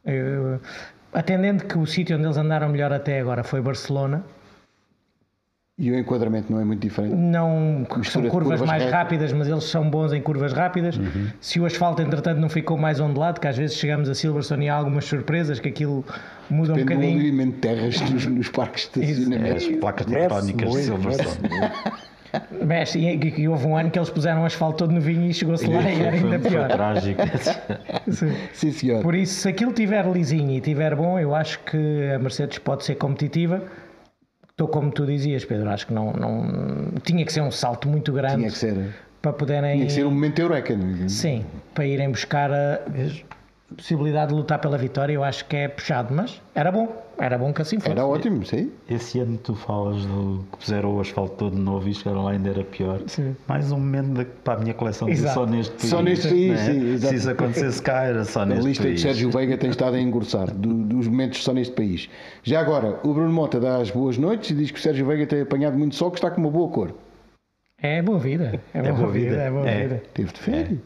Eu- 0.06 0.62
atendendo 1.14 1.66
que 1.66 1.78
o 1.78 1.86
sítio 1.86 2.16
onde 2.16 2.26
eles 2.28 2.38
andaram 2.38 2.70
melhor 2.70 2.94
até 2.94 3.20
agora 3.20 3.44
foi 3.44 3.60
Barcelona, 3.60 4.24
E 5.84 5.90
o 5.90 5.98
enquadramento 5.98 6.52
não 6.54 6.62
é 6.62 6.64
muito 6.64 6.80
diferente. 6.80 7.16
não 7.16 7.86
são 7.90 7.98
Mistura 7.98 8.30
curvas, 8.30 8.50
curvas 8.60 8.68
mais 8.68 8.84
retas. 8.84 8.96
rápidas, 9.00 9.34
mas 9.34 9.48
eles 9.48 9.64
são 9.64 9.90
bons 9.90 10.14
em 10.14 10.22
curvas 10.22 10.54
rápidas. 10.54 11.00
Se 11.40 11.60
o 11.60 11.66
asfalto, 11.66 12.04
entretanto, 12.04 12.40
não 12.40 12.50
ficou 12.50 12.78
mais 12.78 13.00
ondulado, 13.00 13.40
que 13.42 13.48
às 13.48 13.58
vezes 13.58 13.76
chegamos 13.78 14.08
a 14.08 14.14
Silverstone 14.14 14.66
e 14.66 14.70
há 14.70 14.76
algumas 14.76 15.06
surpresas 15.06 15.60
que 15.60 15.70
aquilo 15.70 16.06
muda 16.52 16.74
um 16.74 16.76
Depende 16.76 16.94
do 16.94 16.96
bocadinho. 17.00 17.18
movimento 17.18 17.54
de 17.56 17.60
terras 17.62 18.00
nos, 18.12 18.26
nos 18.28 18.50
parques 18.50 18.92
de 18.94 19.02
É, 19.02 19.06
estacionamento. 19.10 19.56
as 19.58 19.68
placas 19.80 20.06
tectónicas 20.06 20.72
de 20.72 20.78
Silverstone. 20.84 21.50
mexe 22.64 23.00
e, 23.00 23.08
e- 23.16 23.42
e 23.42 23.48
houve 23.48 23.66
um 23.68 23.76
ano 23.76 23.90
que 23.92 24.00
eles 24.00 24.10
puseram 24.10 24.44
o 24.44 24.46
asfalto 24.46 24.78
todo 24.78 24.92
no 24.94 25.02
vinho 25.02 25.26
e 25.26 25.34
chegou-se 25.34 25.66
lá 25.68 25.82
e 25.82 26.02
era 26.02 26.16
ainda 26.16 26.40
Foi, 26.40 26.40
foi 26.40 26.50
pior. 26.52 26.68
trágico. 26.70 27.22
Sim. 28.10 28.32
Sim, 28.54 28.72
senhor. 28.72 29.02
Por 29.02 29.16
isso, 29.16 29.34
se 29.42 29.50
aquilo 29.50 29.74
tiver 29.74 30.06
lisinho 30.10 30.52
e 30.52 30.62
tiver 30.62 30.96
bom, 30.96 31.20
eu 31.20 31.36
acho 31.36 31.60
que 31.64 32.10
a 32.16 32.20
Mercedes 32.20 32.58
pode 32.60 32.86
ser 32.86 32.96
competitiva. 32.96 33.64
Estou 34.62 34.70
como 34.72 34.92
tu 34.92 35.08
dizias, 35.08 35.44
Pedro, 35.44 35.72
acho 35.72 35.88
que 35.88 35.94
não, 35.94 36.14
não 36.14 36.92
tinha 37.04 37.26
que 37.26 37.34
ser 37.34 37.42
um 37.42 37.50
salto 37.50 37.88
muito 37.88 38.14
grande 38.14 38.36
Tinha 38.36 38.52
que 38.52 38.58
ser, 38.60 38.94
para 39.20 39.34
poderem 39.34 39.78
tinha 39.78 39.86
que 39.88 39.92
ser 39.92 40.06
um 40.06 40.12
momento 40.12 40.38
eureka. 40.38 40.78
não 40.78 41.04
é? 41.04 41.10
sim, 41.10 41.44
para 41.74 41.84
irem 41.88 42.12
buscar 42.12 42.54
a 42.54 42.80
possibilidade 43.76 44.30
de 44.30 44.36
lutar 44.36 44.60
pela 44.60 44.78
vitória, 44.78 45.14
eu 45.14 45.24
acho 45.24 45.46
que 45.46 45.56
é 45.56 45.68
puxado, 45.68 46.14
mas 46.14 46.42
era 46.54 46.72
bom, 46.72 46.88
era 47.18 47.38
bom 47.38 47.54
que 47.54 47.62
assim 47.62 47.80
fosse. 47.80 47.92
Era 47.92 48.06
ótimo, 48.06 48.46
sim. 48.46 48.72
Esse 48.90 49.20
ano 49.20 49.38
tu 49.38 49.56
falas 49.56 50.06
do 50.06 50.46
que 50.52 50.58
puseram 50.58 50.96
o 50.96 51.00
asfalto 51.00 51.36
todo 51.36 51.58
novo 51.58 51.88
e 51.88 51.94
chegaram 51.94 52.24
lá 52.24 52.32
ainda 52.32 52.50
era 52.50 52.64
pior. 52.64 53.00
Sim. 53.08 53.36
Mais 53.48 53.72
um 53.72 53.78
momento 53.80 54.10
da- 54.14 54.26
para 54.44 54.60
a 54.60 54.62
minha 54.62 54.74
coleção 54.74 55.08
Exato. 55.10 55.34
só 55.34 55.46
neste 55.46 55.72
país. 55.74 55.90
Só 55.90 56.02
neste 56.02 56.28
país, 56.28 56.52
né? 56.52 56.58
sim, 56.74 56.94
exato. 56.94 57.14
Se 57.14 57.16
isso 57.20 57.30
acontecesse 57.30 57.82
cá, 57.82 58.04
era 58.04 58.26
só 58.26 58.42
A 58.42 58.46
neste 58.46 58.66
lista 58.68 58.84
país. 58.84 58.96
de 58.96 59.02
Sérgio 59.02 59.30
Veiga 59.32 59.58
tem 59.58 59.70
estado 59.70 59.96
a 59.96 60.00
engrossar 60.02 60.52
do- 60.52 60.74
dos 60.84 61.08
momentos 61.08 61.44
só 61.44 61.54
neste 61.54 61.74
país. 61.74 62.10
Já 62.44 62.60
agora, 62.60 63.00
o 63.04 63.14
Bruno 63.14 63.32
Mota 63.32 63.60
dá 63.60 63.78
as 63.78 63.90
boas 63.92 64.18
noites 64.18 64.50
e 64.52 64.54
diz 64.56 64.72
que 64.72 64.80
o 64.80 64.82
Sérgio 64.82 65.06
Veiga 65.06 65.26
tem 65.26 65.42
apanhado 65.42 65.78
muito 65.78 65.96
sol, 65.96 66.12
que 66.12 66.18
está 66.18 66.30
com 66.30 66.42
uma 66.42 66.52
boa 66.52 66.70
cor. 66.70 66.94
É 67.84 68.00
boa 68.00 68.20
vida, 68.20 68.62
é 68.76 68.82
boa, 68.84 68.94
boa 68.94 69.12
vida, 69.12 69.30
vida. 69.32 69.42
é 69.42 69.50
boa 69.52 69.68
É. 69.68 69.82
vida. 69.82 70.04
Teve 70.14 70.32
de 70.32 70.40
férias. 70.40 70.80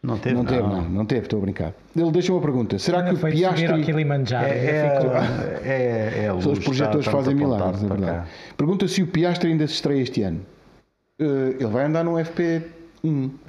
Não 0.00 0.16
teve, 0.16 0.34
Não 0.36 0.44
teve, 0.44 0.62
não. 0.62 0.88
não, 0.88 1.04
teve, 1.04 1.22
estou 1.22 1.38
a 1.38 1.42
brincar. 1.42 1.74
Ele 1.96 2.10
deixa 2.12 2.32
uma 2.32 2.40
pergunta: 2.40 2.78
será 2.78 3.02
que 3.02 3.14
o 3.14 3.18
Piastri. 3.18 3.82
Kilimanjaro, 3.84 4.46
É, 4.46 4.50
é, 5.64 5.64
é, 5.64 6.24
é 6.26 6.40
Só 6.40 6.52
os 6.52 6.58
projetores 6.60 7.06
fazem 7.06 7.34
milagres, 7.34 7.82
é 7.82 7.86
verdade. 7.88 8.28
Pergunta 8.56 8.86
se 8.86 9.02
o 9.02 9.06
Piastri 9.08 9.50
ainda 9.50 9.66
se 9.66 9.74
estreia 9.74 10.00
este 10.02 10.22
ano. 10.22 10.40
Eh, 11.18 11.56
ele 11.58 11.66
vai 11.66 11.86
andar 11.86 12.04
num 12.04 12.14
FP1, 12.14 12.62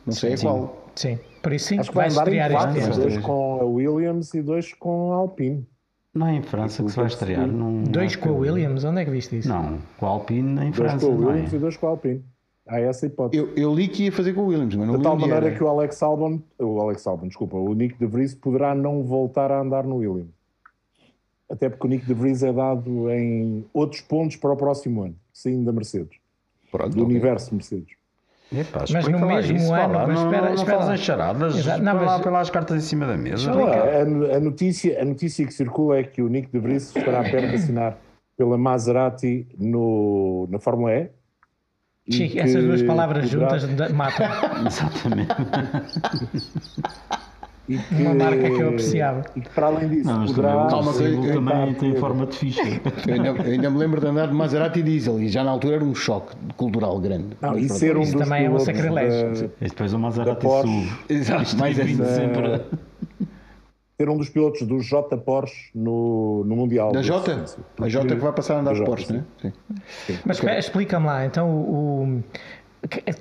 não 0.06 0.14
sei 0.14 0.34
a 0.34 0.38
qual. 0.40 0.90
Sim, 0.96 1.20
por 1.44 1.54
isso 1.54 1.68
sim, 1.68 1.80
Acho 1.80 1.92
que 1.92 1.96
vai 1.96 2.08
estrear 2.08 2.52
quatro, 2.52 2.78
este 2.80 2.90
ano. 2.90 2.96
dois 3.04 3.18
com 3.20 3.60
a 3.62 3.64
Williams 3.66 4.34
e 4.34 4.42
dois 4.42 4.74
com 4.74 5.14
a 5.14 5.16
Alpine. 5.18 5.68
Não 6.16 6.26
é 6.28 6.36
em 6.36 6.42
França 6.42 6.84
que 6.84 6.90
se 6.90 6.96
vai 6.98 7.06
estrear. 7.06 7.46
Não, 7.48 7.84
Dois 7.84 8.16
com 8.16 8.30
a 8.30 8.32
Williams, 8.32 8.84
onde 8.84 9.02
é 9.02 9.06
que 9.06 9.12
viste 9.12 9.38
isso? 9.38 9.48
Não, 9.48 9.78
com 9.98 10.06
a 10.08 10.10
Alpine 10.10 10.50
em 10.66 10.72
Dois 10.72 10.76
França. 10.76 11.06
com 11.06 11.12
a 11.12 11.16
é? 11.16 11.28
Williams 11.28 11.54
e 11.54 11.58
dois 11.60 11.78
com 11.78 11.86
a 11.86 11.90
Alpine. 11.92 12.24
Há 12.72 12.80
essa 12.80 13.08
hipótese. 13.08 13.42
Eu, 13.44 13.52
eu 13.56 13.74
li 13.74 13.88
que 13.88 14.04
ia 14.06 14.12
fazer 14.12 14.34
com 14.34 14.42
o 14.42 14.46
Williams, 14.48 14.76
mas 14.76 14.88
não 14.88 14.98
De 14.98 15.02
tal 15.04 15.18
maneira 15.18 15.48
era. 15.48 15.56
que 15.56 15.64
o 15.64 15.68
Alex 15.68 16.04
Albon, 16.04 16.40
o 16.60 16.80
Alex 16.80 17.06
Albon, 17.08 17.28
desculpa, 17.28 17.58
o 17.58 17.74
Nick 17.74 17.98
de 17.98 18.06
Vries 18.06 18.36
poderá 18.36 18.76
não 18.76 19.02
voltar 19.04 19.52
a 19.52 19.60
andar 19.60 19.84
no 19.84 19.96
Williams. 19.96 20.30
Até 21.50 21.68
porque 21.68 21.88
o 21.88 21.90
Nick 21.90 22.06
de 22.06 22.14
Vries 22.14 22.44
é 22.44 22.54
dado 22.54 23.10
em 23.10 23.66
outros 23.74 24.02
pontos 24.02 24.36
para 24.36 24.52
o 24.52 24.56
próximo 24.56 25.02
ano, 25.04 25.16
sim, 25.34 25.64
da 25.64 25.72
Mercedes, 25.72 26.18
Pronto, 26.72 26.96
do 26.96 27.02
ok. 27.04 27.12
universo 27.12 27.54
Mercedes. 27.56 27.98
Epá, 28.52 28.84
Mas 28.92 29.08
no 29.08 29.20
mesmo 29.28 29.58
isso, 29.58 29.74
ano, 29.74 29.94
lá, 29.94 30.08
mas 30.08 30.16
não, 30.20 30.26
espera- 30.26 30.48
não 30.48 30.54
espera 30.56 30.78
lá. 30.78 30.84
fazem 30.86 30.98
charadas, 30.98 31.56
Exato, 31.58 31.84
não, 31.84 31.96
mas- 31.96 32.22
põe 32.22 32.32
lá 32.32 32.40
as 32.40 32.50
cartas 32.52 32.78
em 32.78 32.86
cima 32.88 33.06
da 33.08 33.18
mesa. 33.18 33.52
Não, 33.52 33.66
a, 33.66 34.36
a 34.38 34.40
notícia, 34.40 35.00
a 35.02 35.06
notícia 35.06 35.46
que 35.46 35.54
circula 35.54 35.98
é 36.00 36.04
que 36.04 36.22
o 36.22 36.28
Nick 36.28 36.52
de 36.52 36.60
Vries 36.60 36.96
estará 36.96 37.24
perto 37.24 37.50
de 37.50 37.56
assinar 37.56 37.98
pela 38.38 38.58
Maserati 38.58 39.48
no, 39.58 40.48
na 40.52 40.60
Fórmula 40.60 40.94
E. 40.96 41.10
Sim, 42.10 42.28
que 42.28 42.40
essas 42.40 42.64
duas 42.64 42.82
palavras 42.84 43.30
juntas 43.30 43.68
da- 43.70 43.90
matam. 43.90 44.28
Exatamente. 44.66 45.30
e 47.70 47.78
que, 47.78 47.96
Uma 48.02 48.16
marca 48.16 48.50
que 48.50 48.60
eu 48.62 48.70
apreciava. 48.70 49.22
E 49.36 49.42
que 49.42 49.50
para 49.50 49.68
além 49.68 49.90
disso 49.90 50.10
Não, 50.10 50.26
poderá. 50.26 50.52
também, 50.54 50.70
Calma, 50.70 50.94
que 50.94 51.04
eu- 51.04 51.34
também 51.34 51.74
tem 51.76 51.96
forma 51.96 52.26
de 52.26 52.36
ficha. 52.36 52.62
Eu 53.08 53.14
ainda, 53.14 53.28
eu 53.30 53.42
ainda 53.52 53.70
me 53.70 53.78
lembro 53.78 54.02
de 54.02 54.08
andar 54.08 54.28
de 54.28 54.34
Maserati 54.34 54.82
diesel 54.82 55.20
e 55.20 55.30
já 55.30 55.44
na 55.44 55.52
altura 55.52 55.76
era 55.76 55.84
um 55.86 55.94
choque 55.94 56.36
cultural 56.58 57.00
grande. 57.00 57.28
Não, 57.40 57.58
e 57.58 57.70
ser 57.70 57.96
um 57.96 58.02
Isso 58.02 58.14
dos 58.18 58.24
também 58.24 58.46
é 58.46 58.50
um 58.50 58.60
sacrilégio. 58.60 59.48
da- 59.48 59.66
E 59.66 59.70
depois 59.70 59.94
o 59.94 60.00
Maserati 60.00 60.46
sube. 60.48 60.90
Exato, 61.10 61.58
mais 61.58 61.78
Vindo 61.78 62.04
essa. 62.04 62.16
sempre. 62.16 62.62
Ser 64.00 64.10
um 64.10 64.18
dos 64.18 64.30
pilotos 64.30 64.66
do 64.66 64.80
J 64.80 65.18
Porsche 65.18 65.72
no, 65.76 66.46
no 66.46 66.56
Mundial. 66.56 66.94
Da 66.94 67.02
J? 67.02 67.34
A 67.82 67.90
J 67.90 68.08
que 68.08 68.16
vai 68.16 68.32
passar 68.32 68.56
a 68.56 68.60
andar 68.62 68.74
Da 68.74 68.80
de 68.80 68.86
Porsche, 68.86 69.12
não 69.12 69.20
é? 69.20 69.24
Sim. 69.42 69.54
Mas 70.26 70.38
espera, 70.38 70.58
explica-me 70.58 71.06
lá, 71.06 71.26
então 71.26 71.50
o, 71.50 72.24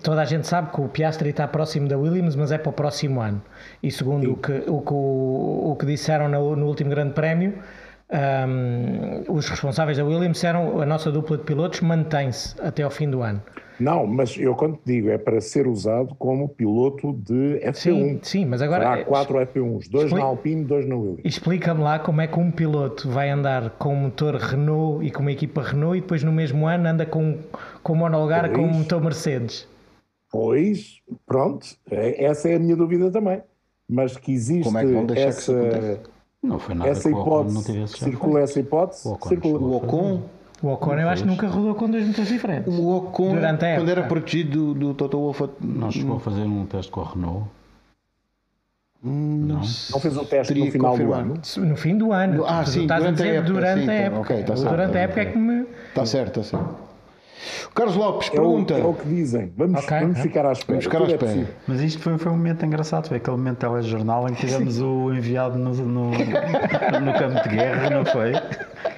toda 0.04 0.22
a 0.22 0.24
gente 0.24 0.46
sabe 0.46 0.70
que 0.70 0.80
o 0.80 0.88
Piastri 0.88 1.30
está 1.30 1.48
próximo 1.48 1.88
da 1.88 1.98
Williams, 1.98 2.36
mas 2.36 2.52
é 2.52 2.58
para 2.58 2.70
o 2.70 2.72
próximo 2.72 3.20
ano. 3.20 3.42
E 3.82 3.90
segundo 3.90 4.32
o 4.32 4.36
que, 4.36 4.52
o, 4.52 4.80
que, 4.80 4.92
o, 4.92 5.72
o 5.72 5.76
que 5.76 5.84
disseram 5.84 6.28
no, 6.28 6.54
no 6.54 6.66
último 6.66 6.90
Grande 6.90 7.12
Prémio, 7.12 7.54
ahm, 8.08 9.24
os 9.28 9.48
responsáveis 9.48 9.98
da 9.98 10.04
Williams 10.04 10.34
disseram 10.34 10.80
a 10.80 10.86
nossa 10.86 11.10
dupla 11.10 11.38
de 11.38 11.42
pilotos 11.42 11.80
mantém-se 11.80 12.54
até 12.60 12.84
ao 12.84 12.90
fim 12.90 13.10
do 13.10 13.20
ano. 13.22 13.42
Não, 13.80 14.06
mas 14.06 14.36
eu 14.36 14.54
quando 14.54 14.74
te 14.76 14.82
digo 14.86 15.08
é 15.08 15.16
para 15.18 15.40
ser 15.40 15.66
usado 15.66 16.14
como 16.16 16.48
piloto 16.48 17.12
de 17.12 17.60
F1. 17.62 17.74
Sim, 17.74 18.20
sim, 18.22 18.44
mas 18.44 18.60
agora 18.60 18.92
Há 18.92 19.04
quatro 19.04 19.38
F1s, 19.38 19.88
dois 19.90 20.06
Expli- 20.06 20.18
na 20.20 20.24
Alpine, 20.26 20.64
dois 20.64 20.86
na 20.88 20.96
Williams. 20.96 21.20
explica-me 21.24 21.80
lá 21.82 21.98
como 21.98 22.20
é 22.20 22.26
que 22.26 22.38
um 22.38 22.50
piloto 22.50 23.08
vai 23.08 23.30
andar 23.30 23.70
com 23.78 23.92
um 23.94 24.00
motor 24.02 24.34
Renault 24.34 25.04
e 25.06 25.10
com 25.10 25.20
uma 25.20 25.32
equipa 25.32 25.62
Renault 25.62 25.98
e 25.98 26.00
depois 26.00 26.24
no 26.24 26.32
mesmo 26.32 26.66
ano 26.66 26.88
anda 26.88 27.06
com, 27.06 27.38
com 27.82 27.94
monolugar 27.94 28.50
com 28.52 28.62
um 28.62 28.72
motor 28.72 29.00
Mercedes. 29.02 29.68
Pois, 30.30 31.00
pronto, 31.26 31.66
é- 31.90 32.24
essa 32.24 32.48
é 32.48 32.56
a 32.56 32.58
minha 32.58 32.76
dúvida 32.76 33.10
também. 33.10 33.40
Mas 33.88 34.16
que 34.16 34.32
existe 34.32 34.64
Como 34.64 34.76
é 34.78 34.84
que 34.84 34.92
vão 34.92 35.06
deixar 35.06 35.32
que 35.32 35.38
isso 35.40 35.52
essa, 35.56 35.68
aconteça? 35.78 36.00
Não 36.42 36.58
foi 36.58 36.74
nada 36.74 36.90
essa 36.90 37.02
que 37.10 37.14
hipótese, 37.18 37.88
circula 37.88 38.40
essa 38.40 38.60
hipótese, 38.60 39.08
O 39.08 39.12
Ocon 39.12 39.28
circula. 39.28 39.58
O 39.58 39.76
Ocon, 39.76 40.22
O 40.60 40.68
Ocon 40.68 40.94
eu 40.94 41.08
acho 41.08 41.22
que 41.22 41.28
nunca 41.28 41.46
rodou 41.46 41.74
com 41.74 41.88
dois 41.88 42.06
motores 42.06 42.28
diferentes. 42.28 42.72
o 42.76 42.96
Ocon 42.96 43.34
Durante 43.34 43.64
a 43.64 43.76
quando 43.76 43.88
época. 43.88 43.90
era 43.92 44.02
protegido 44.08 44.74
do, 44.74 44.88
do 44.88 44.94
Toto 44.94 45.18
Wolff, 45.18 45.44
Não 45.60 45.90
chegou 45.90 46.16
a 46.16 46.20
fazer 46.20 46.42
um 46.42 46.66
teste 46.66 46.90
com 46.90 47.00
a 47.00 47.10
Renault. 47.10 47.44
não, 49.02 49.60
Não 49.60 49.62
fez 50.00 50.16
o 50.16 50.24
teste 50.24 50.54
no 50.54 50.70
final 50.72 50.98
do 50.98 51.12
ano. 51.12 51.40
No 51.58 51.76
fim 51.76 51.96
do 51.96 52.12
ano. 52.12 52.44
Ah, 52.44 52.64
sim, 52.66 52.86
durante 52.86 53.22
a 53.22 53.26
época, 53.26 53.52
durante 53.52 53.90
a 53.90 53.94
época. 53.94 54.42
tá 54.42 54.54
durante 54.54 54.92
tá 54.92 54.98
a 54.98 55.02
época 55.02 55.20
é 55.20 55.24
que 55.26 55.38
me. 55.38 55.66
Está 55.90 56.04
certo, 56.06 56.40
está 56.40 56.58
certo. 56.58 56.87
Carlos 57.74 57.96
Lopes 57.96 58.28
É 58.28 58.30
o, 58.32 58.34
pergunta. 58.34 58.74
é 58.74 58.84
o 58.84 58.94
que 58.94 59.08
dizem. 59.08 59.52
Vamos, 59.56 59.84
Ok, 59.84 59.98
vamos 60.00 60.18
ficar 60.20 60.46
à 60.46 60.52
espera. 60.52 60.72
Vamos 60.80 60.84
ficar 60.84 60.98
à 60.98 61.00
é 61.02 61.04
espera. 61.06 61.32
possível. 61.32 61.54
Mas 61.66 61.80
isto 61.80 62.02
foi, 62.02 62.18
foi 62.18 62.32
um 62.32 62.36
momento 62.36 62.64
engraçado, 62.66 63.08
foi 63.08 63.16
aquele 63.18 63.36
momento 63.36 63.58
telejornal 63.58 64.28
em 64.28 64.34
que 64.34 64.46
tivemos 64.46 64.80
o 64.80 65.12
enviado 65.12 65.58
no, 65.58 65.72
no, 65.74 66.10
no 66.10 67.12
campo 67.18 67.42
de 67.48 67.56
guerra, 67.56 67.90
não 67.90 68.04
foi? 68.04 68.32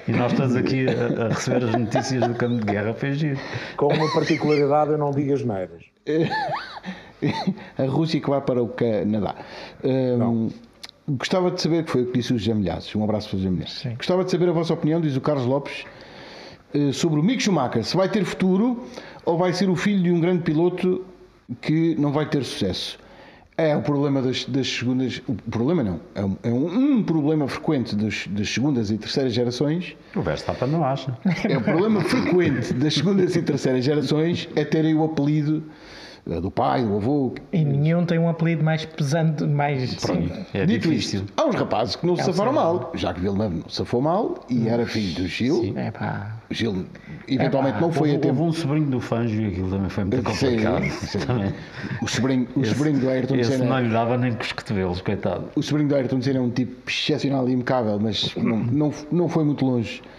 E 0.07 0.11
nós 0.11 0.31
estamos 0.31 0.55
aqui 0.55 0.85
a, 0.87 1.25
a 1.25 1.27
receber 1.29 1.63
as 1.65 1.75
notícias 1.75 2.27
do 2.27 2.33
campo 2.35 2.55
de 2.65 2.71
guerra, 2.71 2.93
foi 2.93 3.13
giro. 3.13 3.39
Com 3.77 3.87
uma 3.93 4.11
particularidade, 4.13 4.91
eu 4.91 4.97
não 4.97 5.11
digo 5.11 5.33
as 5.33 5.43
neiras. 5.43 5.83
a 7.77 7.83
Rússia 7.85 8.19
que 8.19 8.29
vai 8.29 8.41
para 8.41 8.61
o 8.61 8.67
Canadá. 8.69 9.35
Hum, 9.83 10.49
gostava 11.09 11.51
de 11.51 11.61
saber, 11.61 11.83
que 11.85 11.91
foi 11.91 12.03
o 12.03 12.05
que 12.07 12.13
disse 12.17 12.33
o 12.33 12.37
José 12.39 12.53
Milhazes, 12.53 12.95
um 12.95 13.03
abraço 13.03 13.29
para 13.29 13.35
o 13.37 13.39
José 13.39 13.51
Milhazes. 13.51 13.79
Sim. 13.79 13.95
Gostava 13.95 14.23
de 14.23 14.31
saber 14.31 14.49
a 14.49 14.51
vossa 14.51 14.73
opinião, 14.73 14.99
diz 15.01 15.15
o 15.15 15.21
Carlos 15.21 15.45
Lopes, 15.45 15.85
sobre 16.93 17.19
o 17.19 17.23
Mick 17.23 17.41
Schumacher, 17.43 17.83
se 17.83 17.95
vai 17.97 18.09
ter 18.09 18.23
futuro 18.25 18.83
ou 19.25 19.37
vai 19.37 19.53
ser 19.53 19.69
o 19.69 19.75
filho 19.75 20.03
de 20.03 20.11
um 20.11 20.19
grande 20.19 20.43
piloto 20.43 21.03
que 21.61 21.95
não 21.99 22.11
vai 22.11 22.25
ter 22.27 22.43
sucesso. 22.43 22.97
É 23.57 23.75
o 23.75 23.81
problema 23.81 24.21
das, 24.21 24.45
das 24.45 24.67
segundas. 24.67 25.21
O 25.27 25.33
problema 25.51 25.83
não. 25.83 25.99
É 26.15 26.23
um, 26.23 26.37
é 26.41 26.49
um- 26.49 27.03
problema 27.03 27.47
frequente 27.47 27.95
dos- 27.95 28.25
das 28.27 28.49
segundas 28.49 28.89
e 28.89 28.97
terceiras 28.97 29.33
gerações. 29.33 29.95
O 30.15 30.21
Verstappen 30.21 30.67
não 30.69 30.83
acha. 30.83 31.15
É 31.47 31.57
o 31.57 31.61
problema 31.61 32.01
frequente 32.01 32.73
das 32.73 32.93
segundas 32.95 33.35
e 33.35 33.41
terceiras 33.41 33.83
gerações 33.83 34.47
é 34.55 34.63
terem 34.63 34.95
o 34.95 35.03
apelido 35.03 35.61
eh, 35.61 35.80
do 36.25 36.51
pai, 36.51 36.83
do 36.85 36.95
avô. 36.97 37.33
E 37.51 37.63
nenhum 37.65 38.05
tem 38.05 38.19
um 38.19 38.29
apelido 38.29 38.63
mais 38.63 38.85
pesante, 38.85 39.43
mais. 39.43 39.91
Sim. 39.91 40.29
É 40.53 40.65
Dito 40.65 40.89
difícil. 40.89 41.21
isto, 41.21 41.33
há 41.35 41.45
uns 41.45 41.55
rapazes 41.55 41.95
que 41.95 42.05
não 42.05 42.15
se 42.15 42.21
É 42.21 42.25
safaram 42.25 42.53
mal. 42.53 42.91
Jacques 42.95 43.21
Villeneuve 43.23 43.55
não 43.55 43.69
se 43.69 43.75
safou 43.77 44.01
mal 44.01 44.45
e 44.49 44.67
era 44.67 44.85
filho 44.85 45.15
do 45.15 45.27
Gil. 45.27 45.73
É 45.75 45.89
pá. 45.91 46.35
O 46.49 46.53
Gil 46.53 46.85
eventualmente 47.27 47.75
pá, 47.75 47.81
não 47.81 47.91
foi 47.91 48.11
a 48.11 48.13
houve, 48.13 48.27
houve 48.27 48.37
tempo. 48.39 48.49
um 48.49 48.53
sobrinho 48.53 48.85
do 48.87 48.99
Fangio 48.99 49.41
e 49.41 49.47
aquilo 49.47 49.69
também 49.69 49.89
foi 49.89 50.03
muito 50.03 50.31
Sim, 50.31 50.47
complicado. 50.47 50.83
sim. 50.91 51.19
Também. 51.25 51.53
O 52.01 52.07
sobrinho, 52.07 52.47
o 52.55 52.65
sobrinho 52.65 52.99
do 52.99 53.09
Ayrton 53.09 53.35
Esse 53.35 53.51
Senna. 53.53 53.65
não 53.65 53.79
lhe 53.79 53.89
dava 53.89 54.17
nem 54.17 54.33
com 54.33 54.41
os 54.43 54.51
cotovelos, 54.51 55.01
coitado. 55.01 55.45
O 55.55 55.61
sobrinho 55.63 55.89
do 55.89 55.95
Ayrton 55.95 56.21
Senna 56.21 56.39
é 56.39 56.41
um 56.41 56.49
tipo 56.49 56.89
excepcional 56.89 57.47
e 57.49 57.53
impecável, 57.53 57.99
mas 57.99 58.35
não, 58.35 58.57
não, 58.57 58.93
não 59.11 59.29
foi 59.29 59.43
muito 59.43 59.65
longe 59.65 60.01
eh, 60.03 60.11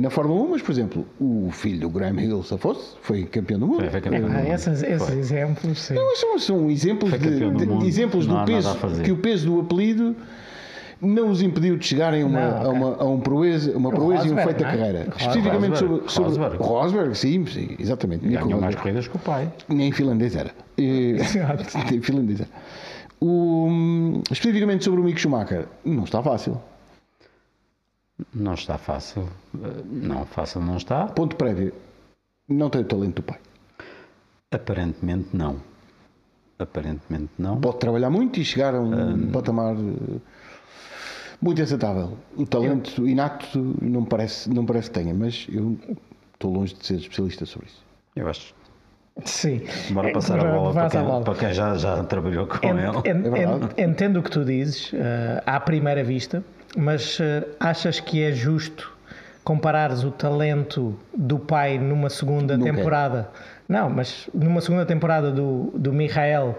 na 0.00 0.10
Fórmula 0.10 0.42
1. 0.42 0.50
Mas, 0.50 0.62
por 0.62 0.72
exemplo, 0.72 1.06
o 1.20 1.48
filho 1.52 1.80
do 1.80 1.90
Graham 1.90 2.20
Hill, 2.20 2.42
se 2.42 2.56
fosse, 2.58 2.94
foi 3.02 3.24
campeão 3.24 3.58
do 3.60 3.66
mundo. 3.66 3.80
Foi, 3.80 3.90
foi 3.90 4.00
campeão 4.00 4.22
do 4.22 4.26
Ah, 4.36 4.38
mundo. 4.42 4.52
esses, 4.52 4.82
esses 4.82 5.10
exemplos, 5.10 5.78
sim. 5.78 5.94
Não, 5.94 6.16
são, 6.16 6.38
são 6.38 6.70
exemplos, 6.70 7.10
de, 7.12 7.18
do 7.50 7.78
de- 7.78 7.86
exemplos 7.86 8.26
do 8.26 8.44
peso 8.44 8.68
a 8.70 9.02
que 9.02 9.12
o 9.12 9.16
peso 9.16 9.46
do 9.50 9.60
apelido 9.60 10.14
não 11.02 11.30
os 11.30 11.40
impediu 11.40 11.78
de 11.78 11.86
chegarem 11.86 12.22
a 12.22 12.26
uma, 12.26 12.40
Não, 12.40 12.56
a 12.56 12.60
ok. 12.68 12.72
uma, 12.72 12.96
a 12.96 13.04
um 13.06 13.20
proeza, 13.20 13.74
uma 13.74 13.90
proeza 13.90 14.26
e 14.28 14.32
um 14.32 14.36
feito 14.36 14.58
da 14.62 14.68
é? 14.68 14.76
carreira. 14.76 14.98
Rosberg. 14.98 15.20
Especificamente 15.22 15.78
sobre, 15.78 15.94
Rosberg, 15.94 16.12
sobre 16.12 16.28
Rosberg. 16.30 16.62
Rosberg, 16.62 17.14
sim, 17.16 17.46
sim, 17.46 17.68
exatamente. 17.78 18.26
Ganhou 18.28 18.42
mais 18.60 18.74
Rosberg. 18.74 18.76
corridas 18.82 19.08
que 19.08 19.16
o 19.16 19.18
pai. 19.18 19.50
Nem 19.68 19.90
finlandês 19.92 20.36
era. 20.36 20.50
Eh, 20.76 21.16
Nem 21.90 22.02
finlandês 22.02 22.40
era. 22.40 22.50
O, 23.18 24.20
especificamente 24.30 24.84
sobre 24.84 25.00
o 25.00 25.04
Mick 25.04 25.18
Schumacher, 25.20 25.64
não 25.84 26.04
está 26.04 26.22
fácil. 26.22 26.60
Não 28.34 28.54
está 28.54 28.76
fácil. 28.78 29.28
Eh, 29.54 29.82
Não, 29.86 30.24
fácil 30.26 30.60
não 30.60 30.76
está. 30.76 31.06
Ponto 31.06 31.36
prévio. 31.36 31.72
Não 32.48 32.68
tem 32.70 32.80
o 32.80 32.84
talento 32.84 33.16
do 33.16 33.22
pai. 33.22 33.38
Aparentemente 34.50 35.28
não. 35.32 35.56
Aparentemente 36.58 37.30
não. 37.38 37.60
Pode 37.60 37.78
trabalhar 37.78 38.10
muito 38.10 38.38
e 38.40 38.44
chegar 38.44 38.74
a 38.74 38.80
um 38.80 39.30
patamar 39.30 39.74
eh, 39.74 40.18
muito 41.40 41.62
aceitável. 41.62 42.18
O 42.36 42.44
talento 42.44 43.06
inato 43.08 43.58
não 43.80 44.04
parece, 44.04 44.50
não 44.50 44.66
parece 44.66 44.90
que 44.90 44.98
tenha, 45.00 45.14
mas 45.14 45.46
eu 45.50 45.78
estou 46.34 46.52
longe 46.52 46.74
de 46.74 46.84
ser 46.86 46.96
especialista 46.96 47.46
sobre 47.46 47.68
isso. 47.68 47.82
Eu 48.16 48.28
acho. 48.28 48.54
Sim. 49.24 49.62
Bora 49.92 50.08
É, 50.10 50.12
passar 50.12 50.38
a 50.38 50.42
bora- 50.44 50.54
bola 50.58 50.72
para 50.72 50.86
a 50.86 50.90
quem, 50.90 51.02
bola. 51.02 51.24
para 51.24 51.34
quem 51.34 51.52
já, 51.54 51.76
já 51.76 52.02
trabalhou 52.04 52.46
com 52.46 52.56
En- 52.66 52.78
ele. 52.78 52.96
en- 53.08 53.72
É 53.76 53.84
entendo 53.84 54.18
o 54.18 54.22
que 54.22 54.30
tu 54.30 54.44
dizes 54.44 54.92
eh, 54.94 55.42
à 55.46 55.58
primeira 55.60 56.02
vista, 56.04 56.42
mas 56.76 57.18
eh, 57.20 57.46
achas 57.58 58.00
que 58.00 58.22
é 58.22 58.32
justo 58.32 58.92
comparares 59.42 60.04
o 60.04 60.10
talento 60.10 60.98
do 61.16 61.38
pai 61.38 61.78
numa 61.78 62.10
segunda 62.10 62.56
Nunca 62.56 62.72
temporada? 62.72 63.28
Não, 63.68 63.88
mas 63.88 64.28
numa 64.34 64.60
segunda 64.60 64.84
temporada 64.84 65.30
do, 65.30 65.72
do 65.74 65.92
Michael 65.92 66.56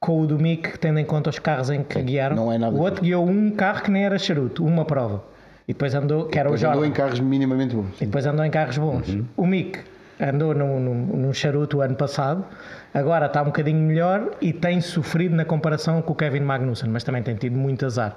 com 0.00 0.20
o 0.20 0.26
do 0.26 0.38
Mick, 0.38 0.78
tendo 0.78 0.98
em 0.98 1.04
conta 1.04 1.30
os 1.30 1.38
carros 1.38 1.70
em 1.70 1.82
que 1.82 2.00
guiaram. 2.00 2.36
não 2.36 2.52
é 2.52 2.58
nada 2.58 2.74
o 2.74 2.80
outro 2.80 3.02
guiou 3.02 3.26
um 3.26 3.50
carro 3.50 3.82
que 3.82 3.90
nem 3.90 4.04
era 4.04 4.18
charuto, 4.18 4.64
uma 4.64 4.84
prova. 4.84 5.24
E 5.66 5.72
depois 5.72 5.94
andou, 5.94 6.26
que 6.26 6.38
era 6.38 6.50
o 6.50 6.56
Jordan. 6.56 6.78
andou 6.78 6.86
em 6.86 6.92
carros 6.92 7.20
minimamente 7.20 7.74
bons. 7.74 8.00
E 8.00 8.06
depois 8.06 8.24
andou 8.24 8.44
em 8.44 8.50
carros 8.50 8.78
bons. 8.78 9.18
O 9.36 9.46
Mick 9.46 9.80
andou 10.20 10.54
num, 10.54 10.80
num, 10.80 10.94
num 10.94 11.32
charuto 11.32 11.78
o 11.78 11.80
ano 11.82 11.94
passado, 11.94 12.44
agora 12.92 13.26
está 13.26 13.42
um 13.42 13.46
bocadinho 13.46 13.80
melhor 13.80 14.30
e 14.40 14.52
tem 14.52 14.80
sofrido 14.80 15.34
na 15.34 15.44
comparação 15.44 16.00
com 16.02 16.12
o 16.12 16.16
Kevin 16.16 16.40
Magnussen, 16.40 16.90
mas 16.90 17.04
também 17.04 17.22
tem 17.22 17.34
tido 17.34 17.56
muito 17.56 17.84
azar. 17.86 18.16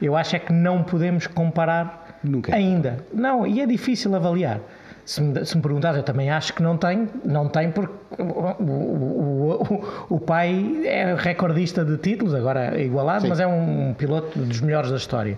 Eu 0.00 0.16
acho 0.16 0.36
é 0.36 0.38
que 0.38 0.52
não 0.52 0.82
podemos 0.82 1.26
comparar 1.26 2.18
Nunca. 2.22 2.54
ainda. 2.54 2.98
Não, 3.12 3.46
e 3.46 3.60
é 3.60 3.66
difícil 3.66 4.14
avaliar. 4.14 4.60
Se 5.04 5.20
me, 5.20 5.44
se 5.44 5.56
me 5.56 5.62
perguntares, 5.62 5.96
eu 5.98 6.04
também 6.04 6.30
acho 6.30 6.54
que 6.54 6.62
não 6.62 6.76
tem, 6.76 7.08
não 7.24 7.48
tem 7.48 7.72
porque 7.72 8.22
o, 8.22 8.62
o, 8.62 9.62
o, 10.08 10.14
o 10.14 10.20
pai 10.20 10.82
é 10.84 11.14
recordista 11.16 11.84
de 11.84 11.96
títulos, 11.96 12.34
agora 12.34 12.78
é 12.78 12.84
igualado, 12.84 13.22
Sim. 13.22 13.28
mas 13.28 13.40
é 13.40 13.46
um 13.46 13.94
piloto 13.94 14.38
dos 14.38 14.60
melhores 14.60 14.90
da 14.90 14.96
história. 14.96 15.36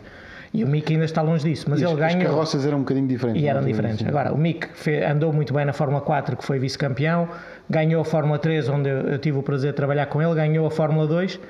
E 0.55 0.63
o 0.63 0.69
Mick 0.69 0.93
ainda 0.93 1.05
está 1.05 1.21
longe 1.21 1.45
disso, 1.51 1.67
mas 1.69 1.81
E 1.81 1.85
ele 1.85 1.93
as, 1.95 2.01
as 2.01 2.15
ganha. 2.15 2.25
carroças 2.27 2.65
eram 2.65 2.79
um 2.79 2.81
bocadinho 2.83 3.09
diferentes. 3.09 3.43
E 3.43 3.47
eram 3.49 3.61
é? 3.61 3.65
diferentes. 3.65 4.07
Agora, 4.07 4.33
o 4.33 4.39
Mick 4.39 4.69
andou 5.11 5.33
muito 5.33 5.53
bem 5.53 5.65
na 5.65 5.73
Fórmula 5.73 6.01
4, 6.01 6.37
que 6.37 6.45
foi 6.45 6.61
vice-campeão, 6.61 7.29
ganhou 7.69 8.01
a 8.01 8.05
Fórmula 8.05 8.39
3, 8.39 8.69
onde 8.69 8.89
eu, 8.89 8.99
eu 9.01 9.19
tive 9.19 9.37
o 9.39 9.43
prazer 9.43 9.73
de 9.73 9.77
trabalhar 9.77 10.07
com 10.07 10.23
ele, 10.23 10.33
ganhou 10.35 10.65
a 10.65 10.71
Fórmula 10.71 11.09
2, 11.09 11.41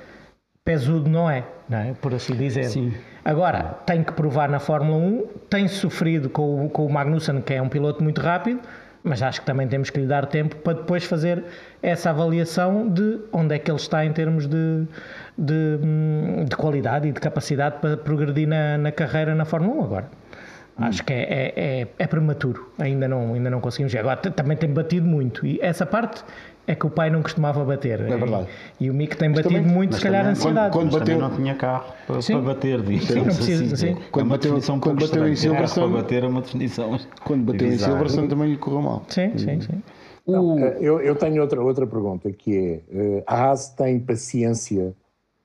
pesudo 0.64 1.10
não 1.10 1.28
é, 1.30 1.44
não 1.68 1.78
é? 1.78 1.92
por 2.00 2.14
assim 2.14 2.34
dizer. 2.34 2.64
Sim. 2.64 2.94
Agora, 3.22 3.74
tem 3.84 4.02
que 4.02 4.12
provar 4.12 4.48
na 4.48 4.58
Fórmula 4.58 4.96
1, 4.98 5.26
tem 5.50 5.68
sofrido 5.68 6.30
com, 6.30 6.64
o- 6.64 6.70
com 6.70 6.86
o 6.86 6.90
Magnussen, 6.92 7.40
que 7.42 7.52
é 7.54 7.60
um 7.60 7.68
piloto 7.68 8.02
muito 8.02 8.20
rápido, 8.22 8.60
mas 9.04 9.22
acho 9.22 9.40
que 9.40 9.46
também 9.46 9.68
temos 9.68 9.90
que 9.90 10.00
lhe 10.00 10.06
dar 10.06 10.26
tempo 10.26 10.56
para 10.56 10.72
depois 10.72 11.04
fazer 11.04 11.44
essa 11.82 12.08
avaliação 12.08 12.88
de 12.88 13.20
onde 13.30 13.54
é 13.54 13.58
que 13.58 13.70
ele 13.70 13.78
está 13.78 14.04
em 14.04 14.12
termos 14.14 14.46
de, 14.46 14.86
de, 15.36 15.78
hum, 15.82 16.46
de 16.48 16.56
qualidade 16.56 17.06
e 17.08 17.12
de 17.12 17.20
capacidade 17.20 17.76
para 17.80 17.98
progredir 17.98 18.48
na, 18.48 18.78
na 18.78 18.90
carreira 18.90 19.34
na 19.34 19.44
Fórmula 19.44 19.82
1 19.82 19.84
agora. 19.84 20.10
Acho 20.76 21.04
que 21.04 21.12
é, 21.12 21.22
é, 21.22 21.52
é, 21.82 21.88
é 21.98 22.06
prematuro, 22.06 22.72
ainda 22.78 23.06
não, 23.06 23.34
ainda 23.34 23.48
não 23.48 23.60
conseguimos. 23.60 23.94
Agora 23.94 24.16
também 24.16 24.56
tem 24.56 24.72
batido 24.72 25.06
muito 25.06 25.46
e 25.46 25.60
essa 25.62 25.86
parte 25.86 26.24
é 26.66 26.74
que 26.74 26.86
o 26.86 26.90
pai 26.90 27.10
não 27.10 27.22
costumava 27.22 27.64
bater. 27.64 28.00
É 28.00 28.16
verdade. 28.16 28.48
E, 28.80 28.88
o 28.90 28.94
Mick 28.94 29.16
tem 29.16 29.30
batido 29.30 29.48
também- 29.54 29.62
muito, 29.62 29.90
Mas 29.92 29.98
se 30.00 30.02
calhar, 30.04 30.20
também- 30.22 30.32
ansiedade. 30.32 30.72
quando 30.72 30.92
Mas 30.92 31.00
também 31.02 31.14
bateu- 31.18 31.28
não 31.30 31.36
tinha 31.36 31.54
carro 31.54 31.92
para, 32.06 32.22
Sim. 32.22 32.32
para 32.34 32.42
bater, 32.42 32.80
Sim, 32.80 33.14
não 33.16 33.24
precisa, 33.24 33.64
assim. 33.74 33.76
sim. 33.94 33.96
Quando 34.10 34.26
é 34.26 34.30
bateu- 34.30 34.56
um 34.56 34.60
quando 34.60 34.80
pouco 34.82 35.00
bateu 35.00 35.28
em 35.28 35.36
Silverstone- 35.36 35.92
para 35.92 36.02
bater 36.02 36.24
é 36.24 36.26
uma 36.26 36.40
definição 36.40 36.98
Quando 37.24 37.44
bateu 37.44 37.66
em 37.66 37.70
bizarra. 37.70 37.92
Silverstone 37.92 38.28
também 38.28 38.50
lhe 38.50 38.56
correu 38.56 38.82
mal. 38.82 39.02
Sim, 39.08 39.36
sim, 39.36 39.60
sim. 39.60 39.82
O, 40.26 40.58
Eh, 40.58 40.78
Eu, 40.80 41.00
eu 41.00 41.14
tenho 41.16 41.42
outra, 41.42 41.60
outra 41.62 41.86
pergunta 41.86 42.32
que 42.32 42.56
é: 42.56 42.80
eh, 43.18 43.24
a 43.26 43.44
Haas 43.44 43.68
tem 43.68 44.00
paciência 44.00 44.94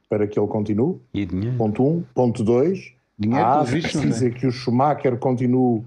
para 0.10 0.26
que 0.26 0.40
ele 0.40 0.48
continue? 0.48 0.96
E 1.14 1.26
dinheiro. 1.26 1.58
Ponto 1.58 1.84
1. 1.84 1.88
Um. 1.98 2.04
Ponto 2.16 2.44
2. 2.46 2.94
Dinheiro, 3.18 3.44
a 3.46 3.50
Haas 3.60 3.72
não 3.74 3.82
precisa 3.82 4.30
que 4.30 4.48
o 4.48 4.52
Schumacher 4.52 5.18
continue 5.18 5.84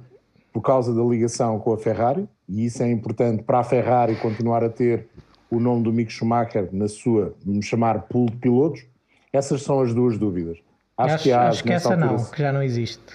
por 0.52 0.60
causa 0.60 0.94
da 0.94 1.02
ligação 1.02 1.58
com 1.58 1.72
a 1.72 1.78
Ferrari, 1.78 2.28
e 2.46 2.66
isso 2.66 2.82
é 2.82 2.90
importante 2.92 3.42
para 3.42 3.60
a 3.60 3.64
Ferrari 3.64 4.14
continuar 4.16 4.62
a 4.62 4.68
ter 4.68 5.08
o 5.52 5.60
nome 5.60 5.82
do 5.82 5.92
Mick 5.92 6.10
Schumacher 6.10 6.70
na 6.72 6.88
sua, 6.88 7.34
vamos 7.44 7.66
chamar, 7.66 8.02
pool 8.02 8.24
de 8.30 8.36
pilotos. 8.36 8.86
Essas 9.30 9.62
são 9.62 9.80
as 9.80 9.92
duas 9.92 10.16
dúvidas. 10.16 10.56
Acho, 10.96 11.14
Acho, 11.14 11.24
que 11.24 11.32
a 11.32 11.40
Haas, 11.40 11.48
acho 11.54 11.64
que 11.64 11.72
essa 11.72 11.94
não, 11.94 12.08
altura, 12.08 12.30
que 12.30 12.42
já 12.42 12.52
não 12.52 12.62
existe. 12.62 13.14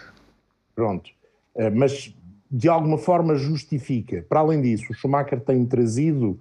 Pronto. 0.76 1.10
Eh, 1.56 1.72
Mas 1.72 2.16
de 2.50 2.70
alguma 2.70 3.00
forma 3.00 3.36
justifica. 3.36 4.24
Para 4.30 4.42
além 4.42 4.62
disso, 4.62 4.86
o 4.92 4.94
Schumacher 4.94 5.42
tem 5.42 5.66
trazido 5.66 6.40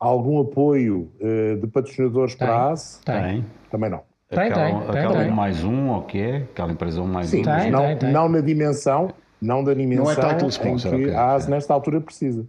algum 0.00 0.40
apoio 0.40 1.12
eh, 1.20 1.54
de 1.54 1.66
patrocinadores 1.68 2.34
para 2.34 2.52
a 2.52 2.64
Haas? 2.64 3.00
Tem. 3.04 3.22
Tem. 3.22 3.44
Também 3.70 3.90
não. 3.90 4.02
Tem, 4.28 4.38
aquela 4.40 4.66
tem, 4.66 4.80
tem, 4.80 4.88
aquela 4.88 5.18
tem. 5.20 5.30
um 5.30 5.34
mais 5.34 5.62
um, 5.62 5.88
ou 5.90 6.02
que 6.02 6.18
é? 6.18 6.36
Aquela 6.38 6.72
empresa 6.72 7.00
um 7.00 7.06
mais 7.06 7.28
Sim, 7.28 7.42
um. 7.42 7.44
Tem, 7.44 7.52
mas 7.52 7.70
não, 7.70 7.82
tem, 7.82 7.98
tem. 7.98 8.12
não 8.12 8.28
na 8.28 8.40
dimensão, 8.40 9.10
não 9.40 9.62
da 9.62 9.72
dimensão 9.74 10.04
Não 10.04 10.10
é 10.10 10.34
title 10.34 10.48
sponsor, 10.48 10.90
que 10.90 11.04
ok. 11.04 11.14
a 11.14 11.34
AS 11.34 11.46
nesta 11.46 11.72
altura 11.72 12.00
precisa. 12.00 12.44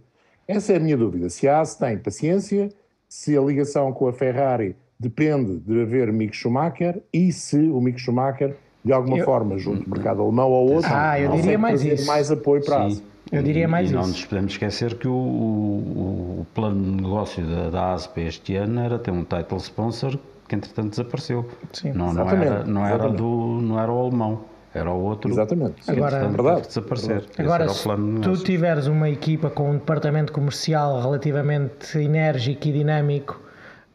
Essa 0.48 0.72
é 0.72 0.76
a 0.76 0.80
minha 0.80 0.96
dúvida. 0.96 1.28
Se 1.30 1.46
a 1.46 1.60
AS 1.60 1.76
tem 1.76 1.96
paciência, 1.96 2.70
se 3.08 3.36
a 3.36 3.40
ligação 3.40 3.92
com 3.92 4.06
a 4.08 4.12
Ferrari 4.12 4.76
depende 5.00 5.58
de 5.58 5.80
haver 5.82 6.12
Mick 6.12 6.36
Schumacher 6.36 7.00
e 7.12 7.32
se 7.32 7.56
o 7.58 7.80
Mick 7.80 7.98
Schumacher, 8.00 8.56
de 8.84 8.92
alguma 8.92 9.18
Eu- 9.18 9.24
forma, 9.24 9.58
junto 9.58 9.82
ao 9.84 9.88
mercado 9.88 10.22
alemão 10.22 10.50
ou 10.50 10.72
outro, 10.74 10.90
Ah, 10.92 11.18
eu 11.20 11.32
diria 11.32 11.58
mais 11.58 11.84
isso. 11.84 12.06
mais 12.06 12.30
apoio 12.30 12.64
para 12.64 12.84
a. 12.86 12.88
Eu 13.30 13.42
diria 13.42 13.68
mais 13.68 13.90
e 13.90 13.94
não 13.94 14.00
isso. 14.02 14.10
nos 14.10 14.24
podemos 14.24 14.52
esquecer 14.52 14.94
que 14.94 15.06
o, 15.06 15.12
o, 15.12 16.40
o 16.40 16.46
plano 16.54 16.82
de 16.82 17.02
negócio 17.02 17.44
da, 17.46 17.68
da 17.70 17.92
ASP 17.92 18.18
este 18.22 18.56
ano 18.56 18.80
era 18.80 18.98
ter 18.98 19.10
um 19.10 19.22
title 19.22 19.58
sponsor 19.58 20.18
que 20.48 20.54
entretanto 20.54 20.90
desapareceu. 20.90 21.46
Sim. 21.74 21.92
Não, 21.92 22.06
não, 22.06 22.22
Exatamente, 22.22 22.46
era, 22.52 22.64
não, 22.64 22.86
era 22.86 23.08
do, 23.10 23.60
não 23.60 23.78
era 23.78 23.92
o 23.92 24.00
alemão, 24.00 24.40
era 24.78 24.90
o 24.90 25.02
outro. 25.02 25.30
Exatamente. 25.30 25.82
que, 25.82 25.90
Agora- 25.90 26.26
Verdade. 26.28 26.66
desaparecer. 26.68 27.24
Agora, 27.38 27.68
se 27.68 27.88
tu 28.22 28.36
tiveres 28.38 28.86
uma 28.86 29.08
equipa 29.08 29.50
com 29.50 29.70
um 29.70 29.74
departamento 29.74 30.32
comercial 30.32 31.00
relativamente 31.00 31.98
enérgico 31.98 32.68
e 32.68 32.72
dinâmico, 32.72 33.40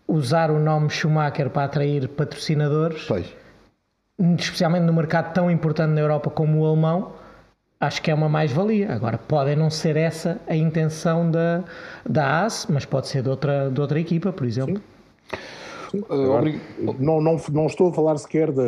usar 0.07 0.51
o 0.51 0.59
nome 0.59 0.89
Schumacher 0.89 1.49
para 1.49 1.63
atrair 1.65 2.07
patrocinadores, 2.09 3.03
pois. 3.07 3.25
especialmente 4.37 4.83
no 4.83 4.93
mercado 4.93 5.33
tão 5.33 5.49
importante 5.49 5.91
na 5.91 6.01
Europa 6.01 6.29
como 6.29 6.59
o 6.61 6.65
alemão, 6.67 7.13
acho 7.79 8.01
que 8.01 8.11
é 8.11 8.13
uma 8.13 8.29
mais-valia. 8.29 8.91
Agora, 8.93 9.17
pode 9.17 9.55
não 9.55 9.69
ser 9.69 9.95
essa 9.97 10.39
a 10.47 10.55
intenção 10.55 11.29
da, 11.31 11.63
da 12.07 12.43
AS, 12.45 12.67
mas 12.69 12.85
pode 12.85 13.07
ser 13.07 13.23
de 13.23 13.29
outra, 13.29 13.69
de 13.69 13.79
outra 13.81 13.99
equipa, 13.99 14.31
por 14.31 14.45
exemplo. 14.45 14.81
Agora, 16.09 16.39
obrig- 16.39 16.59
não, 16.99 17.21
não, 17.21 17.37
não 17.51 17.65
estou 17.67 17.89
a 17.89 17.93
falar 17.93 18.17
sequer 18.17 18.51
da, 18.51 18.63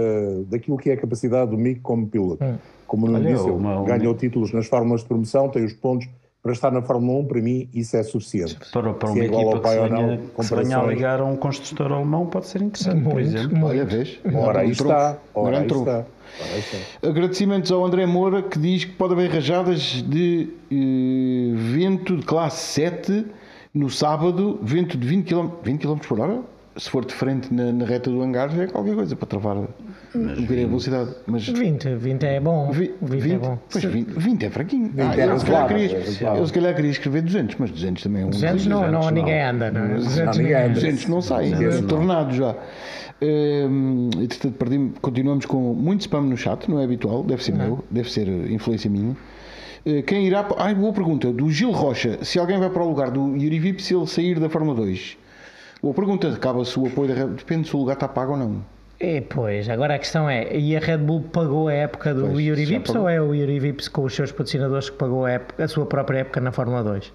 daquilo 0.47 0.77
que 0.77 0.89
é 0.89 0.93
a 0.93 0.97
capacidade 0.97 1.51
do 1.51 1.57
Mick 1.57 1.79
como 1.81 2.07
piloto. 2.07 2.43
Hum. 2.43 2.55
Como 2.87 3.07
não 3.07 3.15
Olha, 3.19 3.31
disse, 3.33 3.43
ele 3.45 3.51
uma- 3.51 3.79
uma- 3.79 3.85
ganhou 3.87 4.13
títulos 4.13 4.51
nas 4.53 4.67
fórmulas 4.67 5.01
de 5.01 5.07
promoção, 5.07 5.49
tem 5.49 5.63
os 5.65 5.73
pontos 5.73 6.07
para 6.43 6.51
estar 6.53 6.69
na 6.71 6.83
Fórmula 6.83 7.21
1, 7.21 7.25
para 7.25 7.41
mim 7.41 7.67
isso 7.73 7.97
é 7.97 8.03
suficiente. 8.03 8.55
Para, 8.71 8.93
para 8.93 9.09
uma 9.09 9.19
é 9.19 9.25
igual 9.25 9.41
equipa 9.41 9.55
ao 9.57 9.61
que 9.63 9.69
se 9.69 9.75
pai 9.75 9.83
ou 9.83 9.89
não, 9.89 10.07
venha, 10.07 10.21
que 10.37 10.43
se 10.45 10.55
venha 10.55 10.77
a 10.77 10.83
ligar 10.85 11.19
a 11.19 11.25
um 11.25 11.35
construtor 11.35 11.91
alemão 11.91 12.27
pode 12.27 12.45
ser 12.45 12.61
interessante, 12.61 13.03
por 13.03 13.13
Muito, 13.15 13.27
exemplo. 13.27 13.49
muito. 13.57 13.65
Olha, 13.65 13.85
vês? 13.85 14.19
Ora 14.31 14.59
aí 14.59 14.69
está. 14.69 15.17
Ora 15.33 15.57
aí 15.59 15.65
está. 15.65 16.05
Agradecimentos 17.01 17.71
ao 17.71 17.83
André 17.83 18.05
Moura 18.05 18.43
que 18.43 18.59
diz 18.59 18.85
que 18.85 18.91
pode 18.91 19.13
haver 19.13 19.31
rajadas 19.31 20.03
de 20.03 20.49
eh, 20.71 21.55
vento 21.73 22.15
de 22.17 22.23
classe 22.25 22.73
7 22.73 23.25
no 23.73 23.89
sábado, 23.89 24.59
vento 24.61 24.97
de 24.97 25.07
20 25.07 25.25
km, 25.27 25.47
20 25.63 25.81
km 25.81 25.97
por 26.07 26.19
hora. 26.19 26.41
Se 26.77 26.89
for 26.89 27.05
de 27.05 27.13
frente 27.13 27.53
na, 27.53 27.71
na 27.71 27.85
reta 27.85 28.09
do 28.09 28.21
hangar, 28.21 28.49
já 28.49 28.63
é 28.63 28.67
qualquer 28.67 28.95
coisa 28.95 29.15
para 29.15 29.25
travar 29.27 29.55
um 29.57 29.67
bocadinho 30.13 30.65
a 30.65 30.67
velocidade. 30.67 31.09
Mas 31.25 31.47
20, 31.47 31.95
20 31.95 32.23
é 32.25 32.39
bom. 32.41 32.69
vi- 32.71 32.93
20, 33.01 33.21
20, 33.21 33.33
é 33.33 33.37
bom. 33.37 33.57
pois 33.71 33.83
20, 33.85 34.07
20 34.09 34.43
é 34.45 34.49
fraquinho. 34.49 34.93
Ah, 34.97 35.15
é 35.17 35.25
eu, 35.29 35.39
se 35.39 35.45
calhar 35.45 35.67
queria, 35.69 35.97
é 35.97 36.39
eu 36.39 36.45
se 36.47 36.51
calhar 36.53 36.75
queria 36.75 36.91
escrever 36.91 37.21
200, 37.21 37.55
mas 37.57 37.71
200 37.71 38.03
também 38.03 38.23
é 38.23 38.25
um 38.25 38.29
200 38.29 38.65
não, 38.67 38.81
não, 38.91 38.99
200 38.99 39.11
ninguém 39.11 39.41
não. 39.41 39.49
anda. 39.51 39.71
Não, 39.71 39.81
é? 39.81 39.87
Não, 39.87 39.95
200 39.95 40.37
ninguém 40.37 40.55
anda. 40.55 40.69
200 40.73 41.07
não 41.07 41.21
sai, 41.21 41.47
é 41.47 41.55
200 41.55 41.81
não. 41.81 41.87
tornado 41.87 42.33
já. 42.35 42.55
Hum, 43.21 44.09
entretanto, 44.19 44.55
perdi- 44.57 44.91
continuamos 45.01 45.45
com 45.45 45.73
muito 45.73 46.01
spam 46.01 46.23
no 46.23 46.35
chat, 46.35 46.69
não 46.69 46.79
é 46.79 46.83
habitual, 46.83 47.23
deve 47.23 47.41
ser 47.43 47.53
meu, 47.53 47.83
deve 47.89 48.11
ser 48.11 48.27
eh, 48.27 48.51
influência 48.51 48.89
minha. 48.89 49.15
Eh, 49.85 50.01
Quem 50.01 50.27
irá. 50.27 50.45
Ai, 50.57 50.75
boa 50.75 50.91
pergunta, 50.91 51.31
do 51.31 51.49
Gil 51.49 51.71
Rocha: 51.71 52.19
se 52.23 52.37
alguém 52.37 52.59
vai 52.59 52.69
para 52.69 52.83
o 52.83 52.87
lugar 52.89 53.11
do 53.11 53.35
Yuri 53.37 53.59
Vip 53.59 53.81
se 53.81 53.95
ele 53.95 54.05
sair 54.07 54.39
da 54.39 54.49
Fórmula 54.49 54.75
2? 54.75 55.17
Boa 55.85 55.93
pergunta, 55.93 56.27
acaba-se 56.29 56.79
o 56.79 56.87
apoio 56.87 57.09
da 57.09 57.13
Red 57.13 57.27
Depende 57.35 57.67
se 57.67 57.75
o 57.75 57.79
lugar 57.79 57.93
está 57.93 58.07
pago 58.07 58.31
ou 58.31 58.37
não. 58.37 58.65
É, 58.99 59.21
pois, 59.21 59.69
agora 59.69 59.93
a 59.93 59.99
questão 59.99 60.27
é, 60.27 60.57
e 60.57 60.75
a 60.75 60.79
Red 60.79 60.97
Bull 60.97 61.21
pagou 61.31 61.67
a 61.67 61.73
época 61.73 62.11
do 62.11 62.21
Pois, 62.29 62.39
Yuri 62.39 62.65
já 62.65 62.69
Vips 62.77 62.87
pagou. 62.87 63.03
ou 63.03 63.09
é 63.09 63.21
o 63.21 63.35
Yuri 63.35 63.59
Vips 63.59 63.87
com 63.87 64.01
os 64.03 64.15
seus 64.15 64.31
patrocinadores 64.31 64.89
que 64.89 64.97
pagou 64.97 65.25
a, 65.25 65.31
época- 65.33 65.63
a 65.63 65.67
sua 65.67 65.85
própria 65.85 66.19
época 66.21 66.41
na 66.41 66.51
Fórmula 66.51 66.81
2? 66.83 67.13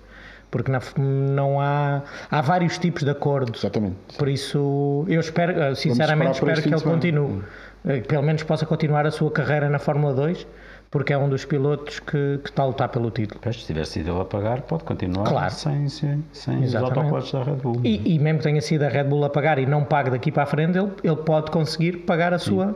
Porque 0.53 0.71
na- 0.71 0.81
não 0.97 1.61
há, 1.61 2.03
há 2.31 2.41
vários 2.43 2.79
tipos 2.79 3.03
de 3.03 3.11
acordo. 3.11 3.53
Exatamente. 3.57 3.97
Por 4.17 4.29
isso, 4.29 5.05
eu 5.09 5.19
espero, 5.19 5.61
eh, 5.61 5.75
sinceramente, 5.75 6.35
espero 6.35 6.63
que 6.63 6.69
ele 6.69 6.81
continue. 6.81 7.43
Que 7.83 8.01
pelo 8.03 8.23
menos 8.23 8.45
possa 8.45 8.65
continuar 8.67 9.05
a 9.05 9.11
sua 9.11 9.33
carreira 9.33 9.69
na 9.69 9.81
Fórmula 9.81 10.13
2, 10.15 10.47
porque 10.91 11.13
é 11.13 11.19
um 11.19 11.29
dos 11.29 11.45
pilotos 11.45 12.01
que, 12.01 12.39
que 12.43 12.51
está 12.51 12.63
a 12.65 12.67
lutar 12.67 12.89
pelo 12.89 13.11
título. 13.11 13.39
Pois, 13.43 13.61
se 13.61 13.67
tiver 13.67 13.85
sido 13.87 14.11
ele 14.11 14.21
a 14.21 14.25
pagar, 14.25 14.63
pode 14.63 14.83
continuar 14.85 15.25
Claro. 15.29 15.53
sem, 15.53 15.89
sem, 15.89 16.25
sem 16.33 16.65
os 16.65 16.75
autocolantes 16.75 17.31
da 17.31 17.43
Red 17.45 17.55
Bull. 17.57 17.81
E, 17.85 18.15
e 18.15 18.19
mesmo 18.19 18.39
que 18.39 18.45
tenha 18.45 18.61
sido 18.61 18.83
a 18.83 18.89
Red 18.89 19.05
Bull 19.05 19.25
a 19.25 19.31
pagar 19.31 19.59
e 19.59 19.67
não 19.67 19.85
pague 19.85 20.11
daqui 20.11 20.33
para 20.33 20.43
a 20.43 20.47
frente, 20.47 20.77
ele, 20.77 20.91
ele 21.05 21.17
pode 21.17 21.51
conseguir 21.53 21.99
pagar 21.99 22.35
a 22.35 22.39
sua, 22.39 22.75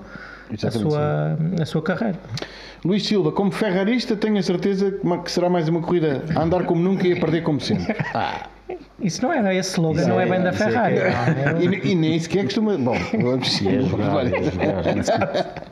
a 0.65 0.71
sua, 0.71 1.39
a 1.61 1.67
sua 1.67 1.83
carreira. 1.83 2.19
Luís 2.85 3.05
Silva, 3.07 3.33
como 3.33 3.51
ferrarista, 3.51 4.15
tenho 4.15 4.39
a 4.39 4.43
certeza 4.43 4.93
que 5.25 5.33
será 5.33 5.49
mais 5.51 5.67
uma 5.69 5.81
corrida 5.81 6.23
a 6.37 6.43
andar 6.43 6.65
como 6.65 6.83
nunca 6.83 7.09
e 7.09 7.15
a 7.15 7.17
perder 7.21 7.43
como 7.43 7.61
sempre. 7.61 7.97
Isso 9.01 9.21
não 9.23 9.33
era 9.33 9.53
esse 9.55 9.71
slogan, 9.73 10.01
Isso 10.01 10.09
não 10.09 10.21
é, 10.21 10.27
é- 10.27 10.31
bem 10.31 10.41
da 10.43 10.49
é 10.51 10.53
Ferrari. 10.53 10.95
que 10.95 11.01
é. 11.01 11.53
não, 11.53 11.59
é- 11.61 11.65
E, 11.65 11.91
e 11.93 11.95
nem 11.95 12.19
sequer 12.19 12.45
costuma. 12.45 12.77
Bom, 12.79 12.95
vamos 13.21 13.61
E 13.61 13.69
é 13.69 13.81
jogar, 13.83 14.27
é 14.27 14.43
jogar. 15.03 15.65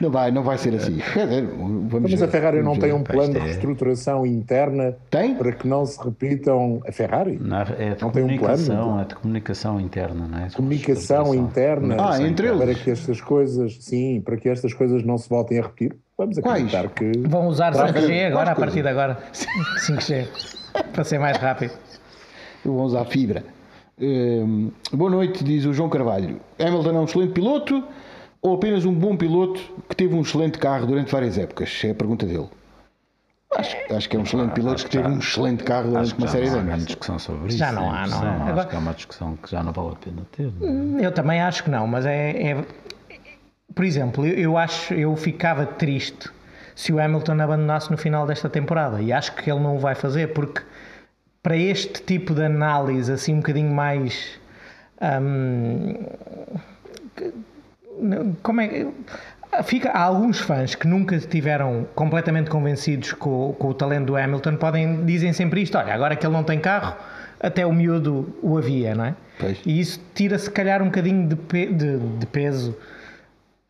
Não 0.00 0.10
vai, 0.10 0.30
não 0.30 0.42
vai 0.42 0.58
ser 0.58 0.74
assim. 0.74 0.96
Dizer, 0.96 1.46
vamos 1.46 2.02
Mas 2.02 2.12
ver. 2.12 2.24
a 2.24 2.28
Ferrari 2.28 2.62
não 2.62 2.76
tem 2.78 2.92
um 2.92 3.02
plano 3.02 3.32
de 3.32 3.38
é- 3.38 3.42
reestruturação 3.42 4.26
interna 4.26 4.94
Tem? 5.10 5.34
para 5.34 5.52
que 5.52 5.66
não 5.66 5.86
se 5.86 6.02
repitam 6.02 6.80
a 6.86 6.92
Ferrari? 6.92 7.38
Não, 7.40 7.60
é 7.60 7.94
de 7.94 8.02
Não 8.02 8.10
tem 8.10 8.22
um 8.22 8.26
comunicação, 8.26 8.76
plano? 8.84 9.00
é 9.00 9.04
de 9.04 9.14
comunicação 9.14 9.80
interna, 9.80 10.28
não 10.28 10.38
é? 10.38 10.48
Comunicação 10.50 11.34
interna 11.34 11.96
Ah, 11.98 12.20
entre 12.20 12.48
para 12.52 12.64
eles? 12.64 12.82
que 12.82 12.90
estas 12.90 13.20
coisas, 13.20 13.78
sim, 13.80 14.20
para 14.24 14.36
que 14.36 14.48
estas 14.48 14.74
coisas 14.74 15.02
não 15.02 15.16
se 15.16 15.28
voltem 15.28 15.58
a 15.58 15.62
repetir. 15.62 15.96
Vamos 16.18 16.38
Quais? 16.38 16.74
acreditar 16.74 16.88
que 16.94 17.28
Vão 17.28 17.46
usar 17.48 17.72
Claro, 17.72 17.92
5G 17.92 18.26
agora, 18.26 18.50
a 18.50 18.54
partir 18.54 18.82
de 18.82 18.88
agora. 18.88 19.18
5G. 19.32 20.26
Para 20.92 21.04
ser 21.04 21.18
mais 21.18 21.36
rápido. 21.38 21.72
Vamos 22.64 22.94
à 22.94 23.04
fibra. 23.04 23.44
Hum, 24.00 24.70
boa 24.92 25.10
noite, 25.10 25.42
diz 25.44 25.64
o 25.64 25.72
João 25.72 25.88
Carvalho. 25.88 26.38
Hamilton 26.58 26.90
é 26.90 27.00
um 27.00 27.04
excelente 27.04 27.32
piloto 27.32 27.82
ou 28.42 28.54
apenas 28.54 28.84
um 28.84 28.92
bom 28.92 29.16
piloto 29.16 29.60
que 29.88 29.96
teve 29.96 30.14
um 30.14 30.20
excelente 30.22 30.58
carro 30.58 30.86
durante 30.86 31.10
várias 31.10 31.36
épocas? 31.38 31.80
É 31.84 31.90
a 31.90 31.94
pergunta 31.94 32.24
dele. 32.26 32.48
Acho, 33.56 33.76
acho 33.94 34.08
que 34.08 34.16
é 34.16 34.20
um 34.20 34.22
excelente 34.24 34.52
piloto 34.52 34.84
que 34.84 34.90
teve 34.90 35.08
um 35.08 35.18
excelente 35.18 35.64
carro 35.64 35.88
durante 35.88 36.02
Acho 36.06 36.14
que 36.14 36.20
uma 36.20 36.26
já 36.26 36.32
série 36.32 36.46
não 36.46 36.52
de 36.52 36.58
há 36.58 36.62
grande 36.62 36.72
anos. 36.74 36.86
discussão 36.86 37.18
sobre 37.18 37.48
isso. 37.48 37.58
Já 37.58 37.72
não 37.72 37.90
há, 37.90 38.06
não 38.06 38.18
há. 38.18 38.34
Acho 38.34 38.50
Agora- 38.50 38.66
que 38.66 38.76
é 38.76 38.78
uma 38.78 38.92
discussão 38.94 39.36
que 39.36 39.50
já 39.50 39.62
não 39.62 39.72
vale 39.72 39.88
a 39.92 39.94
pena 39.96 40.22
ter. 40.32 40.52
não 40.60 40.98
é? 40.98 41.06
Eu 41.06 41.12
também 41.12 41.40
acho 41.40 41.64
que 41.64 41.70
não, 41.70 41.86
mas 41.86 42.04
é. 42.04 42.30
é- 42.52 42.64
Por 43.74 43.84
exemplo, 43.84 44.26
eu, 44.26 44.34
eu 44.34 44.56
acho, 44.58 44.94
eu 44.94 45.14
ficava 45.16 45.64
triste 45.66 46.28
se 46.74 46.92
o 46.92 47.00
Hamilton 47.00 47.40
abandonasse 47.40 47.90
no 47.90 47.96
final 47.96 48.26
desta 48.26 48.48
temporada 48.50 49.00
e 49.00 49.12
acho 49.12 49.34
que 49.34 49.50
ele 49.50 49.60
não 49.60 49.76
o 49.76 49.78
vai 49.78 49.94
fazer 49.94 50.32
porque 50.34 50.60
para 51.42 51.56
este 51.56 52.02
tipo 52.02 52.34
de 52.34 52.42
análise 52.44 53.10
assim 53.12 53.34
um 53.34 53.38
bocadinho 53.38 53.70
mais 53.72 54.38
hum, 55.00 55.94
que- 57.16 57.32
como 58.42 58.60
é 58.60 58.86
Fica, 59.64 59.90
há 59.90 60.02
alguns 60.02 60.38
fãs 60.38 60.74
que 60.74 60.86
nunca 60.86 61.14
estiveram 61.14 61.86
completamente 61.94 62.50
convencidos 62.50 63.12
com, 63.14 63.54
com 63.58 63.68
o 63.68 63.74
talento 63.74 64.06
do 64.06 64.16
Hamilton 64.16 64.56
podem 64.56 65.04
dizem 65.06 65.32
sempre 65.32 65.62
isto, 65.62 65.78
olha, 65.78 65.94
agora 65.94 66.14
que 66.14 66.26
ele 66.26 66.32
não 66.34 66.42
tem 66.44 66.58
carro 66.58 66.94
até 67.40 67.64
o 67.64 67.72
miúdo 67.72 68.36
o 68.42 68.58
havia, 68.58 68.94
não 68.94 69.04
é? 69.06 69.14
Pois. 69.38 69.58
E 69.64 69.80
isso 69.80 70.00
tira 70.14 70.36
se 70.38 70.50
calhar 70.50 70.82
um 70.82 70.86
bocadinho 70.86 71.28
de, 71.28 71.36
pe- 71.36 71.66
de- 71.72 71.98
de 71.98 72.26
peso 72.26 72.76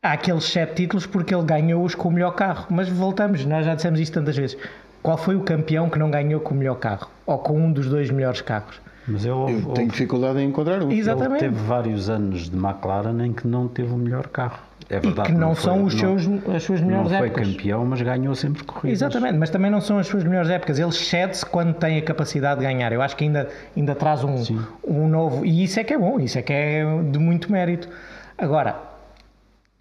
há 0.03 0.13
aqueles 0.13 0.45
sete 0.45 0.75
títulos 0.75 1.07
porque 1.07 1.33
ele 1.35 1.45
ganhou-os 1.45 1.95
com 1.95 2.09
o 2.09 2.13
melhor 2.13 2.33
carro. 2.33 2.67
Mas 2.71 2.89
voltamos, 2.89 3.45
nós 3.45 3.65
já 3.67 3.75
dissemos 3.75 4.01
isto 4.01 4.15
tantas 4.15 4.37
vezes. 4.37 4.57
Qual 5.03 5.17
foi 5.19 5.37
o 5.37 5.41
campeão 5.43 5.89
que 5.91 5.99
não 5.99 6.11
ganhou 6.11 6.41
com 6.41 6.55
o 6.55 6.57
melhor 6.57 6.77
carro? 6.77 7.09
Ou 7.27 7.39
com 7.39 7.61
um 7.61 7.71
dos 7.73 7.87
dois 7.89 8.11
melhores 8.11 8.41
carros? 8.41 8.81
Mas 9.09 9.25
ele, 9.25 9.33
Eu 9.35 9.47
tenho 9.47 9.69
houve- 9.69 9.87
dificuldade 9.87 10.39
em 10.41 10.49
encontrar 10.49 10.83
um. 10.83 10.91
ele 10.91 10.99
Exatamente. 10.99 11.41
teve 11.41 11.55
vários 11.55 12.11
anos 12.11 12.51
de 12.51 12.57
McLaren 12.57 13.25
em 13.25 13.33
que 13.33 13.47
não 13.47 13.69
teve 13.69 13.93
o 13.93 13.97
melhor 13.97 14.27
carro. 14.29 14.59
É 14.91 14.97
E 14.97 15.01
verdade 15.01 15.29
que 15.33 15.35
não, 15.39 15.55
foi- 15.55 15.65
são 15.65 15.85
os 15.85 15.95
não- 15.95 16.19
seus, 16.19 16.47
as 16.55 16.63
suas 16.63 16.81
Não 16.81 16.89
melhores 16.89 17.13
foi 17.17 17.27
épocas. 17.29 17.49
campeão, 17.49 17.85
mas 17.85 18.03
ganhou 18.03 18.35
sempre 18.35 18.65
corridas. 18.65 18.99
Exatamente, 19.03 19.39
mas 19.39 19.51
também 19.51 19.71
não 19.71 19.81
são 19.81 19.99
as 19.99 20.07
suas 20.07 20.23
melhores 20.25 20.51
épocas. 20.51 20.79
Ele 20.79 20.93
cede-se 20.93 21.45
quando 21.47 21.75
tem 21.75 21.99
a 21.99 22.03
capacidade 22.03 22.61
de 22.61 22.67
ganhar. 22.67 22.93
Eu 22.93 23.01
acho 23.03 23.17
que 23.17 23.25
ainda, 23.25 23.49
ainda 23.77 23.95
traz 23.95 24.23
um, 24.25 24.35
um 24.87 25.09
novo. 25.09 25.45
E 25.45 25.65
isso 25.65 25.79
é 25.81 25.85
que 25.85 25.95
é 25.95 25.99
bom, 25.99 26.19
isso 26.21 26.39
é 26.39 26.43
que 26.43 26.53
é 26.53 26.85
de 27.11 27.19
muito 27.19 27.51
mérito. 27.51 27.89
Agora, 28.39 28.77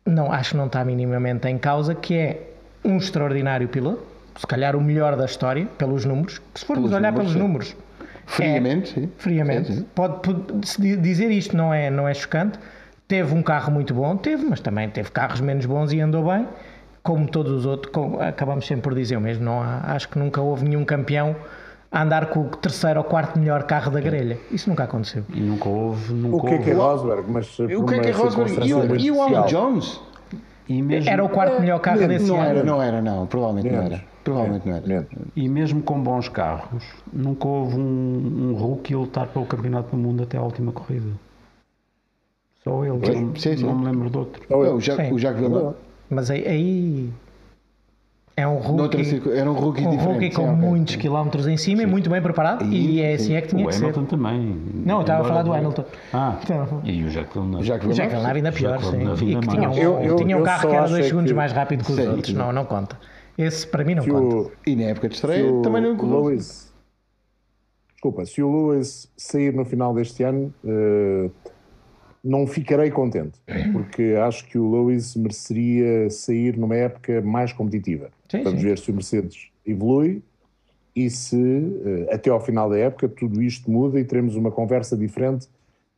não, 0.05 0.31
acho 0.31 0.51
que 0.51 0.57
não 0.57 0.67
está 0.67 0.83
minimamente 0.85 1.47
em 1.47 1.57
causa 1.57 1.93
que 1.95 2.13
é 2.15 2.41
um 2.83 2.97
extraordinário 2.97 3.67
piloto, 3.67 4.03
se 4.37 4.45
calhar 4.45 4.75
o 4.75 4.81
melhor 4.81 5.15
da 5.15 5.25
história, 5.25 5.67
pelos 5.77 6.05
números. 6.05 6.41
Se 6.53 6.65
formos 6.65 6.89
Pelos 6.89 6.97
olhar 6.99 7.11
números, 7.11 7.31
pelos 7.31 7.33
sim. 7.33 7.39
números. 7.39 7.75
Friamente, 8.25 8.89
sim. 8.89 9.03
é, 9.05 9.07
friamente. 9.21 9.67
Sim, 9.67 9.77
sim. 9.79 9.85
Pode, 9.95 10.19
pode- 10.21 10.97
dizer 10.97 11.29
isto 11.31 11.55
não 11.55 11.73
é, 11.73 11.89
não 11.89 12.07
é 12.07 12.13
chocante. 12.13 12.57
Teve 13.07 13.33
um 13.35 13.43
carro 13.43 13.71
muito 13.71 13.93
bom, 13.93 14.17
teve, 14.17 14.45
mas 14.45 14.59
também 14.59 14.89
teve 14.89 15.11
carros 15.11 15.39
menos 15.39 15.65
bons 15.65 15.93
e 15.93 16.01
andou 16.01 16.23
bem, 16.25 16.47
como 17.03 17.27
todos 17.27 17.51
os 17.53 17.65
outros. 17.65 17.91
como- 17.93 18.19
acabamos 18.19 18.65
sempre 18.65 18.81
por 18.81 18.95
dizer 18.95 19.15
o 19.17 19.21
mesmo. 19.21 19.45
Não 19.45 19.61
há- 19.61 19.81
acho 19.93 20.09
que 20.09 20.17
nunca 20.17 20.41
houve 20.41 20.65
nenhum 20.65 20.83
campeão 20.83 21.35
a 21.91 22.01
andar 22.01 22.25
com 22.27 22.39
o 22.41 22.45
terceiro 22.49 22.99
ou 22.99 23.03
quarto 23.03 23.37
melhor 23.37 23.63
carro 23.63 23.91
da 23.91 24.01
grelha. 24.01 24.37
Isso 24.51 24.67
nunca 24.69 24.85
aconteceu. 24.85 25.23
E 25.33 25.39
nunca 25.39 25.69
houve. 25.69 26.11
Nunca 26.13 26.35
O 26.37 26.41
que 26.49 26.53
é 26.55 26.57
que 26.57 26.69
é. 26.71 26.73
Rosberg? 26.73 27.23
Mas 27.31 27.59
O 27.59 27.67
que 27.85 27.93
é 27.95 27.99
que 27.99 28.07
é 28.07 28.11
Rosberg? 28.11 28.67
E 28.67 28.73
o, 28.73 28.95
e 28.95 29.11
o 29.11 29.21
Alan 29.21 29.45
Jones? 29.45 30.01
E 30.67 30.81
mesmo, 30.81 31.07
Era 31.07 31.23
o 31.23 31.29
quarto 31.29 31.59
melhor 31.61 31.79
carro 31.79 32.07
desse 32.07 32.25
Não 32.25 32.37
ano. 32.41 32.49
era, 32.49 32.63
não 32.63 32.81
era, 32.81 33.01
não. 33.03 33.27
Provavelmente 33.27 33.71
não 33.71 33.83
era. 33.83 34.01
Provavelmente 34.25 34.67
não 34.67 34.75
era. 34.75 34.85
Menos. 34.87 35.07
e 35.35 35.47
mesmo 35.47 35.81
com 35.83 36.01
bons 36.01 36.27
carros, 36.27 36.83
nunca 37.13 37.47
houve 37.47 37.75
um, 37.77 38.49
um 38.51 38.53
rookie 38.55 38.93
a 38.93 38.97
lutar 38.97 39.27
pelo 39.27 39.45
Campeonato 39.45 39.91
do 39.91 39.97
Mundo 39.97 40.23
até 40.23 40.37
à 40.37 40.41
última 40.41 40.71
corrida. 40.71 41.11
Só 42.63 42.83
ele. 42.83 43.05
Sim, 43.05 43.21
não, 43.25 43.35
sim, 43.35 43.57
sim. 43.57 43.63
não 43.63 43.75
me 43.77 43.85
lembro 43.85 44.09
de 44.09 44.17
outro. 44.17 44.41
Ou 44.49 44.65
É, 44.65 44.69
eu. 44.69 44.75
o 44.75 44.81
Jacques, 44.81 45.07
Sim. 45.07 45.13
o 45.13 45.19
Jacques 45.19 45.39
Villeneuve. 45.41 45.75
Mas 46.09 46.31
aí, 46.31 46.47
aí 46.47 47.09
é 48.37 48.47
um 48.47 48.57
rookie, 48.57 49.21
Era 49.31 49.49
um 49.49 49.53
rookie 49.53 49.85
um 49.85 49.91
diferente. 49.91 50.13
rookie 50.13 50.29
com 50.31 50.41
sim, 50.43 50.49
ok. 50.49 50.67
muitos 50.69 50.95
quilómetros 50.95 51.47
em 51.47 51.57
cima 51.57 51.83
e 51.83 51.85
muito 51.85 52.09
bem 52.09 52.21
preparado. 52.21 52.65
E, 52.65 52.95
E- 52.97 53.01
é 53.01 53.13
assim 53.13 53.33
é 53.35 53.41
que 53.41 53.49
tinha 53.49 53.63
O 53.63 53.67
que 53.67 53.75
ser. 53.75 53.83
Hamilton 53.83 54.05
também. 54.05 54.59
Não, 54.83 54.95
eu 54.95 55.01
estava 55.01 55.21
a 55.21 55.25
falar 55.25 55.43
do 55.43 55.53
Hamilton. 55.53 55.85
Ah, 56.11 56.39
Então, 56.43 56.81
e 56.83 57.03
o 57.03 57.09
Jacques 57.11 57.33
Villeneuve. 57.33 57.63
Jacques 57.67 57.87
O 57.87 57.93
Jack 57.93 58.09
Villeneuve, 58.09 58.37
ainda 58.37 58.51
pior, 58.51 58.69
Jacques 58.81 58.87
sim. 58.89 58.97
E 58.97 59.15
que 59.15 59.35
ainda 59.35 59.47
tinha 59.47 59.69
um. 59.69 59.77
Eu- 59.77 59.99
eu- 60.01 60.15
tinha 60.15 60.37
um 60.37 60.43
carro 60.43 60.67
que 60.69 60.75
era 60.75 60.87
dois 60.87 61.05
é 61.05 61.07
segundos 61.07 61.31
que- 61.31 61.37
mais 61.37 61.51
rápido 61.53 61.83
que 61.85 61.91
os 61.91 61.95
Sim, 61.97 62.07
outros. 62.07 62.27
sim. 62.27 62.33
Não, 62.33 62.51
não 62.51 62.65
conta. 62.65 62.97
Esse 63.37 63.67
para 63.67 63.83
mim 63.83 63.95
não 63.95 64.03
Se 64.03 64.09
conta. 64.09 64.35
o, 64.35 64.51
E 64.65 64.75
na 64.75 64.83
época 64.83 65.09
de 65.09 65.15
se 65.15 65.19
estreia 65.25 65.51
o 65.53 65.61
também 65.61 65.81
não 65.81 65.95
correu. 65.97 66.25
Lewis, 66.25 66.73
desculpa, 67.93 68.25
se 68.25 68.41
o 68.41 68.49
Lewis 68.69 69.11
sair 69.17 69.53
no 69.53 69.65
final 69.65 69.93
deste 69.93 70.23
ano, 70.23 70.53
eh, 70.65 71.29
não 72.23 72.47
ficarei 72.47 72.89
contente, 72.89 73.39
porque 73.71 74.15
acho 74.25 74.47
que 74.47 74.57
o 74.57 74.71
Lewis 74.71 75.15
mereceria 75.15 76.09
sair 76.09 76.57
numa 76.57 76.75
época 76.75 77.21
mais 77.21 77.51
competitiva. 77.53 78.09
Sim, 78.29 78.41
Vamos 78.43 78.61
sim. 78.61 78.67
ver 78.67 78.79
se 78.79 78.89
o 78.89 78.93
Mercedes 78.93 79.49
evolui 79.65 80.23
e 80.95 81.09
se 81.09 81.35
eh, 81.37 82.13
até 82.13 82.29
ao 82.29 82.39
final 82.39 82.69
da 82.69 82.77
época 82.77 83.07
tudo 83.09 83.41
isto 83.43 83.69
muda 83.69 83.99
e 83.99 84.03
teremos 84.05 84.35
uma 84.35 84.49
conversa 84.49 84.95
diferente 84.95 85.47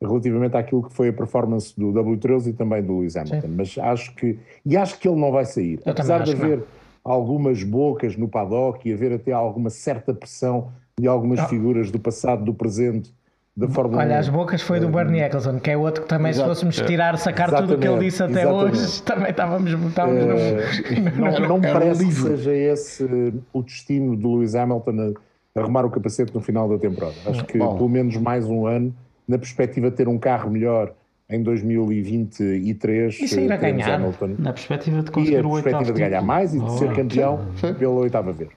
relativamente 0.02 0.56
àquilo 0.58 0.84
que 0.84 0.94
foi 0.94 1.10
a 1.10 1.14
performance 1.14 1.74
do 1.80 1.88
W13 1.92 2.48
e 2.48 2.54
também 2.54 2.84
do 2.84 3.00
Lewis 3.00 3.16
Hamilton. 3.16 3.48
Mas 3.56 3.78
acho 3.78 4.14
que 4.16 4.38
e 4.66 4.76
acho 4.78 5.00
que 5.00 5.08
ele 5.08 5.20
não 5.20 5.32
vai 5.32 5.46
sair, 5.46 5.80
Eu 5.86 5.92
apesar 5.92 6.24
de 6.24 6.32
haver 6.34 6.64
algumas 7.12 7.64
bocas 7.64 8.18
no 8.18 8.28
paddock 8.28 8.88
e 8.88 8.94
haver 8.94 9.14
até 9.14 9.32
alguma 9.32 9.70
certa 9.70 10.14
pressão 10.14 10.70
de 11.00 11.08
algumas 11.08 11.40
figuras 11.48 11.90
do 11.90 12.00
passado, 12.00 12.44
do 12.44 12.54
presente 12.54 13.14
da 13.56 13.68
Fórmula 13.70 14.04
1. 14.04 14.06
Olha, 14.06 14.20
as 14.20 14.30
bocas 14.30 14.62
foi 14.62 14.80
do 14.80 14.90
Bernie 14.90 15.22
Eccleston, 15.22 15.60
que 15.60 15.72
é 15.72 15.78
outro 15.78 16.04
que 16.04 16.10
também, 16.10 16.30
Exato. 16.32 16.50
se 16.50 16.56
fôssemos 16.66 16.76
tirar, 16.88 17.18
sacar 17.18 17.50
tudo 17.50 17.76
o 17.76 17.78
que 17.80 17.88
ele 17.88 18.06
Exatamente, 18.06 18.06
disse 18.06 18.24
até 18.24 18.42
exatamente. 18.42 18.78
hoje, 18.78 19.02
também 19.04 19.30
estávamos. 19.32 19.72
estávamos 19.72 20.22
Eh, 20.22 21.00
não, 21.18 21.28
Era- 21.28 21.40
não 21.40 21.46
era 21.46 21.54
um 21.54 21.62
parece 21.62 22.06
que 22.06 22.14
seja 22.14 22.54
esse 22.54 23.34
o 23.54 23.64
destino 23.64 24.16
do 24.18 24.36
Lewis 24.36 24.54
Hamilton 24.54 25.14
a 25.56 25.60
arrumar 25.62 25.86
o 25.86 25.90
capacete 25.90 26.34
no 26.36 26.42
final 26.42 26.68
da 26.70 26.78
temporada. 26.78 27.16
Acho 27.26 27.46
que 27.46 27.58
Bom. 27.58 27.78
pelo 27.78 27.90
menos 27.90 28.16
mais 28.18 28.46
um 28.46 28.68
ano, 28.68 28.94
na 29.28 29.38
perspectiva 29.38 29.90
de 29.90 29.96
ter 29.96 30.08
um 30.08 30.18
carro 30.20 30.52
melhor 30.52 30.94
em 31.30 31.44
2023, 31.44 33.20
E 33.20 33.28
sair 33.28 33.52
a 33.52 33.56
eh, 33.56 33.58
teremos 33.58 33.84
ganhar. 33.86 33.96
Hamilton. 34.00 34.36
Na 34.40 34.54
perspectiva 34.54 35.02
de 35.02 35.10
E 35.10 35.12
conseguir 35.12 35.38
a 35.38 35.48
o 35.48 35.50
oitavo 35.52 35.64
perspectiva 35.64 35.94
de 35.94 36.00
ganhar 36.00 36.10
título. 36.22 36.28
mais 36.28 36.54
e 36.56 36.60
de 36.60 36.72
ser 36.78 36.90
Oh, 36.92 36.96
campeão 36.96 37.40
sim. 37.60 37.74
pela 37.74 37.92
oitava 37.94 38.32
vez. 38.32 38.50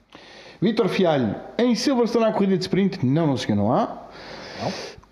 Vítor 0.61 0.87
Fialho, 0.89 1.35
em 1.57 1.75
Silverstone 1.75 2.25
há 2.25 2.31
corrida 2.31 2.55
de 2.57 2.63
sprint? 2.63 3.05
Não, 3.05 3.27
não 3.27 3.35
senhor, 3.35 3.57
não 3.57 3.73
há. 3.73 4.07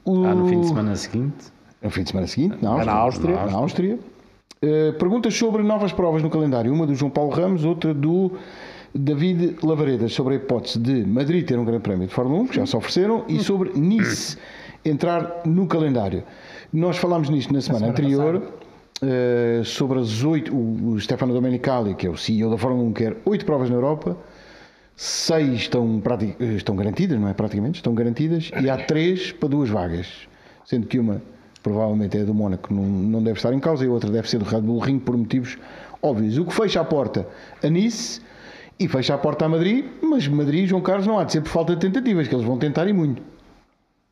O... 0.05 0.23
Ah, 0.25 0.35
no 0.35 0.47
fim 0.47 0.61
de 0.61 0.67
semana 0.67 0.95
seguinte. 0.95 1.35
No 1.81 1.89
fim 1.89 2.03
de 2.03 2.09
semana 2.09 2.27
seguinte, 2.27 2.57
na 2.61 2.81
É 2.81 2.85
na 2.85 2.91
Áustria. 2.93 3.35
Áustria. 3.35 3.51
Na 3.51 3.57
Áustria. 3.57 3.99
Eh, 4.61 4.91
perguntas 4.93 5.33
sobre 5.33 5.63
novas 5.63 5.91
provas 5.91 6.21
no 6.21 6.29
calendário. 6.29 6.71
Uma 6.73 6.85
do 6.85 6.93
João 6.93 7.09
Paulo 7.09 7.31
Ramos, 7.31 7.63
outra 7.65 7.93
do 7.93 8.33
David 8.93 9.55
Lavaredas, 9.63 10.13
sobre 10.13 10.33
a 10.35 10.37
hipótese 10.37 10.77
de 10.79 11.05
Madrid 11.05 11.45
ter 11.47 11.57
um 11.57 11.65
grande 11.65 11.81
prémio 11.81 12.07
de 12.07 12.13
Fórmula 12.13 12.41
1, 12.43 12.47
que 12.47 12.55
já 12.57 12.65
se 12.65 12.75
ofereceram, 12.75 13.23
e 13.27 13.39
sobre 13.39 13.71
Nice 13.79 14.37
entrar 14.85 15.41
no 15.45 15.65
calendário. 15.67 16.23
Nós 16.71 16.97
falámos 16.97 17.29
nisto 17.29 17.51
na 17.51 17.61
semana, 17.61 17.87
semana 17.87 17.91
anterior, 17.91 18.53
eh, 19.01 19.61
sobre 19.65 19.99
as 19.99 20.23
oito. 20.23 20.53
O, 20.55 20.91
o 20.91 20.99
Stefano 20.99 21.33
Domenicali, 21.33 21.95
que 21.95 22.05
é 22.05 22.09
o 22.09 22.17
CEO 22.17 22.51
da 22.51 22.57
Fórmula 22.57 22.83
1, 22.89 22.93
quer 22.93 23.17
oito 23.25 23.45
provas 23.45 23.69
na 23.69 23.75
Europa. 23.75 24.15
Seis 24.95 25.61
estão, 25.61 26.01
eh, 26.39 26.43
estão 26.55 26.75
garantidas, 26.75 27.19
não 27.19 27.27
é? 27.27 27.33
Praticamente, 27.33 27.77
estão 27.77 27.93
garantidas, 27.93 28.51
e 28.61 28.69
há 28.69 28.77
três 28.77 29.31
para 29.31 29.49
duas 29.49 29.69
vagas, 29.69 30.27
sendo 30.65 30.87
que 30.87 30.99
uma 30.99 31.21
provavelmente 31.63 32.17
é 32.17 32.23
do 32.23 32.33
Mónaco, 32.33 32.73
não, 32.73 32.83
não 32.83 33.23
deve 33.23 33.37
estar 33.37 33.53
em 33.53 33.59
causa, 33.59 33.83
e 33.83 33.87
a 33.87 33.91
outra 33.91 34.09
deve 34.09 34.29
ser 34.29 34.37
do 34.37 34.45
Red 34.45 34.61
Bull 34.61 34.79
Ring 34.79 34.99
por 34.99 35.17
motivos 35.17 35.57
óbvios. 36.01 36.37
O 36.37 36.45
que 36.45 36.53
fecha 36.53 36.81
a 36.81 36.85
porta 36.85 37.27
a 37.63 37.69
Nice 37.69 38.21
e 38.79 38.87
fecha 38.87 39.13
a 39.13 39.17
porta 39.17 39.45
a 39.45 39.49
Madrid, 39.49 39.85
mas 40.01 40.27
Madrid, 40.27 40.67
João 40.67 40.81
Carlos, 40.81 41.07
não 41.07 41.19
há 41.19 41.23
de 41.23 41.33
ser 41.33 41.41
por 41.41 41.49
falta 41.49 41.75
de 41.75 41.81
tentativas, 41.81 42.27
que 42.27 42.35
eles 42.35 42.45
vão 42.45 42.57
tentar 42.57 42.87
e 42.87 42.93
muito. 42.93 43.21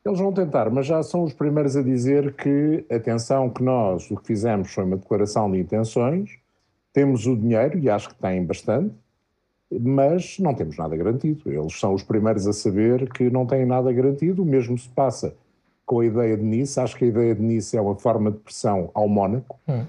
Eles 0.07 0.19
vão 0.19 0.31
tentar, 0.31 0.69
mas 0.69 0.85
já 0.85 1.03
são 1.03 1.23
os 1.23 1.33
primeiros 1.33 1.75
a 1.75 1.83
dizer 1.83 2.33
que, 2.33 2.85
atenção, 2.89 3.49
que 3.49 3.61
nós 3.61 4.09
o 4.09 4.15
que 4.15 4.25
fizemos 4.25 4.73
foi 4.73 4.85
uma 4.85 4.95
declaração 4.95 5.51
de 5.51 5.59
intenções, 5.59 6.39
temos 6.93 7.27
o 7.27 7.35
dinheiro, 7.35 7.77
e 7.77 7.89
acho 7.89 8.09
que 8.09 8.15
têm 8.15 8.43
bastante, 8.45 8.95
mas 9.69 10.39
não 10.39 10.53
temos 10.53 10.77
nada 10.77 10.95
garantido. 10.95 11.51
Eles 11.51 11.77
são 11.77 11.93
os 11.93 12.03
primeiros 12.03 12.47
a 12.47 12.53
saber 12.53 13.11
que 13.11 13.29
não 13.29 13.45
têm 13.45 13.65
nada 13.65 13.91
garantido. 13.91 14.43
O 14.43 14.45
mesmo 14.45 14.77
se 14.77 14.87
passa 14.89 15.35
com 15.85 15.99
a 15.99 16.05
ideia 16.05 16.37
de 16.37 16.43
Nice. 16.43 16.79
Acho 16.79 16.95
que 16.95 17.05
a 17.05 17.07
ideia 17.07 17.35
de 17.35 17.41
Nice 17.41 17.75
é 17.75 17.81
uma 17.81 17.95
forma 17.95 18.31
de 18.31 18.37
pressão 18.37 18.89
ao 18.93 19.07
Mónaco, 19.07 19.59
Eh, 19.67 19.83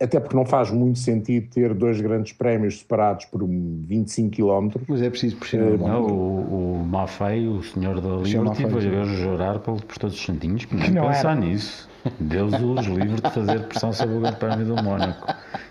até 0.00 0.20
porque 0.20 0.36
não 0.36 0.44
faz 0.44 0.70
muito 0.70 0.98
sentido 0.98 1.48
ter 1.50 1.74
dois 1.74 2.00
grandes 2.00 2.32
prémios 2.32 2.78
separados 2.80 3.24
por 3.24 3.42
um 3.42 3.82
25 3.86 4.30
km. 4.36 4.80
Mas 4.88 5.02
é 5.02 5.10
preciso 5.10 5.36
pressionar 5.36 5.76
o 5.76 5.78
Não, 5.88 6.06
o, 6.06 6.80
o 6.82 6.84
Maffei, 6.86 7.46
o 7.48 7.62
senhor 7.62 8.00
da 8.00 8.16
Liberty, 8.16 8.64
Maffei, 8.64 8.90
veio 8.90 9.04
jurar 9.06 9.58
pelo- 9.60 9.82
por 9.82 9.98
todos 9.98 10.14
os 10.16 10.22
santinhos 10.24 10.64
que 10.64 10.74
nem 10.76 10.90
não 10.90 11.08
pensar 11.08 11.32
era. 11.36 11.40
nisso. 11.40 11.88
Deus 12.18 12.54
os 12.54 12.86
livre 12.86 13.20
de 13.20 13.30
fazer 13.30 13.62
pressão 13.64 13.92
sobre 13.92 14.16
o 14.16 14.20
Grande 14.20 14.36
Prémio 14.36 14.66
do 14.66 14.82
Mónaco. 14.82 15.26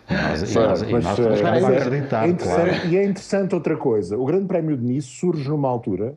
E 0.10 0.14
nós, 0.14 0.52
e 0.52 0.54
nós, 0.60 0.82
e 0.82 0.92
Mas, 0.92 1.04
nós 1.06 1.20
eh, 1.20 1.44
mas 1.44 1.64
é- 1.70 1.78
acreditar, 1.78 2.30
é 2.30 2.34
claro. 2.34 2.70
E 2.88 2.98
é 2.98 3.04
interessante 3.04 3.56
outra 3.56 3.76
coisa: 3.78 4.18
o 4.18 4.26
Grande 4.26 4.46
Prémio 4.46 4.78
de 4.78 4.84
Nice 4.84 5.08
surge 5.08 5.48
numa 5.50 5.68
altura 5.70 6.16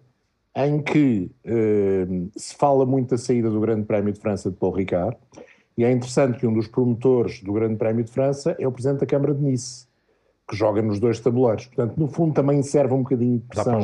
em 0.55 0.83
que 0.83 1.31
eh, 1.45 2.07
se 2.37 2.55
fala 2.57 2.85
muito 2.85 3.11
da 3.11 3.19
saída 3.19 3.49
do 3.49 3.59
Grande 3.61 3.85
Prémio 3.85 4.13
de 4.13 4.21
França 4.21 4.51
de 4.51 4.57
Paul 4.57 4.73
Ricard, 4.75 5.17
e 5.77 5.85
é 5.85 5.91
interessante 5.91 6.39
que 6.39 6.47
um 6.47 6.53
dos 6.53 6.69
promotores 6.69 7.43
do 7.43 7.53
Grande 7.53 7.77
Prémio 7.77 8.05
de 8.05 8.11
França 8.11 8.55
é 8.59 8.67
o 8.67 8.73
Presidente 8.73 9.01
da 9.01 9.07
Câmara 9.07 9.35
de 9.35 9.43
Nice, 9.43 9.87
que 10.49 10.57
joga 10.57 10.83
nos 10.83 11.01
dois 11.01 11.19
tabuleiros. 11.19 11.67
Portanto, 11.67 11.97
no 11.97 12.09
fundo, 12.09 12.35
também 12.35 12.63
serve 12.63 12.93
um 12.95 13.03
bocadinho 13.03 13.39
de 13.39 13.45
pressão 13.45 13.81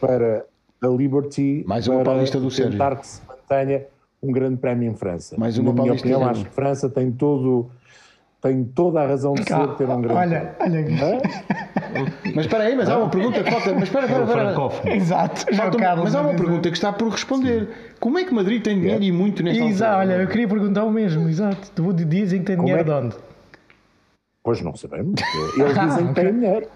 para 0.00 0.44
a 0.82 0.88
Liberty 0.88 1.64
Mais 1.66 1.86
uma 1.86 2.02
para 2.02 2.18
do 2.18 2.50
Sérgio. 2.50 2.72
tentar 2.72 2.96
que 2.96 3.06
se 3.06 3.22
mantenha 3.26 3.86
um 4.22 4.32
grande 4.32 4.56
prémio 4.56 4.90
em 4.90 4.94
França. 4.94 5.36
Mais 5.38 5.58
uma 5.58 5.72
Na 5.72 5.82
minha 5.82 5.94
opinião, 5.94 6.24
acho 6.24 6.44
que 6.44 6.50
França 6.50 6.88
tem 6.88 7.10
todo 7.10 7.70
tem 8.42 8.64
toda 8.64 9.00
a 9.00 9.06
razão 9.06 9.32
de 9.34 9.44
ser 9.44 9.68
ter 9.76 9.88
um 9.88 10.02
grande 10.02 10.18
Olha, 10.18 10.56
olha. 10.60 10.84
Mas 12.34 12.46
espera 12.46 12.64
aí, 12.64 12.74
mas 12.74 12.88
há 12.88 12.96
uma 12.98 13.10
pergunta 13.10 13.42
que 13.42 13.50
falta. 13.50 13.74
Mas 13.74 13.82
espera, 13.82 14.06
espera, 14.06 14.22
O 14.24 14.26
espera. 14.26 14.44
francófono. 14.46 14.92
Exato, 14.94 15.44
uma- 15.52 15.70
Carlos. 15.70 16.04
mas 16.04 16.14
há 16.14 16.22
uma 16.22 16.34
pergunta 16.34 16.70
que 16.70 16.76
está 16.76 16.90
por 16.90 17.08
responder. 17.10 17.68
Como 18.00 18.18
é 18.18 18.24
que 18.24 18.32
Madrid 18.32 18.62
tem 18.62 18.80
dinheiro 18.80 19.02
e 19.04 19.12
muito 19.12 19.42
nesta 19.42 19.62
Exato, 19.62 19.96
altura? 20.00 20.14
olha, 20.14 20.22
eu 20.22 20.28
queria 20.28 20.48
perguntar 20.48 20.84
o 20.84 20.90
mesmo, 20.90 21.28
exato. 21.28 21.70
Tu 21.74 21.92
dizem 21.92 22.40
que 22.40 22.46
tem 22.46 22.56
Como 22.56 22.66
dinheiro 22.68 22.90
é 22.90 23.00
de 23.00 23.06
onde? 23.06 23.16
Pois 24.42 24.62
não 24.62 24.74
sabemos. 24.74 25.20
Eles 25.56 25.78
dizem 25.78 26.06
que 26.08 26.14
têm 26.14 26.32
dinheiro. 26.32 26.66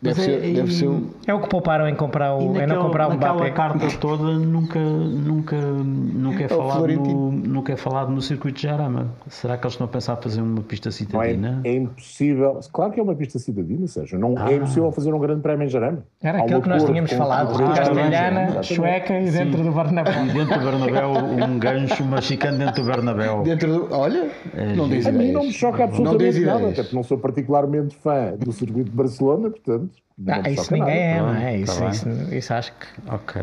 Deve 0.00 0.20
ser, 0.20 0.54
deve 0.54 0.72
ser 0.72 0.86
um- 0.86 1.10
É 1.26 1.34
o 1.34 1.40
que 1.40 1.48
pouparam 1.48 1.88
em 1.88 1.94
comprar 1.94 2.36
o. 2.36 2.40
E 2.40 2.44
é 2.44 2.46
não 2.46 2.52
naquela, 2.52 2.84
comprar 2.84 3.06
o 3.08 3.10
naquela 3.10 3.34
Mbappé. 3.34 3.50
carta 3.50 3.88
toda 3.98 4.38
nunca, 4.38 4.78
nunca, 4.78 5.56
nunca 5.56 6.44
é 6.44 6.48
falado 6.48 6.76
Florentino. 6.76 7.32
no, 7.32 7.48
nunca 7.48 7.72
é 7.72 7.76
falado 7.76 8.12
no 8.12 8.22
circuito 8.22 8.58
de 8.58 8.62
Jarama. 8.62 9.08
Será 9.26 9.56
que 9.56 9.64
eles 9.64 9.74
estão 9.74 9.86
a 9.86 9.88
pensar 9.88 10.14
fazer 10.16 10.40
uma 10.40 10.60
pista 10.62 10.92
citadina? 10.92 11.60
É, 11.64 11.70
é, 11.70 11.74
impossível. 11.74 12.60
Claro 12.72 12.92
que 12.92 13.00
é 13.00 13.02
uma 13.02 13.16
pista 13.16 13.40
citadina, 13.40 13.88
seja, 13.88 14.16
não 14.16 14.34
ah. 14.38 14.52
é 14.52 14.56
impossível 14.56 14.92
fazer 14.92 15.12
um 15.12 15.18
grande 15.18 15.40
prémio 15.40 15.66
em 15.66 15.68
Jarama. 15.68 16.04
Era 16.22 16.38
aquilo 16.44 16.62
que 16.62 16.68
nós 16.68 16.84
tínhamos 16.84 17.12
falado, 17.12 17.58
castelhana, 17.74 18.62
sueca 18.62 19.18
e 19.18 19.30
dentro 19.30 19.58
Sim. 19.58 19.64
do 19.64 19.72
Bernabéu. 19.72 20.24
E 20.26 20.32
dentro 20.32 20.58
do 20.60 20.64
Bernabéu, 20.64 21.10
um 21.44 21.58
gancho 21.58 22.04
mexicano 22.04 22.58
dentro 22.58 22.82
do 22.82 22.86
Bernabéu. 22.86 23.42
Dentro 23.42 23.72
do, 23.72 23.94
olha, 23.94 24.30
é, 24.54 24.74
não 24.74 24.88
diz 24.88 25.06
A 25.06 25.12
mim 25.12 25.32
não 25.32 25.42
me 25.42 25.52
choca 25.52 25.82
absolutamente 25.82 26.40
nada, 26.40 26.68
até 26.68 26.82
porque 26.82 26.94
não 26.94 27.02
sou 27.02 27.18
particularmente 27.18 27.96
fã 27.96 28.34
do 28.38 28.52
circuito 28.52 28.90
de 28.90 28.96
Barcelona, 28.96 29.50
portanto. 29.50 29.87
Ah, 30.26 30.50
isso 30.50 30.72
ninguém 30.72 30.98
é, 30.98 31.20
não 31.20 31.34
é? 31.34 31.58
Isso, 31.58 31.78
tá 31.78 31.90
isso, 31.90 32.08
isso 32.34 32.52
acho 32.52 32.72
que. 32.72 32.86
Ok. 33.08 33.42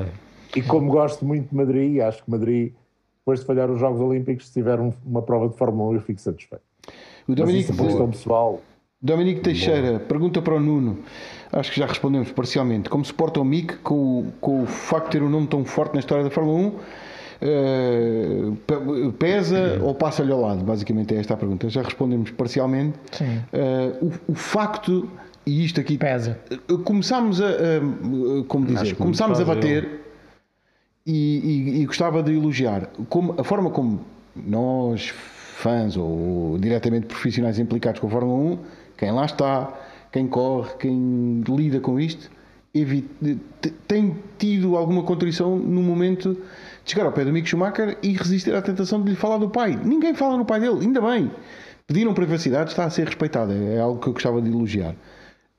E 0.56 0.62
como 0.62 0.92
gosto 0.92 1.26
muito 1.26 1.50
de 1.50 1.56
Madrid, 1.56 2.00
acho 2.02 2.24
que 2.24 2.32
Madrid, 2.32 2.74
depois 3.20 3.40
de 3.40 3.46
falhar 3.46 3.70
os 3.70 3.80
Jogos 3.80 4.00
Olímpicos, 4.02 4.48
se 4.48 4.54
tiver 4.54 4.80
uma 5.06 5.22
prova 5.22 5.50
de 5.50 5.58
Fórmula 5.58 5.92
1, 5.92 5.94
eu 5.96 6.02
fico 6.02 6.22
satisfeito. 6.22 6.64
O 7.28 7.36
Dominique, 7.36 7.72
Mas 7.72 7.88
isso 7.88 8.04
é 8.04 8.08
pessoal. 8.08 8.62
Dominique 9.02 9.42
Teixeira 9.42 9.90
Boa. 9.90 10.00
pergunta 10.00 10.42
para 10.42 10.56
o 10.56 10.60
Nuno, 10.60 11.00
acho 11.52 11.72
que 11.72 11.80
já 11.80 11.86
respondemos 11.86 12.32
parcialmente, 12.32 12.90
como 12.90 13.04
se 13.04 13.14
porta 13.14 13.40
o 13.40 13.46
Mick 13.46 13.78
com, 13.78 14.32
com 14.42 14.64
o 14.64 14.66
facto 14.66 15.06
de 15.06 15.12
ter 15.12 15.24
um 15.24 15.30
nome 15.30 15.48
tão 15.48 15.64
forte 15.64 15.94
na 15.94 16.00
história 16.00 16.24
da 16.24 16.30
Fórmula 16.30 16.58
1? 16.60 16.68
Uh, 16.68 18.58
eh, 18.68 19.12
pesa 19.20 19.80
ou 19.84 19.94
passa-lhe 19.94 20.32
ao 20.32 20.40
lado? 20.40 20.64
Basicamente 20.64 21.14
é 21.14 21.20
esta 21.20 21.34
a 21.34 21.38
pergunta. 21.38 21.70
Já 21.70 21.82
respondemos 21.82 22.32
parcialmente. 22.32 22.98
Uh, 23.22 24.06
o, 24.06 24.32
o, 24.32 24.36
facto, 24.36 25.10
e 25.46 25.64
isto 25.66 25.80
aqui 25.80 25.98
pesa. 25.98 26.40
Começámos 26.84 27.42
a, 27.42 27.54
como 28.48 28.66
dizer, 28.66 28.96
começámos 28.96 29.40
a 29.40 29.46
bater 29.46 30.02
e, 31.06 31.12
e, 31.14 31.82
e, 31.82 31.86
gostava 31.86 32.24
de 32.24 32.34
elogiar 32.34 32.88
como, 33.10 33.36
a 33.40 33.44
forma 33.44 33.70
como 33.70 34.02
nós, 34.36 35.10
fãs 35.56 35.96
ou 35.96 36.58
diretamente 36.58 37.06
profissionais 37.06 37.60
implicados 37.60 38.00
com 38.00 38.08
a 38.08 38.10
Fórmula 38.10 38.54
1, 38.54 38.60
quem 38.98 39.12
lá 39.12 39.26
está, 39.26 39.72
quem 40.12 40.28
corre, 40.28 40.72
quem 40.80 41.44
lida 41.48 41.80
com 41.80 42.00
isto, 42.00 42.30
tem 43.88 44.16
tido 44.38 44.76
alguma 44.76 45.04
contrição 45.04 45.58
no 45.58 45.82
momento 45.82 46.34
de 46.84 46.92
chegar 46.92 47.06
ao 47.06 47.12
pé 47.12 47.24
do 47.24 47.32
Mick 47.32 47.48
Schumacher 47.48 47.98
e 48.04 48.14
resistir 48.14 48.54
à 48.54 48.62
tentação 48.62 49.02
de 49.02 49.12
lhe 49.12 49.16
falar 49.16 49.38
do 49.38 49.50
pai. 49.50 49.80
Ninguém 49.82 50.14
fala 50.14 50.38
no 50.38 50.44
pai 50.44 50.60
dele, 50.60 50.80
ainda 50.82 51.00
bem. 51.00 51.32
Pediram 51.88 52.14
privacidade, 52.14 52.72
está 52.72 52.84
a 52.84 52.90
ser 52.90 53.06
respeitada. 53.06 53.54
É 53.54 53.80
algo 53.80 54.02
que 54.02 54.08
eu 54.08 54.14
gostava 54.14 54.42
de 54.42 54.50
elogiar. 54.50 54.96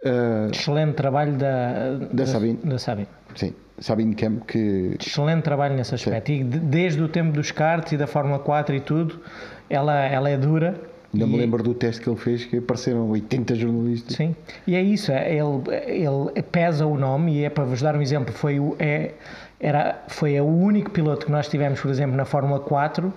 Uh, 0.06 0.50
Excelente 0.52 0.94
trabalho 0.94 1.32
da, 1.32 1.96
da, 1.98 2.06
da 2.12 2.26
Sabine. 2.26 2.58
Da 2.62 2.78
Sabine. 2.78 3.08
Sim. 3.34 3.52
Sabine 3.78 4.14
Kemp 4.14 4.44
que... 4.46 4.96
Excelente 5.00 5.42
trabalho 5.42 5.74
nesse 5.74 5.94
aspecto. 5.94 6.28
Sim. 6.28 6.40
E 6.40 6.44
desde 6.44 7.02
o 7.02 7.08
tempo 7.08 7.32
dos 7.32 7.50
karts 7.50 7.92
e 7.92 7.96
da 7.96 8.06
Fórmula 8.06 8.38
4 8.38 8.76
e 8.76 8.80
tudo, 8.80 9.20
ela, 9.68 10.04
ela 10.04 10.30
é 10.30 10.36
dura. 10.36 10.80
Ainda 11.12 11.26
e... 11.26 11.28
me 11.28 11.36
lembro 11.36 11.62
do 11.62 11.74
teste 11.74 12.00
que 12.00 12.08
ele 12.08 12.16
fez, 12.16 12.44
que 12.44 12.58
apareceram 12.58 13.10
80 13.10 13.54
jornalistas. 13.56 14.16
Sim, 14.16 14.34
e 14.66 14.74
é 14.76 14.82
isso, 14.82 15.10
é, 15.12 15.30
ele, 15.34 15.62
ele 15.86 16.42
pesa 16.42 16.86
o 16.86 16.96
nome, 16.96 17.36
e 17.36 17.44
é 17.44 17.50
para 17.50 17.64
vos 17.64 17.82
dar 17.82 17.96
um 17.96 18.00
exemplo, 18.00 18.32
foi 18.32 18.58
o, 18.58 18.76
é, 18.78 19.12
era, 19.60 20.02
foi 20.08 20.40
o 20.40 20.46
único 20.46 20.90
piloto 20.90 21.26
que 21.26 21.32
nós 21.32 21.48
tivemos, 21.48 21.80
por 21.80 21.90
exemplo, 21.90 22.16
na 22.16 22.24
Fórmula 22.24 22.60
4, 22.60 23.12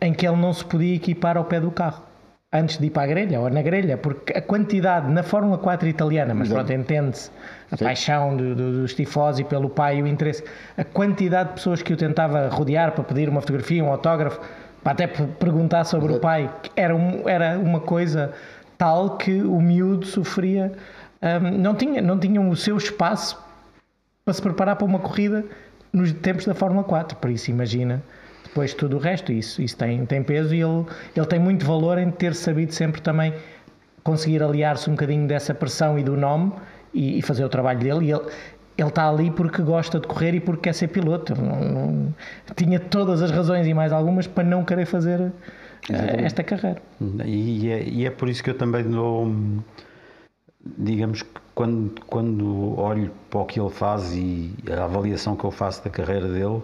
em 0.00 0.12
que 0.12 0.26
ele 0.26 0.36
não 0.36 0.52
se 0.52 0.64
podia 0.64 0.94
equipar 0.94 1.36
ao 1.36 1.44
pé 1.44 1.60
do 1.60 1.70
carro 1.70 2.11
antes 2.52 2.78
de 2.78 2.86
ir 2.86 2.90
para 2.90 3.04
a 3.04 3.06
grelha 3.06 3.40
ou 3.40 3.48
na 3.48 3.62
grelha, 3.62 3.96
porque 3.96 4.36
a 4.36 4.42
quantidade 4.42 5.10
na 5.10 5.22
Fórmula 5.22 5.56
4 5.56 5.88
italiana, 5.88 6.34
mas 6.34 6.48
Exato. 6.48 6.66
pronto, 6.66 6.80
entende-se 6.80 7.30
a 7.70 7.76
Sim. 7.76 7.84
paixão 7.84 8.36
do, 8.36 8.54
do, 8.54 8.72
dos 8.82 8.94
tifosi 8.94 9.42
pelo 9.44 9.70
pai 9.70 10.02
o 10.02 10.06
interesse, 10.06 10.44
a 10.76 10.84
quantidade 10.84 11.50
de 11.50 11.54
pessoas 11.54 11.80
que 11.80 11.94
o 11.94 11.96
tentava 11.96 12.48
rodear 12.48 12.92
para 12.92 13.04
pedir 13.04 13.28
uma 13.28 13.40
fotografia, 13.40 13.82
um 13.82 13.90
autógrafo, 13.90 14.38
para 14.82 14.92
até 14.92 15.06
perguntar 15.06 15.84
sobre 15.84 16.06
Exato. 16.06 16.18
o 16.18 16.20
pai, 16.20 16.50
era, 16.76 16.94
um, 16.94 17.26
era 17.26 17.58
uma 17.58 17.80
coisa 17.80 18.32
tal 18.76 19.16
que 19.16 19.40
o 19.40 19.60
miúdo 19.60 20.04
sofria, 20.04 20.72
um, 21.22 21.58
não, 21.58 21.74
tinha, 21.74 22.02
não 22.02 22.18
tinha 22.18 22.40
o 22.40 22.54
seu 22.54 22.76
espaço 22.76 23.42
para 24.24 24.34
se 24.34 24.42
preparar 24.42 24.76
para 24.76 24.84
uma 24.84 24.98
corrida 24.98 25.42
nos 25.90 26.12
tempos 26.12 26.44
da 26.44 26.54
Fórmula 26.54 26.84
4, 26.84 27.16
por 27.16 27.30
isso 27.30 27.50
imagina 27.50 28.02
depois 28.52 28.74
tudo 28.74 28.96
o 28.96 29.00
resto, 29.00 29.32
isso, 29.32 29.62
isso 29.62 29.74
tem, 29.78 30.04
tem 30.04 30.22
peso 30.22 30.54
e 30.54 30.60
ele, 30.60 30.84
ele 31.16 31.26
tem 31.26 31.38
muito 31.38 31.64
valor 31.64 31.96
em 31.96 32.10
ter 32.10 32.34
sabido 32.34 32.70
sempre 32.74 33.00
também 33.00 33.32
conseguir 34.04 34.42
aliar-se 34.42 34.90
um 34.90 34.92
bocadinho 34.92 35.26
dessa 35.26 35.54
pressão 35.54 35.98
e 35.98 36.02
do 36.02 36.18
nome 36.18 36.52
e, 36.92 37.18
e, 37.18 37.22
fazer 37.22 37.46
o 37.46 37.48
trabalho 37.48 37.78
dele. 37.78 38.06
E 38.06 38.12
ele, 38.12 38.26
ele 38.76 38.88
está 38.88 39.08
ali 39.08 39.30
porque 39.30 39.62
gosta 39.62 39.98
de 39.98 40.06
correr 40.06 40.34
e 40.34 40.40
porque 40.40 40.64
quer 40.64 40.74
ser 40.74 40.88
piloto. 40.88 41.34
Não, 41.34 41.60
não, 41.62 42.14
tinha 42.54 42.78
todas 42.78 43.22
as 43.22 43.30
razões 43.30 43.66
e 43.66 43.72
mais 43.72 43.90
algumas 43.90 44.26
para 44.26 44.44
não 44.44 44.66
querer 44.66 44.84
fazer 44.84 45.18
uh, 45.18 45.32
esta 46.18 46.44
carreira. 46.44 46.82
E 47.24 47.70
é, 47.70 47.82
e 47.82 48.04
é 48.04 48.10
por 48.10 48.28
isso 48.28 48.44
que 48.44 48.50
eu 48.50 48.58
também 48.58 48.84
dou, 48.84 49.34
digamos 50.76 51.22
que 51.22 51.40
quando, 51.54 51.94
quando 52.06 52.78
olho 52.78 53.10
para 53.30 53.40
o 53.40 53.46
que 53.46 53.58
ele 53.58 53.70
faz 53.70 54.14
e 54.14 54.54
a 54.70 54.84
avaliação 54.84 55.36
que 55.36 55.44
eu 55.44 55.50
faço 55.50 55.82
da 55.82 55.88
carreira 55.88 56.28
dele 56.28 56.60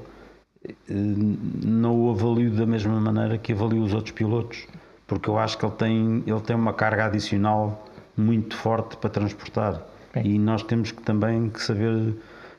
não 0.88 2.06
o 2.06 2.10
avalio 2.10 2.50
da 2.50 2.66
mesma 2.66 3.00
maneira 3.00 3.38
que 3.38 3.52
avalio 3.52 3.82
os 3.82 3.94
outros 3.94 4.12
pilotos, 4.12 4.66
porque 5.06 5.28
eu 5.28 5.38
acho 5.38 5.58
que 5.58 5.64
ele 5.64 5.74
tem, 5.74 6.22
ele 6.26 6.40
tem 6.40 6.56
uma 6.56 6.72
carga 6.72 7.06
adicional 7.06 7.86
muito 8.16 8.56
forte 8.56 8.96
para 8.96 9.10
transportar. 9.10 9.82
E 10.22 10.38
nós 10.38 10.62
temos 10.62 10.90
que 10.90 11.02
também 11.02 11.48
que 11.48 11.62
saber 11.62 12.14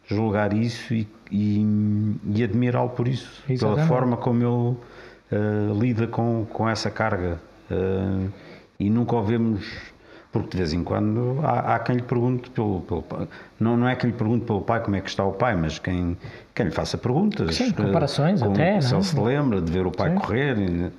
julgar 0.08 0.54
isso 0.54 0.94
e, 0.94 1.08
e, 1.32 2.18
e 2.34 2.44
admirá-lo 2.44 2.90
por 2.90 3.08
isso, 3.08 3.44
Exatamente. 3.48 3.76
pela 3.76 3.88
forma 3.88 4.18
como 4.18 4.40
ele 4.42 5.40
uh, 5.42 5.80
lida 5.80 6.08
com, 6.08 6.46
com 6.52 6.68
essa 6.68 6.90
carga. 6.90 7.40
Uh, 7.70 8.32
e 8.80 8.90
nunca 8.90 9.16
o 9.16 9.24
vemos 9.24 9.92
porque 10.32 10.52
de 10.52 10.58
vez 10.58 10.74
em 10.74 10.84
quando 10.84 11.40
há, 11.44 11.76
há 11.76 11.80
quem 11.80 11.96
lhe 11.96 12.02
pergunte 12.04 12.50
pelo, 12.52 12.82
pelo 12.82 13.02
pai. 13.02 13.28
Não, 13.60 13.76
não 13.76 13.88
é 13.88 13.96
que 13.96 14.06
lhe 14.06 14.14
pergunte 14.14 14.46
pelo 14.46 14.62
pai 14.62 14.82
como 14.82 14.96
é 14.96 15.02
que 15.02 15.10
está 15.10 15.24
o 15.24 15.34
pai, 15.34 15.56
mas 15.56 15.80
quem, 15.80 16.18
quem 16.60 16.66
lhe 16.66 16.74
faça 16.74 16.98
perguntas. 16.98 17.56
Sim, 17.56 17.72
comparações 17.72 18.42
com, 18.42 18.52
até. 18.52 18.82
Se 18.82 18.94
ele 18.94 19.04
se 19.04 19.18
lembra 19.18 19.62
de 19.62 19.72
ver 19.72 19.88
o 19.88 19.92
pai 19.92 20.12
Sim. 20.12 20.18
correr. 20.18 20.92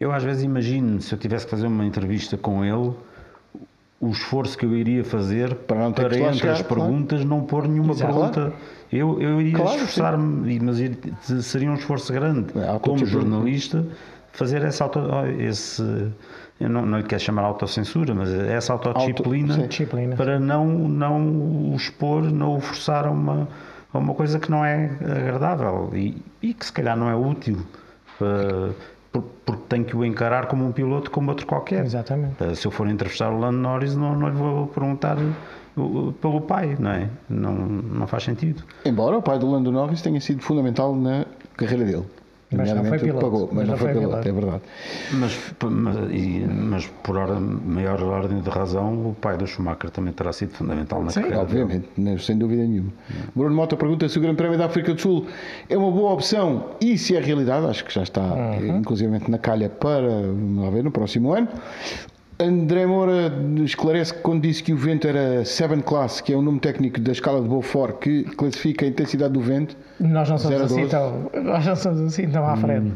Eu 0.00 0.10
às 0.10 0.24
vezes 0.24 0.42
imagino, 0.42 1.00
se 1.00 1.14
eu 1.14 1.18
tivesse 1.18 1.44
que 1.44 1.52
fazer 1.52 1.68
uma 1.68 1.84
entrevista 1.84 2.36
com 2.36 2.64
ele, 2.64 2.92
o 4.00 4.10
esforço 4.10 4.58
que 4.58 4.66
eu 4.66 4.74
iria 4.74 5.04
fazer 5.04 5.54
para, 5.54 5.78
não 5.78 5.92
para 5.92 6.06
entre 6.18 6.32
chegar, 6.34 6.52
as 6.54 6.62
perguntas 6.62 7.20
claro. 7.20 7.28
não 7.28 7.46
pôr 7.46 7.68
nenhuma 7.68 7.92
Exato. 7.92 8.12
pergunta. 8.12 8.52
Eu, 8.92 9.22
eu 9.22 9.40
iria 9.40 9.56
claro, 9.56 9.76
esforçar-me, 9.76 10.60
mas 10.60 11.44
seria 11.46 11.70
um 11.70 11.74
esforço 11.74 12.12
grande, 12.12 12.46
é, 12.58 12.78
como 12.80 13.06
jornalista, 13.06 13.86
fazer 14.32 14.62
essa 14.64 14.82
auto, 14.82 15.00
esse 15.38 16.10
eu 16.60 16.68
não, 16.68 16.84
não 16.84 16.98
lhe 16.98 17.04
quero 17.04 17.22
chamar 17.22 17.42
autocensura, 17.42 18.14
mas 18.14 18.32
essa 18.32 18.72
autodisciplina 18.72 19.56
Auto, 19.56 20.16
para 20.16 20.38
não, 20.38 20.66
não 20.66 21.72
o 21.72 21.76
expor, 21.76 22.22
não 22.22 22.56
o 22.56 22.60
forçar 22.60 23.06
a 23.06 23.10
uma, 23.10 23.48
a 23.94 23.98
uma 23.98 24.14
coisa 24.14 24.38
que 24.38 24.50
não 24.50 24.64
é 24.64 24.90
agradável 25.00 25.90
e, 25.94 26.20
e 26.42 26.52
que 26.52 26.66
se 26.66 26.72
calhar 26.72 26.96
não 26.96 27.08
é 27.08 27.14
útil. 27.14 27.58
Uh, 28.20 28.74
porque 29.44 29.62
tenho 29.68 29.84
que 29.84 29.96
o 29.96 30.04
encarar 30.04 30.46
como 30.46 30.66
um 30.66 30.72
piloto 30.72 31.10
como 31.10 31.30
outro 31.30 31.46
qualquer. 31.46 31.84
Exatamente. 31.84 32.42
Uh, 32.42 32.54
se 32.56 32.66
eu 32.66 32.70
for 32.70 32.88
entrevistar 32.88 33.30
o 33.30 33.38
Lando 33.38 33.58
Norris, 33.58 33.94
não, 33.94 34.16
não 34.16 34.28
lhe 34.28 34.34
vou 34.34 34.66
perguntar 34.66 35.16
pelo 36.20 36.40
pai, 36.40 36.76
não 36.78 36.90
é? 36.90 37.08
Não, 37.28 37.54
não 37.54 38.06
faz 38.06 38.24
sentido. 38.24 38.62
Embora 38.84 39.16
o 39.16 39.22
pai 39.22 39.38
do 39.38 39.50
Lando 39.50 39.70
Norris 39.70 40.02
tenha 40.02 40.20
sido 40.20 40.42
fundamental 40.42 40.94
na 40.94 41.24
carreira 41.56 41.84
dele. 41.84 42.04
Mas 42.56 42.72
não 42.72 42.84
foi 42.84 42.98
piloto. 42.98 43.24
Pagou, 43.24 43.48
mas, 43.52 43.56
mas 43.56 43.68
não, 43.68 43.76
foi 43.76 43.92
piloto, 43.92 44.08
piloto, 44.08 44.28
é 44.28 44.32
verdade. 44.32 44.62
Mas, 45.12 45.54
mas, 45.70 45.96
e, 46.12 46.46
mas 46.48 46.86
por 47.02 47.16
hora, 47.16 47.38
maior 47.38 48.02
ordem 48.02 48.40
de 48.40 48.50
razão, 48.50 49.10
o 49.10 49.16
pai 49.20 49.36
do 49.36 49.46
Schumacher 49.46 49.90
também 49.90 50.12
terá 50.12 50.32
sido 50.32 50.52
fundamental 50.54 51.02
na 51.02 51.10
Sim, 51.10 51.22
carreira. 51.22 51.42
obviamente, 51.42 51.88
dele. 51.96 52.18
sem 52.18 52.38
dúvida 52.38 52.62
nenhuma. 52.62 52.90
Bruno 53.34 53.54
Mota 53.54 53.76
pergunta 53.76 54.08
se 54.08 54.18
o 54.18 54.20
Grande 54.20 54.36
Prémio 54.36 54.58
da 54.58 54.66
África 54.66 54.94
do 54.94 55.00
Sul 55.00 55.26
é 55.68 55.76
uma 55.76 55.90
boa 55.90 56.12
opção 56.12 56.70
e 56.80 56.96
se 56.98 57.16
é 57.16 57.20
realidade, 57.20 57.66
acho 57.66 57.84
que 57.84 57.92
já 57.92 58.02
está 58.02 58.22
uhum. 58.22 58.78
inclusive 58.78 59.20
na 59.28 59.38
calha 59.38 59.68
para, 59.68 60.08
vamos 60.08 60.72
ver, 60.72 60.84
no 60.84 60.90
próximo 60.90 61.32
ano. 61.32 61.48
André 62.38 62.86
Moura 62.86 63.32
esclarece 63.64 64.14
que 64.14 64.20
quando 64.20 64.42
disse 64.42 64.62
que 64.62 64.72
o 64.72 64.76
vento 64.76 65.06
era 65.06 65.44
7 65.44 65.82
Class, 65.82 66.20
que 66.20 66.32
é 66.32 66.36
o 66.36 66.42
nome 66.42 66.58
técnico 66.58 67.00
da 67.00 67.12
escala 67.12 67.40
de 67.40 67.48
Beaufort, 67.48 67.98
que 67.98 68.24
classifica 68.24 68.84
a 68.84 68.88
intensidade 68.88 69.32
do 69.32 69.40
vento. 69.40 69.76
Nós 70.00 70.28
não 70.28 70.38
somos, 70.38 70.60
assim 70.60 70.88
tão, 70.88 71.30
nós 71.42 71.66
não 71.66 71.76
somos 71.76 72.00
assim 72.00 72.28
tão 72.28 72.44
à 72.44 72.56
frente. 72.56 72.92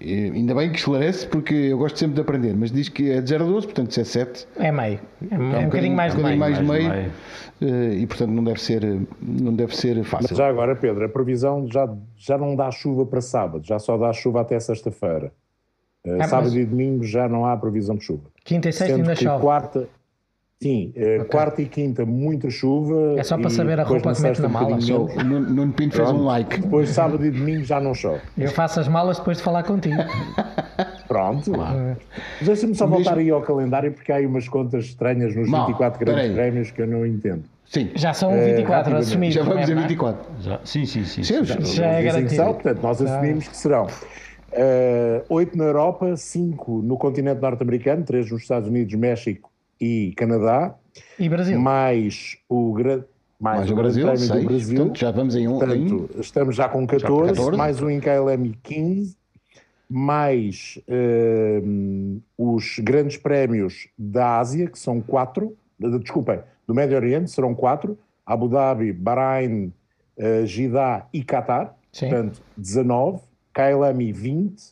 Hum, 0.00 0.32
ainda 0.34 0.54
bem 0.54 0.70
que 0.70 0.78
esclarece, 0.78 1.26
porque 1.26 1.52
eu 1.52 1.78
gosto 1.78 1.98
sempre 1.98 2.14
de 2.14 2.20
aprender, 2.20 2.54
mas 2.56 2.70
diz 2.70 2.88
que 2.88 3.10
é 3.10 3.20
de 3.20 3.28
0 3.28 3.44
a 3.44 3.46
12, 3.48 3.66
portanto 3.66 3.92
se 3.92 4.00
é 4.00 4.04
7. 4.04 4.46
É 4.56 4.70
meio. 4.70 5.00
É, 5.30 5.34
é 5.34 5.38
um, 5.38 5.58
um 5.58 5.64
bocadinho 5.64 5.96
mais 5.96 6.14
de 6.14 6.22
meio. 6.22 6.38
Mais 6.38 6.58
de 6.58 6.64
meio, 6.64 6.88
meio. 6.88 7.10
Eh, 7.60 7.94
e 7.96 8.06
portanto 8.06 8.30
não 8.30 8.44
deve 8.44 8.60
ser, 8.60 8.82
não 9.20 9.52
deve 9.52 9.76
ser 9.76 10.02
fácil. 10.04 10.28
Mas 10.30 10.38
já 10.38 10.48
agora, 10.48 10.76
Pedro, 10.76 11.04
a 11.04 11.08
previsão 11.08 11.66
já, 11.70 11.92
já 12.16 12.38
não 12.38 12.54
dá 12.54 12.70
chuva 12.70 13.04
para 13.04 13.20
sábado, 13.20 13.66
já 13.66 13.78
só 13.78 13.98
dá 13.98 14.12
chuva 14.12 14.40
até 14.42 14.58
sexta-feira. 14.60 15.32
Uh, 16.06 16.24
sábado 16.28 16.56
e 16.58 16.64
domingo 16.64 17.04
já 17.04 17.28
não 17.28 17.44
há 17.44 17.56
previsão 17.56 17.96
de 17.96 18.04
chuva. 18.04 18.22
Quinta 18.44 18.68
e 18.68 18.72
sexta 18.72 18.96
ainda 18.96 19.14
chove. 19.14 19.42
Quarta, 19.42 19.88
Sim, 20.62 20.92
eh, 20.94 21.24
quarta 21.24 21.62
e 21.62 21.66
quinta 21.66 22.04
muita 22.04 22.50
chuva. 22.50 23.18
É 23.18 23.22
só 23.22 23.38
para 23.38 23.48
saber 23.48 23.80
a 23.80 23.82
roupa 23.82 24.12
que 24.12 24.20
mete 24.20 24.42
na 24.42 24.48
um 24.48 24.50
mala, 24.50 24.76
Nuno 24.76 25.40
Nuno 25.40 25.72
Pinto 25.72 25.96
fez 25.96 26.10
um 26.10 26.24
like. 26.24 26.60
Depois 26.60 26.90
sábado 26.90 27.24
e 27.24 27.30
domingo 27.30 27.64
já 27.64 27.80
não 27.80 27.94
chove. 27.94 28.20
Eu 28.36 28.50
faço 28.50 28.78
as 28.78 28.86
malas 28.86 29.18
depois 29.18 29.38
de 29.38 29.42
falar 29.42 29.62
contigo. 29.62 29.96
Pronto. 31.08 31.50
Mas 31.50 31.96
Deixa-me 32.42 32.74
só 32.74 32.86
voltar 32.86 33.16
aí 33.16 33.30
ao 33.30 33.40
calendário 33.40 33.90
porque 33.92 34.12
há 34.12 34.16
aí 34.16 34.26
umas 34.26 34.48
contas 34.50 34.84
estranhas 34.84 35.34
nos 35.34 35.48
Mal, 35.48 35.66
24 35.66 35.98
grandes 35.98 36.22
peraí. 36.22 36.34
prémios 36.36 36.70
que 36.70 36.82
eu 36.82 36.86
não 36.86 37.06
entendo. 37.06 37.44
Sim, 37.64 37.90
Já 37.94 38.12
são 38.12 38.30
É, 38.32 38.44
24 38.56 38.74
rapidamente. 38.74 39.08
assumidos. 39.08 39.34
já 39.36 39.42
vamos 39.42 39.60
é, 39.68 39.72
a 39.72 39.74
não 39.74 39.82
é? 39.82 39.86
24. 39.86 40.30
Já- 40.40 40.60
sim, 40.64 40.84
sim, 40.84 41.04
sim. 41.04 41.22
Sim, 41.22 41.34
sim. 41.38 41.44
já- 41.44 41.60
Já 41.60 41.86
é 41.86 41.96
dizem 41.96 42.02
que 42.02 42.04
garantido. 42.12 42.34
são, 42.34 42.52
portanto, 42.54 42.82
nós 42.82 43.00
assumimos 43.02 43.48
que 43.48 43.56
serão 43.56 43.86
eh, 44.52 45.24
oito 45.28 45.56
na 45.56 45.64
Europa, 45.64 46.16
cinco 46.16 46.82
no 46.82 46.96
continente 46.96 47.40
norte-americano, 47.40 48.04
três 48.04 48.30
nos 48.30 48.42
Estados 48.42 48.68
Unidos, 48.68 48.94
México 48.94 49.50
e 49.80 50.12
Canadá, 50.16 50.74
E 51.18 51.28
Brasil? 51.28 51.58
mais 51.58 52.36
o, 52.48 52.72
gra... 52.72 53.04
mais 53.38 53.58
Mais 53.58 53.70
o 53.70 53.72
o 53.72 53.76
Grande 53.76 54.02
Brasil, 54.02 54.04
Prémio 54.04 54.20
do 54.28 54.34
6. 54.34 54.44
Brasil. 54.44 54.76
Portanto, 54.78 54.98
já 54.98 55.10
vamos 55.10 55.36
em 55.36 55.48
um. 55.48 55.56
em- 55.56 55.58
Portanto, 55.88 56.10
estamos 56.20 56.56
já 56.56 56.68
com 56.68 56.86
14, 56.86 57.32
14. 57.34 57.56
mais 57.56 57.80
um 57.82 57.88
em 57.90 58.00
KLM 58.00 58.52
15, 58.62 59.16
mais 59.88 60.78
eh, 60.88 61.62
os 62.38 62.78
grandes 62.80 63.16
prémios 63.16 63.88
da 63.98 64.38
Ásia, 64.38 64.68
que 64.68 64.78
são 64.78 65.00
quatro, 65.00 65.56
de- 65.78 65.98
desculpem, 65.98 66.40
do 66.66 66.74
Médio 66.74 66.96
Oriente 66.96 67.30
serão 67.30 67.54
quatro, 67.54 67.98
Abu 68.24 68.48
Dhabi, 68.48 68.92
Bahrein, 68.92 69.72
eh, 70.16 70.44
Jeddah 70.46 71.06
e 71.12 71.24
Qatar, 71.24 71.74
Sim. 71.92 72.08
portanto 72.10 72.42
19, 72.56 73.20
KLM 73.54 74.12
20 74.12 74.62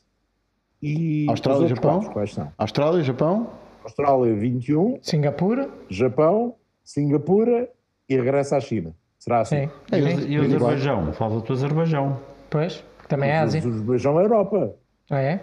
e 0.82 1.26
Austrália 1.28 1.64
e 1.66 1.68
Japão? 1.68 1.94
quatro, 1.98 2.10
quais 2.12 2.32
são? 2.34 2.52
Austrália, 2.56 3.02
Japão. 3.02 3.48
Austrália 3.84 4.34
21, 4.34 4.98
Singapura? 5.02 5.68
Japão, 5.88 6.54
Singapura 6.84 7.68
e 8.08 8.16
regressa 8.16 8.56
à 8.56 8.60
China. 8.60 8.94
Será 9.18 9.40
assim? 9.40 9.66
Sim. 9.66 9.70
E, 9.96 10.00
o- 10.02 10.20
Sim. 10.20 10.28
e 10.28 10.38
o 10.38 10.42
Azerbaijão? 10.44 11.12
Falta-te 11.12 11.50
o 11.50 11.54
Azerbaijão. 11.54 12.18
Pois, 12.50 12.84
que 13.02 13.08
também 13.08 13.30
é 13.30 13.38
Ásia. 13.38 13.60
Os 13.60 13.66
Azerbaijão 13.66 14.20
é 14.20 14.24
Europa. 14.24 14.74
Ah, 15.10 15.20
é? 15.20 15.40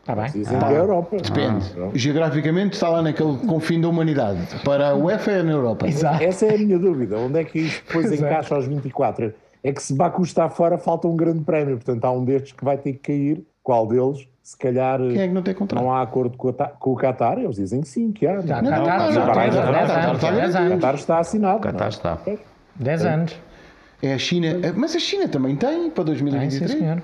Está 0.00 0.14
bem. 0.14 0.30
Dizem 0.30 0.58
que 0.58 0.64
é 0.64 0.76
Europa. 0.78 1.16
Depende. 1.16 1.68
pronto. 1.70 1.98
Geograficamente 1.98 2.74
está 2.74 2.88
lá 2.88 3.02
naquele 3.02 3.36
confim 3.38 3.80
da 3.80 3.88
humanidade. 3.88 4.40
Para 4.64 4.90
a 4.90 4.94
UEFA 4.94 5.30
é 5.32 5.42
na 5.42 5.52
Europa. 5.52 5.86
Exato. 5.88 6.22
Essa 6.22 6.46
é 6.46 6.54
a 6.54 6.58
minha 6.58 6.78
dúvida. 6.78 7.18
Onde 7.18 7.40
é 7.40 7.44
que 7.44 7.58
isto 7.58 7.84
depois 7.86 8.12
encaixa 8.12 8.54
aos 8.54 8.66
24? 8.66 9.34
É 9.62 9.72
que 9.72 9.82
se 9.82 9.94
Baku 9.94 10.22
está 10.22 10.48
fora, 10.48 10.78
falta 10.78 11.08
um 11.08 11.16
grande 11.16 11.40
prémio. 11.44 11.76
Portanto, 11.76 12.04
há 12.04 12.12
um 12.12 12.24
destes 12.24 12.52
que 12.52 12.64
vai 12.64 12.76
ter 12.76 12.92
que 12.94 12.98
cair. 12.98 13.44
Qual 13.62 13.86
deles? 13.86 14.28
Se 14.42 14.56
calhar 14.56 14.98
Quem 15.00 15.18
é 15.20 15.26
que 15.26 15.34
não 15.34 15.42
tem 15.42 15.52
contrato? 15.54 15.82
não 15.82 15.92
há 15.92 16.02
acordo 16.02 16.36
com, 16.38 16.48
o 16.48 16.52
Ta- 16.52 16.68
com 16.68 16.92
o 16.92 16.96
Qatar. 16.96 17.36
Eles 17.38 17.56
dizem 17.56 17.80
que 17.80 17.88
sim, 17.88 18.12
que 18.12 18.24
há. 18.26 18.34
Não, 18.36 18.42
Qatar, 18.42 18.62
não, 18.62 19.12
já 19.12 19.26
Qatar 19.26 19.48
está- 19.48 19.62
10 19.62 19.86
Qatar 19.86 20.04
anos. 20.04 20.14
está 20.16 20.30
10 20.30 20.36
garantido. 20.36 20.58
anos. 20.58 20.74
Qatar 20.76 20.94
está 20.94 21.18
assinado. 21.18 21.60
Qatar 21.60 21.86
é? 21.86 21.88
está. 21.88 22.18
10 22.76 23.04
anos. 23.04 23.36
É 24.02 24.12
a 24.14 24.18
China. 24.18 24.48
Mas 24.76 24.94
a 24.94 24.98
China 25.00 25.26
também 25.26 25.56
tem 25.56 25.90
para 25.90 26.04
Tem, 26.04 26.14
sim, 26.14 26.22
2023. 26.24 26.70
senhor. 26.70 27.02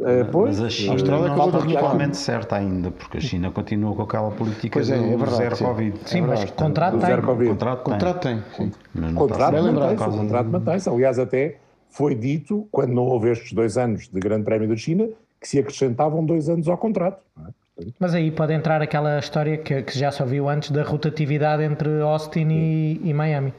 Eh, 0.00 0.24
pois, 0.24 0.58
Mas 0.58 0.66
a 0.66 0.70
China 0.70 0.92
Austrália 0.94 1.28
não 1.28 1.34
acabou 1.34 1.60
está 1.60 1.80
totalmente 1.80 2.16
certa 2.16 2.56
ainda, 2.56 2.90
porque 2.90 3.18
a 3.18 3.20
China 3.20 3.50
continua 3.50 3.94
com 3.94 4.02
aquela 4.02 4.30
política 4.30 4.72
Pois 4.78 4.90
é, 4.90 4.96
do 4.98 5.04
é 5.04 5.08
verdade, 5.16 5.36
zero 5.36 5.56
sim. 5.56 5.64
Covid. 5.64 5.98
Sim, 6.06 6.20
mas 6.22 6.38
verdade. 6.40 6.52
contrato 6.58 6.98
tem. 6.98 7.06
zero 7.06 7.22
Covid. 7.22 7.50
Contrato 7.50 7.84
tem. 7.84 7.92
Contrato 7.92 8.20
tem. 8.20 8.42
Sim. 8.56 8.72
Mas 8.94 9.12
não 9.12 9.20
contrato 9.20 9.52
mantém-se, 9.52 10.02
o 10.04 10.10
contrato 10.12 10.46
mantém-se. 10.48 10.88
Aliás, 10.88 11.18
até 11.18 11.56
foi 11.90 12.14
dito, 12.14 12.66
quando 12.72 12.92
não 12.92 13.02
houve 13.02 13.30
estes 13.30 13.52
dois 13.52 13.76
anos 13.76 14.08
de 14.08 14.18
Grande 14.18 14.44
Prémio 14.44 14.68
da 14.68 14.76
China, 14.76 15.08
que 15.40 15.46
se 15.48 15.58
acrescentavam 15.58 16.24
dois 16.24 16.48
anos 16.48 16.68
ao 16.68 16.78
contrato. 16.78 17.20
não 17.36 17.48
é? 17.48 17.50
Mas 17.98 18.14
aí 18.14 18.30
pode 18.30 18.52
entrar 18.52 18.82
aquela 18.82 19.18
história 19.18 19.56
que, 19.58 19.82
que 19.82 19.98
já 19.98 20.10
só 20.10 20.24
viu 20.24 20.48
antes 20.48 20.70
da 20.70 20.82
rotatividade 20.82 21.62
entre 21.62 22.00
Austin 22.00 22.48
e, 22.50 23.00
e 23.04 23.14
Miami. 23.14 23.52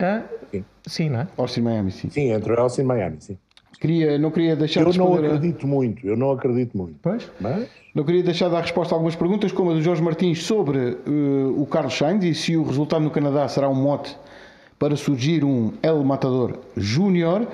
Ah, 0.00 0.22
Sim. 0.50 0.64
sim, 0.86 1.08
não 1.10 1.20
é? 1.20 1.28
Austin, 1.36 1.60
Miami, 1.60 1.90
sim. 1.92 2.10
Sim, 2.10 2.32
entre 2.32 2.52
Elsa 2.54 2.80
e 2.80 2.84
Miami, 2.84 3.16
sim. 3.20 3.38
Queria, 3.82 4.16
não 4.16 4.30
queria 4.30 4.54
deixar 4.54 4.82
Eu 4.82 4.90
de 4.92 4.98
não 4.98 5.06
responder 5.08 5.26
a- 5.32 5.34
acredito 5.34 5.66
muito, 5.66 6.06
eu 6.06 6.16
não 6.16 6.30
acredito 6.30 6.78
muito. 6.78 6.94
Pois. 7.02 7.28
Mas 7.40 7.66
Não 7.92 8.04
queria 8.04 8.22
deixar 8.22 8.46
de 8.46 8.52
dar 8.52 8.60
resposta 8.60 8.94
a 8.94 8.96
algumas 8.96 9.16
perguntas, 9.16 9.50
como 9.50 9.72
a 9.72 9.74
do 9.74 9.82
Jorge 9.82 10.00
Martins 10.00 10.44
sobre 10.44 10.78
eh, 10.78 10.94
o 11.56 11.66
Carlos 11.66 11.92
Sainz 11.98 12.24
e 12.24 12.32
se 12.32 12.56
o 12.56 12.62
resultado 12.62 13.02
no 13.02 13.10
Canadá 13.10 13.48
será 13.48 13.68
um 13.68 13.74
mote 13.74 14.16
para 14.78 14.94
surgir 14.94 15.42
um 15.44 15.72
El 15.82 16.04
Matador 16.04 16.60
Júnior. 16.76 17.44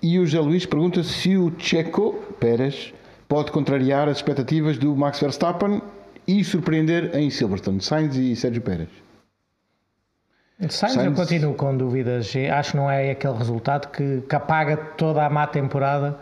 E 0.00 0.20
o 0.20 0.24
José 0.24 0.40
Luís 0.40 0.64
pergunta 0.64 1.02
se 1.02 1.36
o 1.36 1.52
Checo 1.58 2.14
Pérez 2.38 2.94
pode 3.28 3.50
contrariar 3.50 4.08
as 4.08 4.18
expectativas 4.18 4.78
do 4.78 4.94
Max 4.94 5.18
Verstappen 5.20 5.82
e 6.28 6.44
surpreender 6.44 7.16
em 7.16 7.28
Silverstone. 7.28 7.80
Sainz 7.80 8.14
e 8.16 8.36
Sérgio 8.36 8.62
Pérez. 8.62 8.88
Sainz, 10.68 10.96
eu 10.96 11.02
Sainz- 11.02 11.16
continuo 11.18 11.54
com 11.54 11.76
dúvidas. 11.76 12.32
Acho 12.52 12.70
que 12.72 12.76
não 12.76 12.90
é 12.90 13.10
aquele 13.10 13.36
resultado 13.36 13.88
que, 13.90 14.22
que 14.28 14.34
apaga 14.36 14.76
toda 14.76 15.24
a 15.24 15.30
má 15.30 15.46
temporada 15.46 16.16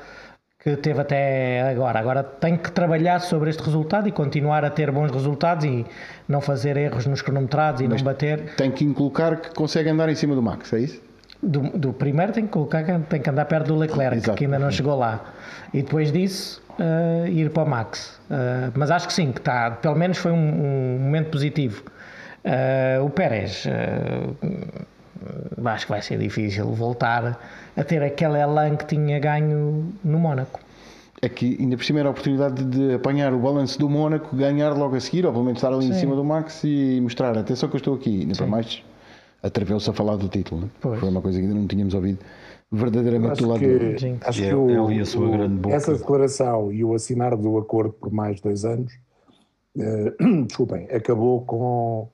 que 0.62 0.76
teve 0.76 1.00
até 1.00 1.62
agora. 1.70 1.98
Agora 1.98 2.22
tem 2.22 2.56
que 2.56 2.70
trabalhar 2.70 3.20
sobre 3.20 3.50
este 3.50 3.62
resultado 3.62 4.08
e 4.08 4.12
continuar 4.12 4.64
a 4.64 4.70
ter 4.70 4.90
bons 4.90 5.10
resultados 5.10 5.64
e 5.64 5.84
não 6.28 6.40
fazer 6.40 6.76
erros 6.76 7.06
nos 7.06 7.22
cronometrados 7.22 7.80
e 7.80 7.88
não 7.88 7.96
bater. 7.98 8.54
Tem 8.56 8.70
que 8.70 8.84
inculcar 8.84 9.40
que 9.40 9.54
consegue 9.54 9.88
andar 9.88 10.08
em 10.08 10.14
cima 10.14 10.34
do 10.34 10.42
Max, 10.42 10.72
é 10.72 10.80
isso? 10.80 11.00
Do, 11.42 11.60
do 11.78 11.92
primeiro 11.94 12.32
tem 12.32 12.44
que 12.44 12.52
colocar 12.52 12.82
que 12.84 12.92
tem 13.08 13.20
que 13.22 13.30
andar 13.30 13.46
perto 13.46 13.68
do 13.68 13.76
Leclerc, 13.76 14.18
Exato. 14.18 14.36
que 14.36 14.44
ainda 14.44 14.58
não 14.58 14.70
chegou 14.70 14.94
lá. 14.98 15.32
E 15.72 15.80
depois 15.82 16.12
disso 16.12 16.62
eh, 16.78 17.30
ir 17.30 17.48
para 17.50 17.62
o 17.62 17.66
Max. 17.66 18.20
Eh, 18.30 18.70
mas 18.74 18.90
acho 18.90 19.06
que 19.06 19.14
sim, 19.14 19.32
que 19.32 19.40
está, 19.40 19.70
pelo 19.70 19.96
menos 19.96 20.18
foi 20.18 20.30
um, 20.32 20.36
um 20.36 20.98
momento 21.00 21.30
positivo. 21.30 21.82
Eh, 22.44 22.98
o 23.02 23.10
Pérez, 23.10 23.64
eh, 23.66 24.30
acho 25.64 25.86
que 25.86 25.92
vai 25.92 26.02
ser 26.02 26.18
difícil 26.18 26.66
voltar 26.72 27.38
a 27.76 27.84
ter 27.84 28.02
aquele 28.02 28.38
elan 28.38 28.76
que 28.76 28.86
tinha 28.86 29.18
ganho 29.18 29.92
no 30.02 30.18
Mónaco. 30.18 30.58
É 31.22 31.28
que 31.28 31.58
ainda 31.60 31.76
por 31.76 31.84
cima 31.84 32.00
era 32.00 32.08
a 32.08 32.12
oportunidade 32.12 32.64
de 32.64 32.94
apanhar 32.94 33.34
o 33.34 33.38
balanço 33.38 33.78
do 33.78 33.90
Mónaco, 33.90 34.34
ganhar 34.34 34.70
logo 34.72 34.96
a 34.96 35.00
seguir, 35.00 35.26
ou 35.26 35.32
pelo 35.32 35.44
menos 35.44 35.58
estar 35.58 35.72
ali 35.74 35.86
em 35.86 35.92
Sim. 35.92 36.00
cima 36.00 36.16
do 36.16 36.24
Max 36.24 36.62
e 36.64 36.98
mostrar, 37.02 37.36
atenção 37.36 37.68
que 37.68 37.76
eu 37.76 37.78
estou 37.78 37.94
aqui, 37.94 38.22
ainda 38.22 38.34
para 38.34 38.46
mais 38.46 38.82
atreveu-se 39.42 39.88
a 39.90 39.92
falar 39.92 40.16
do 40.16 40.28
título. 40.28 40.62
né? 40.62 40.68
Foi 40.98 41.08
uma 41.10 41.20
coisa 41.20 41.38
que 41.38 41.44
ainda 41.44 41.58
não 41.58 41.66
tínhamos 41.66 41.92
ouvido 41.92 42.18
verdadeiramente 42.72 43.42
do 43.42 43.44
acho 43.44 43.46
lado 43.48 43.58
que. 43.60 43.98
Sim. 43.98 44.18
acho 44.22 44.42
É- 44.44 44.48
que 44.48 44.54
o- 44.54 44.70
é 44.70 44.78
ali 44.92 45.00
a 45.00 45.04
sua 45.04 45.26
o- 45.28 45.30
grande 45.30 45.54
boca. 45.56 45.74
essa 45.76 45.92
declaração 45.94 46.72
e 46.72 46.82
o 46.82 46.94
assinar 46.94 47.36
do 47.36 47.58
acordo 47.58 47.92
por 47.92 48.10
mais 48.10 48.40
dois 48.40 48.64
anos, 48.64 48.90
eh, 49.78 50.14
desculpem, 50.46 50.88
acabou 50.90 51.42
com 51.42 52.08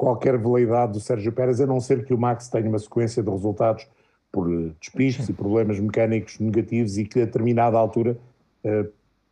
qualquer 0.00 0.38
veleidade 0.38 0.94
do 0.94 1.00
Sérgio 1.00 1.30
Pérez, 1.30 1.60
a 1.60 1.66
não 1.66 1.78
ser 1.78 2.06
que 2.06 2.14
o 2.14 2.18
Max 2.18 2.48
tenha 2.48 2.66
uma 2.66 2.78
sequência 2.78 3.22
de 3.22 3.28
resultados 3.28 3.86
por 4.32 4.50
eh, 4.50 4.70
despistes 4.80 5.28
e 5.28 5.32
problemas 5.34 5.78
mecânicos 5.78 6.38
negativos 6.38 6.96
e 6.96 7.04
que 7.04 7.20
a 7.20 7.26
determinada 7.26 7.76
altura 7.76 8.16
eh, 8.64 8.86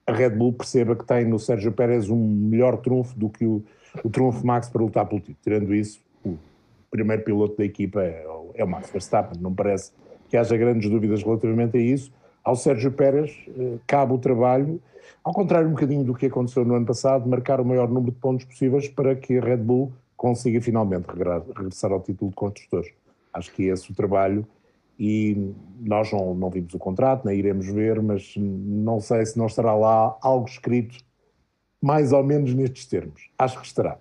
a 0.07 0.13
Red 0.13 0.31
Bull 0.31 0.53
perceba 0.53 0.95
que 0.95 1.07
tem 1.07 1.25
no 1.25 1.39
Sérgio 1.39 1.73
Pérez 1.73 2.11
um 2.11 2.23
melhor 2.23 2.77
trunfo 2.77 3.19
do 3.19 3.31
que 3.31 3.47
o, 3.47 3.65
o 4.05 4.11
trunfo 4.11 4.47
Max 4.47 4.69
para 4.69 4.83
lutar 4.83 5.07
pelo 5.07 5.23
título. 5.23 5.39
Tirando 5.43 5.75
isso, 5.75 6.03
o 6.23 6.37
primeiro 6.91 7.25
piloto 7.25 7.57
da 7.57 7.65
equipa 7.65 8.03
é, 8.03 8.27
é 8.55 8.63
o 8.63 8.69
Max 8.69 8.91
Verstappen. 8.91 9.41
Não 9.41 9.55
parece 9.55 9.93
que 10.29 10.37
haja 10.37 10.55
grandes 10.55 10.91
dúvidas 10.91 11.23
relativamente 11.23 11.79
a 11.79 11.81
isso. 11.81 12.13
Ao 12.45 12.55
Sérgio 12.55 12.93
Pérez 12.93 13.35
eh, 13.59 13.79
cabe 13.87 14.13
o 14.13 14.19
trabalho, 14.19 14.79
ao 15.25 15.33
contrário 15.33 15.67
um 15.67 15.73
bocadinho 15.73 16.05
do 16.05 16.13
que 16.13 16.27
aconteceu 16.27 16.63
no 16.63 16.75
ano 16.75 16.85
passado, 16.85 17.27
marcar 17.27 17.59
o 17.59 17.65
maior 17.65 17.89
número 17.89 18.13
de 18.13 18.19
pontos 18.19 18.45
possíveis 18.45 18.87
para 18.87 19.15
que 19.17 19.39
a 19.39 19.41
Red 19.41 19.57
Bull 19.57 19.91
consiga 20.19 20.61
finalmente 20.61 21.07
regressar 21.07 21.93
ao 21.93 22.01
título 22.03 22.31
de 22.31 22.37
construtores. 22.37 22.93
Acho 23.33 23.51
que 23.53 23.71
é 23.71 23.73
esse 23.73 23.91
o 23.91 23.95
trabalho 23.95 24.47
e 24.99 25.55
nós 25.81 26.13
não, 26.13 26.35
não 26.35 26.51
vimos 26.51 26.75
o 26.75 26.79
contrato, 26.79 27.25
nem 27.25 27.39
iremos 27.39 27.67
ver, 27.69 28.03
mas 28.03 28.35
não 28.37 29.01
sei 29.01 29.25
se 29.25 29.39
não 29.39 29.47
estará 29.47 29.75
lá 29.75 30.19
algo 30.21 30.49
escrito 30.49 30.99
mais 31.81 32.13
ou 32.13 32.25
menos 32.25 32.53
nestes 32.53 32.87
termos. 32.87 33.31
Acho 33.39 33.61
que 33.61 33.67
estará. 33.67 33.97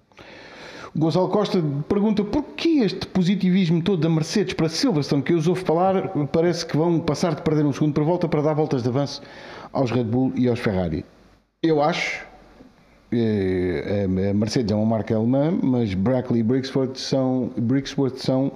Gonçalo 0.95 1.29
Costa 1.29 1.61
pergunta 1.87 2.23
porquê 2.23 2.79
este 2.79 3.05
positivismo 3.07 3.83
todo 3.83 4.01
da 4.01 4.09
Mercedes 4.09 4.55
para 4.55 4.67
Silverstone 4.67 5.21
que 5.21 5.33
eu 5.33 5.37
os 5.37 5.47
ouvo 5.47 5.63
falar, 5.63 6.11
parece 6.31 6.65
que 6.65 6.75
vão 6.75 6.99
passar 6.99 7.35
de 7.35 7.43
perder 7.43 7.63
um 7.63 7.71
segundo 7.71 7.93
por 7.93 8.03
volta 8.03 8.27
para 8.27 8.41
dar 8.41 8.55
voltas 8.55 8.81
de 8.81 8.89
avanço 8.89 9.21
aos 9.71 9.91
Red 9.91 10.05
Bull 10.05 10.33
e 10.35 10.47
aos 10.47 10.59
Ferrari. 10.59 11.05
Eu 11.61 11.83
acho, 11.83 12.25
a 13.11 14.33
Mercedes 14.33 14.71
é 14.71 14.75
uma 14.75 14.85
marca 14.85 15.15
alemã, 15.15 15.51
mas 15.61 15.93
Brackley 15.93 16.41
e 16.41 16.43
Brixworth 16.43 16.97
são, 16.97 17.51
Brixworth 17.57 18.17
são 18.17 18.51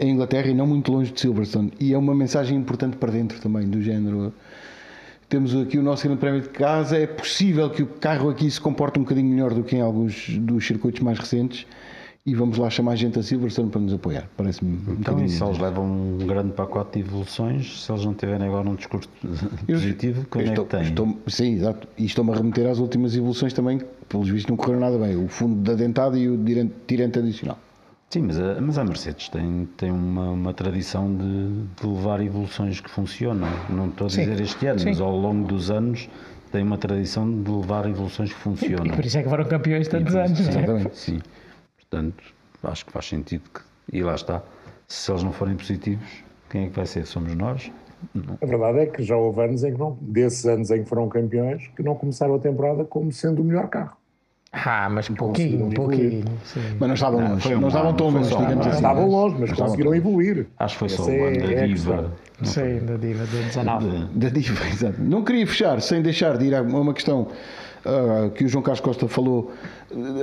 em 0.00 0.10
Inglaterra 0.10 0.48
e 0.48 0.54
não 0.54 0.66
muito 0.66 0.90
longe 0.90 1.12
de 1.12 1.20
Silverstone. 1.20 1.72
E 1.78 1.92
é 1.92 1.98
uma 1.98 2.14
mensagem 2.14 2.58
importante 2.58 2.96
para 2.96 3.12
dentro 3.12 3.40
também, 3.40 3.68
do 3.68 3.80
género. 3.80 4.32
Temos 5.28 5.54
aqui 5.54 5.78
o 5.78 5.82
nosso 5.82 6.04
grande 6.04 6.20
prémio 6.20 6.40
de 6.40 6.48
casa. 6.48 6.98
É 6.98 7.06
possível 7.06 7.70
que 7.70 7.82
o 7.82 7.86
carro 7.86 8.28
aqui 8.28 8.50
se 8.50 8.60
comporte 8.60 8.98
um 8.98 9.02
bocadinho 9.02 9.28
melhor 9.28 9.54
do 9.54 9.62
que 9.62 9.76
em 9.76 9.80
alguns 9.80 10.28
dos 10.38 10.66
circuitos 10.66 11.00
mais 11.00 11.18
recentes. 11.18 11.66
E 12.24 12.36
vamos 12.36 12.56
lá 12.56 12.70
chamar 12.70 12.94
gente 12.94 13.18
a 13.18 13.22
Silverstone 13.22 13.68
para 13.68 13.80
nos 13.80 13.92
apoiar. 13.94 14.28
Parece-me 14.36 14.76
um 14.76 14.92
Então, 14.92 15.24
e 15.24 15.28
se 15.28 15.42
eles 15.42 15.58
levam 15.58 15.84
um 15.84 16.18
grande 16.18 16.52
pacote 16.52 17.00
de 17.00 17.04
evoluções, 17.04 17.82
se 17.84 17.90
eles 17.90 18.04
não 18.04 18.14
tiverem 18.14 18.46
agora 18.46 18.68
um 18.70 18.76
discurso 18.76 19.08
positivo, 19.66 20.24
como 20.30 20.44
estou, 20.44 20.64
é 20.64 20.68
que 20.68 20.76
têm? 20.76 20.82
estou- 20.84 21.18
sim, 21.26 21.54
exato. 21.54 21.88
E 21.98 22.04
estou-me 22.04 22.30
a 22.30 22.36
remeter 22.36 22.70
às 22.70 22.78
últimas 22.78 23.16
evoluções 23.16 23.52
também, 23.52 23.78
que 23.78 23.86
pelos 24.08 24.28
vistos 24.28 24.48
não 24.48 24.56
correram 24.56 24.78
nada 24.78 24.96
bem. 24.98 25.16
O 25.16 25.26
fundo 25.26 25.56
da 25.62 25.74
dentada 25.74 26.16
e 26.16 26.28
o 26.28 26.38
tirante 26.86 27.18
adicional. 27.18 27.58
Sim, 28.08 28.22
mas 28.22 28.38
a, 28.38 28.60
mas 28.60 28.78
a 28.78 28.84
Mercedes 28.84 29.28
tem, 29.28 29.68
tem 29.76 29.90
uma, 29.90 30.30
uma 30.30 30.54
tradição 30.54 31.12
de, 31.16 31.24
de 31.80 31.86
levar 31.88 32.20
evoluções 32.20 32.80
que 32.80 32.88
funcionam. 32.88 33.48
Não 33.68 33.88
estou 33.88 34.06
a 34.06 34.10
Sim, 34.10 34.20
dizer 34.20 34.40
este 34.40 34.66
ano, 34.68 34.78
sim. 34.78 34.90
mas 34.90 35.00
ao 35.00 35.16
longo 35.16 35.48
dos 35.48 35.72
anos 35.72 36.08
tem 36.52 36.62
uma 36.62 36.78
tradição 36.78 37.42
de 37.42 37.50
levar 37.50 37.88
evoluções 37.88 38.32
que 38.32 38.38
funcionam. 38.38 38.86
E 38.86 38.90
por 38.92 39.04
isso 39.04 39.18
é 39.18 39.22
que 39.24 39.28
foram 39.28 39.44
campeões 39.46 39.88
tantos 39.88 40.14
E 40.14 40.18
anos, 40.18 40.38
é? 40.38 40.42
Exatamente. 40.42 40.96
Sim. 40.96 41.18
Portanto, 41.92 42.24
acho 42.64 42.86
que 42.86 42.92
faz 42.92 43.06
sentido 43.06 43.42
que. 43.52 43.60
E 43.92 44.02
lá 44.02 44.14
está. 44.14 44.42
Se 44.88 45.12
eles 45.12 45.22
não 45.22 45.30
forem 45.30 45.54
positivos, 45.54 46.08
quem 46.48 46.64
é 46.64 46.68
que 46.70 46.76
vai 46.76 46.86
ser? 46.86 47.04
Somos 47.04 47.34
nós? 47.34 47.70
Não. 48.14 48.38
A 48.40 48.46
verdade 48.46 48.78
é 48.78 48.86
que 48.86 49.02
já 49.02 49.14
houve 49.14 49.42
anos 49.42 49.62
em 49.62 49.72
que 49.72 49.78
não, 49.78 49.98
desses 50.00 50.46
anos 50.46 50.70
em 50.70 50.82
que 50.82 50.88
foram 50.88 51.06
campeões, 51.08 51.68
que 51.76 51.82
não 51.82 51.94
começaram 51.94 52.34
a 52.34 52.38
temporada 52.38 52.84
como 52.84 53.12
sendo 53.12 53.42
o 53.42 53.44
melhor 53.44 53.68
carro. 53.68 53.96
Ah, 54.50 54.88
mas 54.90 55.08
pouquinho, 55.08 55.60
conseguiram 55.60 55.70
pouquinho. 55.70 56.24
sim. 56.44 56.60
Mas 56.78 56.88
não 56.88 56.94
estavam 56.94 57.20
longe. 57.20 57.54
um 57.54 57.60
não 57.60 57.68
estavam 57.68 57.94
tão 57.94 58.10
longe, 58.10 58.34
um 58.34 58.38
digamos 58.38 58.66
assim. 58.66 58.76
Estavam 58.76 59.08
longe, 59.08 59.36
mas 59.38 59.52
conseguiram 59.52 59.94
evoluir. 59.94 60.46
Acho 60.58 60.74
que 60.74 60.78
foi 60.78 60.88
só 60.88 61.04
o 61.04 61.10
é- 61.10 61.28
ano 61.28 61.40
da 61.40 61.66
Diva. 61.66 62.12
Sim, 62.42 62.78
da 62.86 62.96
Diva 62.96 63.26
de 63.26 63.42
19. 63.44 64.04
Da 64.14 64.28
diva, 64.30 64.64
exato. 64.68 65.00
Não 65.00 65.22
queria 65.22 65.46
fechar 65.46 65.80
sem 65.80 66.02
deixar 66.02 66.38
de 66.38 66.46
ir 66.46 66.54
a 66.54 66.62
uma 66.62 66.92
questão 66.92 67.28
ah, 67.84 68.30
que 68.34 68.44
o 68.44 68.48
João 68.48 68.62
Carlos 68.62 68.80
Costa 68.80 69.06
falou, 69.08 69.52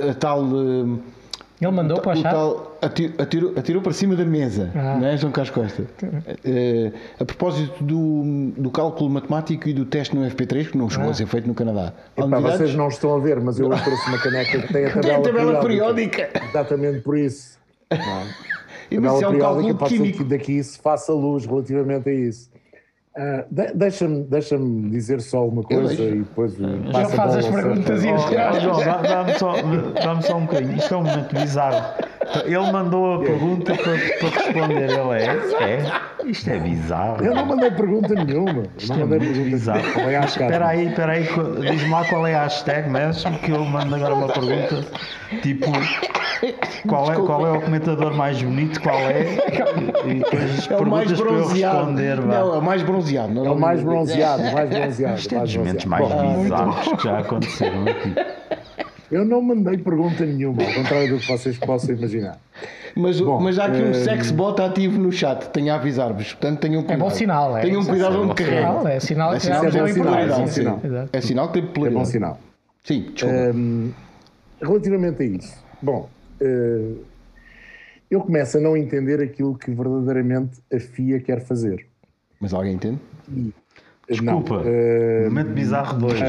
a 0.08 0.14
tal. 0.14 0.44
ah, 0.44 1.19
Ele 1.60 1.70
mandou 1.72 2.00
para 2.00 2.10
o 2.16 2.18
o 2.18 2.22
chat. 2.22 2.30
tal 2.32 2.78
ati- 2.80 3.12
atirou, 3.18 3.52
atirou 3.56 3.82
para 3.82 3.92
cima 3.92 4.16
da 4.16 4.24
mesa, 4.24 4.70
Ah. 4.74 4.96
não 4.98 5.06
é, 5.06 5.16
João 5.16 5.30
Carlos 5.32 5.50
Costa? 5.54 5.84
Eh, 6.44 6.90
a 7.18 7.24
propósito 7.24 7.84
do, 7.84 8.52
do 8.56 8.70
cálculo 8.70 9.10
matemático 9.10 9.68
e 9.68 9.74
do 9.74 9.84
teste 9.84 10.16
no 10.16 10.24
FP3, 10.24 10.70
que 10.70 10.78
não 10.78 10.88
chegou 10.88 11.08
Ah. 11.08 11.10
a 11.10 11.14
ser 11.14 11.26
feito 11.26 11.46
no 11.46 11.54
Canadá. 11.54 11.92
Epá, 12.16 12.26
novidades? 12.26 12.58
vocês 12.58 12.74
não 12.74 12.88
estão 12.88 13.14
a 13.14 13.18
ver, 13.18 13.40
mas 13.40 13.58
eu 13.60 13.68
trouxe 13.84 14.08
uma 14.08 14.18
caneca 14.18 14.58
que 14.58 14.72
tem 14.72 14.86
a 14.86 14.90
Tem 14.92 15.02
tabela, 15.02 15.18
a 15.18 15.20
tabela 15.22 15.60
periódica. 15.60 16.26
periódica. 16.26 16.46
Exatamente 16.48 17.00
por 17.00 17.18
isso. 17.18 17.58
Não? 17.90 17.98
E 18.90 18.96
tabela 18.96 19.14
isso 19.14 19.24
é 19.24 19.28
um 19.28 19.30
periódica 19.30 19.38
cálculo 19.54 19.74
pode 19.76 19.90
ser 19.92 19.96
químico. 19.98 20.18
que 20.18 20.24
daqui 20.24 20.64
se 20.64 20.76
faça 20.80 21.12
luz 21.12 21.46
relativamente 21.46 22.08
a 22.08 22.12
isso. 22.12 22.49
Ah, 23.16 23.44
de- 23.50 23.72
Deixa-me 23.74 24.22
deixa 24.22 24.56
dizer 24.58 25.20
só 25.20 25.46
uma 25.46 25.62
coisa 25.64 26.00
e 26.00 26.18
depois 26.20 26.56
Já 26.56 26.92
passa 26.92 27.06
a 27.06 27.16
faz 27.16 27.36
as 27.36 27.46
perguntas 27.46 28.04
e 28.04 28.08
as 28.08 28.24
Oh, 28.24 28.28
oh, 28.56 28.60
João, 28.60 28.84
dá- 28.84 28.96
dá-me 29.02 29.32
só, 29.38 29.52
dá 29.92 30.20
só 30.22 30.36
um 30.36 30.46
bocadinho. 30.46 30.76
Isto 30.76 30.94
é 30.94 30.96
um 30.96 31.02
momento 31.02 31.34
bizarro. 31.34 31.94
Ele 32.44 32.72
mandou 32.72 33.14
a 33.14 33.18
pergunta 33.24 33.74
para, 33.74 33.82
para 34.20 34.28
responder. 34.28 34.90
Ele 34.90 35.24
é, 35.24 35.64
é. 35.64 36.28
Isto 36.30 36.50
é 36.50 36.58
bizarro. 36.60 37.24
Eu 37.24 37.34
não 37.34 37.46
mandei 37.46 37.70
pergunta 37.72 38.14
nenhuma. 38.14 38.62
Isto 38.78 38.90
não 38.90 38.96
é 38.96 39.04
mandei 39.04 39.18
muito 39.18 39.32
pergunta 39.32 39.50
bizarro. 39.56 39.80
à 40.16 40.20
Mas. 40.20 40.30
Espera 40.30 40.68
aí, 40.68 40.86
espera 40.86 41.12
aí. 41.12 41.26
Diz-me 41.72 41.90
lá 41.90 42.04
qual 42.04 42.26
é 42.28 42.34
a 42.36 42.42
hashtag 42.44 42.88
mesmo, 42.88 43.38
que 43.40 43.50
eu 43.50 43.64
mando 43.64 43.92
agora 43.96 44.14
uma 44.14 44.28
pergunta. 44.28 44.86
Tipo, 45.42 45.66
qual 46.86 47.12
é, 47.12 47.16
qual 47.16 47.46
é 47.46 47.52
o 47.52 47.60
comentador 47.60 48.14
mais 48.14 48.42
bonito? 48.42 48.80
Qual 48.80 48.98
é? 48.98 49.38
E 50.06 50.14
depois 50.14 50.70
É 50.70 50.76
o 50.76 50.86
mais 50.86 51.12
bronzeado. 51.12 51.92
Não, 51.92 52.54
é 52.54 52.58
o 52.58 52.62
mais 52.62 52.82
bronzeado. 52.82 53.40
É 53.44 53.50
o 53.50 53.58
mais 53.58 53.82
bronzeado, 53.82 54.42
o 54.42 54.52
mais 54.52 54.70
bronzeado. 54.70 55.18
Isto 55.18 55.34
é 55.34 55.40
dos 55.40 55.56
momentos 55.56 55.84
bronzeado. 55.84 56.14
mais 56.14 56.36
Bom, 56.36 56.42
bizarros 56.42 56.92
que 56.96 57.04
já 57.04 57.18
aconteceram 57.18 57.82
aqui. 57.82 58.14
Eu 59.10 59.24
não 59.24 59.42
mandei 59.42 59.76
pergunta 59.76 60.24
nenhuma, 60.24 60.62
ao 60.62 60.72
contrário 60.72 61.14
do 61.14 61.18
que 61.18 61.26
vocês 61.26 61.58
possam 61.58 61.96
imaginar. 61.96 62.38
Mas, 62.94 63.20
Bom, 63.20 63.40
mas 63.40 63.58
há 63.58 63.64
aqui 63.64 63.82
um 63.82 63.90
eh, 63.90 63.94
sexbot 63.94 64.60
ativo 64.62 65.00
no 65.00 65.10
chat, 65.10 65.48
tenho 65.50 65.72
a 65.72 65.76
avisar-vos. 65.76 66.32
Portanto, 66.32 66.60
tenham 66.60 66.82
cuidado. 66.82 67.00
É 67.00 67.02
bom 67.02 67.10
sinal, 67.10 67.56
é. 67.56 67.60
Tenham 67.62 67.84
cuidado 67.84 68.14
É 68.14 68.16
bom 68.18 68.30
onde 68.30 68.44
sinal, 68.44 68.52
carregam. 68.52 68.88
É 68.88 69.00
sinal 69.00 69.32
É 69.32 69.36
que 69.36 69.42
sinal 69.42 69.64
é 69.64 69.70
sinal, 69.70 70.14
é 70.14 70.26
bom 70.28 70.46
sinal. 70.46 70.80
É 71.12 71.20
sinal 71.20 71.48
que 71.50 71.62
tem 71.62 71.86
É 71.86 71.90
bom 71.90 72.04
sinal. 72.04 72.38
Sim, 72.84 73.10
desculpa. 73.12 73.36
Hum, 73.36 73.92
relativamente 74.62 75.22
a 75.22 75.26
isso, 75.26 75.54
bom, 75.82 76.08
eu 78.10 78.20
começo 78.20 78.58
a 78.58 78.60
não 78.60 78.76
entender 78.76 79.20
aquilo 79.20 79.56
que 79.56 79.70
verdadeiramente 79.70 80.60
a 80.72 80.80
FIA 80.80 81.20
quer 81.20 81.40
fazer. 81.40 81.86
Mas 82.40 82.52
alguém 82.52 82.74
entende? 82.74 82.98
Desculpa. 84.08 84.56
Não, 84.56 84.64
eh, 84.66 85.24
Momento 85.28 85.52
bizarro 85.52 85.98
2. 85.98 86.20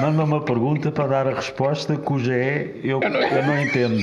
Manda 0.00 0.24
uma 0.24 0.44
pergunta 0.44 0.92
para 0.92 1.06
dar 1.06 1.26
a 1.26 1.34
resposta 1.34 1.96
cuja 1.96 2.34
é 2.34 2.78
eu, 2.82 3.00
eu 3.00 3.46
não 3.46 3.58
entendo. 3.58 3.96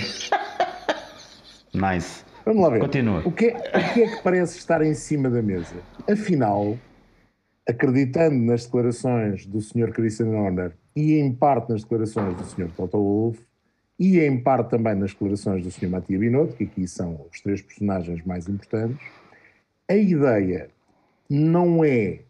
Nice. 1.74 2.24
Vamos 2.46 2.64
lá 2.64 2.70
ver. 2.70 2.80
Continua. 2.80 3.22
O 3.24 3.32
que, 3.32 3.46
é, 3.46 3.58
o 3.58 3.94
que 3.94 4.04
é 4.04 4.16
que 4.16 4.24
parece 4.24 4.58
estar 4.58 4.82
em 4.82 4.96
cima 4.96 5.30
da 5.30 5.42
mesa? 5.42 5.76
Afinal, 6.10 6.78
acreditando 7.70 8.36
nas 8.36 8.66
declarações 8.66 9.46
do 9.46 9.62
Sr. 9.62 9.92
Christian 9.92 10.30
Horner 10.30 10.72
e 10.96 11.14
em 11.20 11.32
parte 11.32 11.70
nas 11.70 11.84
declarações 11.84 12.36
do 12.36 12.44
Sr. 12.44 12.70
Toto 12.76 12.98
Wolff 12.98 13.40
e 14.02 14.20
em 14.20 14.36
parte 14.36 14.72
também 14.72 14.96
nas 14.96 15.12
declarações 15.12 15.64
do 15.64 15.70
Sr. 15.70 15.88
Matia 15.88 16.18
Binotto, 16.18 16.56
que 16.56 16.64
aqui 16.64 16.88
são 16.88 17.24
os 17.32 17.40
três 17.40 17.62
personagens 17.62 18.26
mais 18.26 18.50
importantes, 18.50 19.00
a 19.88 19.94
ideia 19.94 20.72
não 21.30 21.86
é 21.86 22.22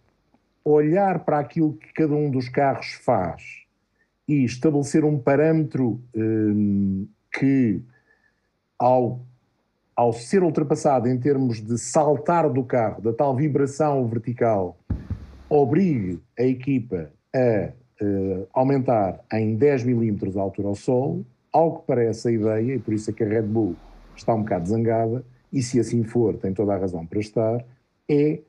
olhar 0.65 1.19
para 1.19 1.39
aquilo 1.39 1.72
que 1.72 1.93
cada 1.93 2.13
um 2.13 2.30
dos 2.30 2.49
carros 2.49 2.91
faz 3.05 3.61
e 4.28 4.43
estabelecer 4.43 5.05
um 5.05 5.17
parâmetro 5.17 6.01
hum, 6.13 7.07
que, 7.34 7.82
ao 8.78 9.22
ao 9.95 10.11
ser 10.11 10.43
ultrapassado 10.43 11.07
em 11.07 11.17
termos 11.17 11.61
de 11.61 11.78
saltar 11.78 12.49
do 12.49 12.63
carro, 12.63 13.01
da 13.01 13.13
tal 13.13 13.36
vibração 13.36 14.07
vertical, 14.07 14.78
obrigue 15.47 16.19
a 16.38 16.43
equipa 16.43 17.11
a 17.34 17.39
eh, 17.39 17.74
aumentar 18.51 19.24
em 19.32 19.55
10 19.55 19.84
milímetros 19.84 20.36
a 20.36 20.41
altura 20.41 20.69
ao 20.69 20.76
solo, 20.76 21.26
ao 21.52 21.80
que 21.80 21.88
parece 21.88 22.28
a 22.30 22.32
ideia, 22.32 22.76
e 22.76 22.80
por 22.80 22.93
isso 22.93 23.10
é 23.10 23.14
que 23.14 23.24
a 23.24 23.28
Red 23.28 23.43
Bull 23.43 23.76
está 24.16 24.34
um 24.34 24.39
bocado 24.43 24.68
zangada, 24.70 25.24
e 25.52 25.62
se 25.62 25.80
assim 25.80 26.04
for, 26.04 26.36
tem 26.38 26.54
toda 26.54 26.74
a 26.74 26.78
razão 26.78 27.06
para 27.06 27.20
estar, 27.20 27.64
é 28.10 28.39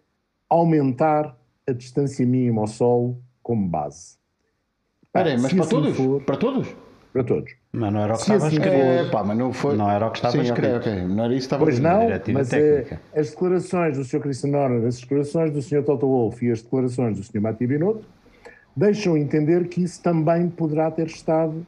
aumentar 0.48 1.36
a 1.66 1.72
distância 1.72 2.24
mínima 2.26 2.60
ao 2.60 2.66
solo 2.66 3.16
como 3.42 3.66
base. 3.68 4.16
Espera 5.04 5.30
aí, 5.30 5.34
mas 5.36 5.50
Se 5.50 5.56
para 5.56 5.64
assim 5.64 5.74
todos? 5.76 5.96
for- 5.96 6.22
Para 6.22 6.36
todos? 6.36 6.76
para 7.12 7.24
todos. 7.24 7.52
Mas 7.72 7.92
não 7.92 8.00
era 8.00 8.14
o 8.14 8.16
que 8.16 8.22
Se 8.24 8.32
estava 8.32 8.46
assim 8.46 8.56
escrito. 8.56 8.74
É, 8.74 9.10
pá, 9.10 9.22
mas 9.24 9.36
não 9.36 9.52
foi. 9.52 9.76
Não 9.76 9.90
era 9.90 10.06
o 10.06 10.10
que 10.10 10.16
estava 10.18 10.32
Sim, 10.36 10.42
escrito. 10.44 10.76
ok. 10.76 11.04
Não 11.04 11.24
era 11.24 11.34
isso 11.34 11.40
que 11.40 11.44
estava 11.54 11.64
Pois 11.64 11.78
não, 11.78 12.08
mas 12.32 12.48
técnica. 12.48 13.00
eh, 13.12 13.20
as 13.20 13.30
declarações 13.30 13.98
do 13.98 14.04
Sr. 14.04 14.20
Christian 14.20 14.56
Horner, 14.56 14.86
as 14.86 14.98
declarações 15.00 15.50
do 15.52 15.60
Sr. 15.60 15.82
Toto 15.84 16.06
Wolff 16.06 16.46
e 16.46 16.50
as 16.50 16.62
declarações 16.62 17.18
do 17.18 17.22
Sr. 17.24 17.40
Mati 17.42 17.66
Binotto 17.66 18.06
deixam 18.74 19.16
entender 19.18 19.68
que 19.68 19.82
isso 19.82 20.02
também 20.02 20.48
poderá 20.48 20.90
ter 20.90 21.06
estado 21.06 21.66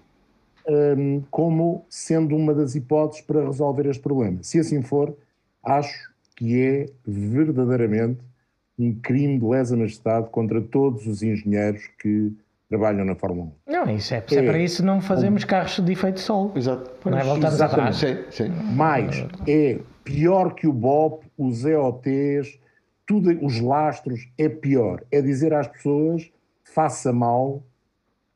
hum, 0.68 1.22
como 1.30 1.84
sendo 1.88 2.36
uma 2.36 2.54
das 2.54 2.74
hipóteses 2.74 3.22
para 3.24 3.44
resolver 3.44 3.86
este 3.86 4.02
problema. 4.02 4.38
Se 4.42 4.58
assim 4.58 4.82
for, 4.82 5.16
acho 5.62 6.12
que 6.36 6.60
é 6.60 6.86
verdadeiramente 7.06 8.20
um 8.78 8.94
crime 8.94 9.38
de 9.38 9.44
lesa 9.44 9.76
majestade 9.76 10.28
contra 10.30 10.60
todos 10.60 11.06
os 11.06 11.22
engenheiros 11.22 11.82
que 12.00 12.32
trabalham 12.68 13.04
na 13.04 13.14
Fórmula 13.14 13.52
1. 13.68 13.72
Não, 13.72 13.90
isso 13.94 14.14
é, 14.14 14.24
é 14.30 14.34
É. 14.34 14.42
para 14.42 14.58
isso 14.58 14.84
não 14.84 15.00
fazemos 15.00 15.44
carros 15.44 15.78
de 15.78 15.92
efeito 15.92 16.18
sol. 16.18 16.52
Exato. 16.56 16.90
Não 17.08 17.18
é? 17.18 17.22
Voltamos 17.22 17.60
atrás. 17.60 17.96
Sim, 17.96 18.16
sim. 18.30 18.48
Mais, 18.48 19.26
é 19.46 19.78
pior 20.02 20.54
que 20.54 20.66
o 20.66 20.72
BOP, 20.72 21.24
os 21.38 21.64
EOTs, 21.64 22.58
tudo, 23.06 23.30
os 23.44 23.60
lastros, 23.60 24.28
é 24.36 24.48
pior. 24.48 25.02
É 25.12 25.22
dizer 25.22 25.54
às 25.54 25.68
pessoas, 25.68 26.28
faça 26.64 27.12
mal, 27.12 27.62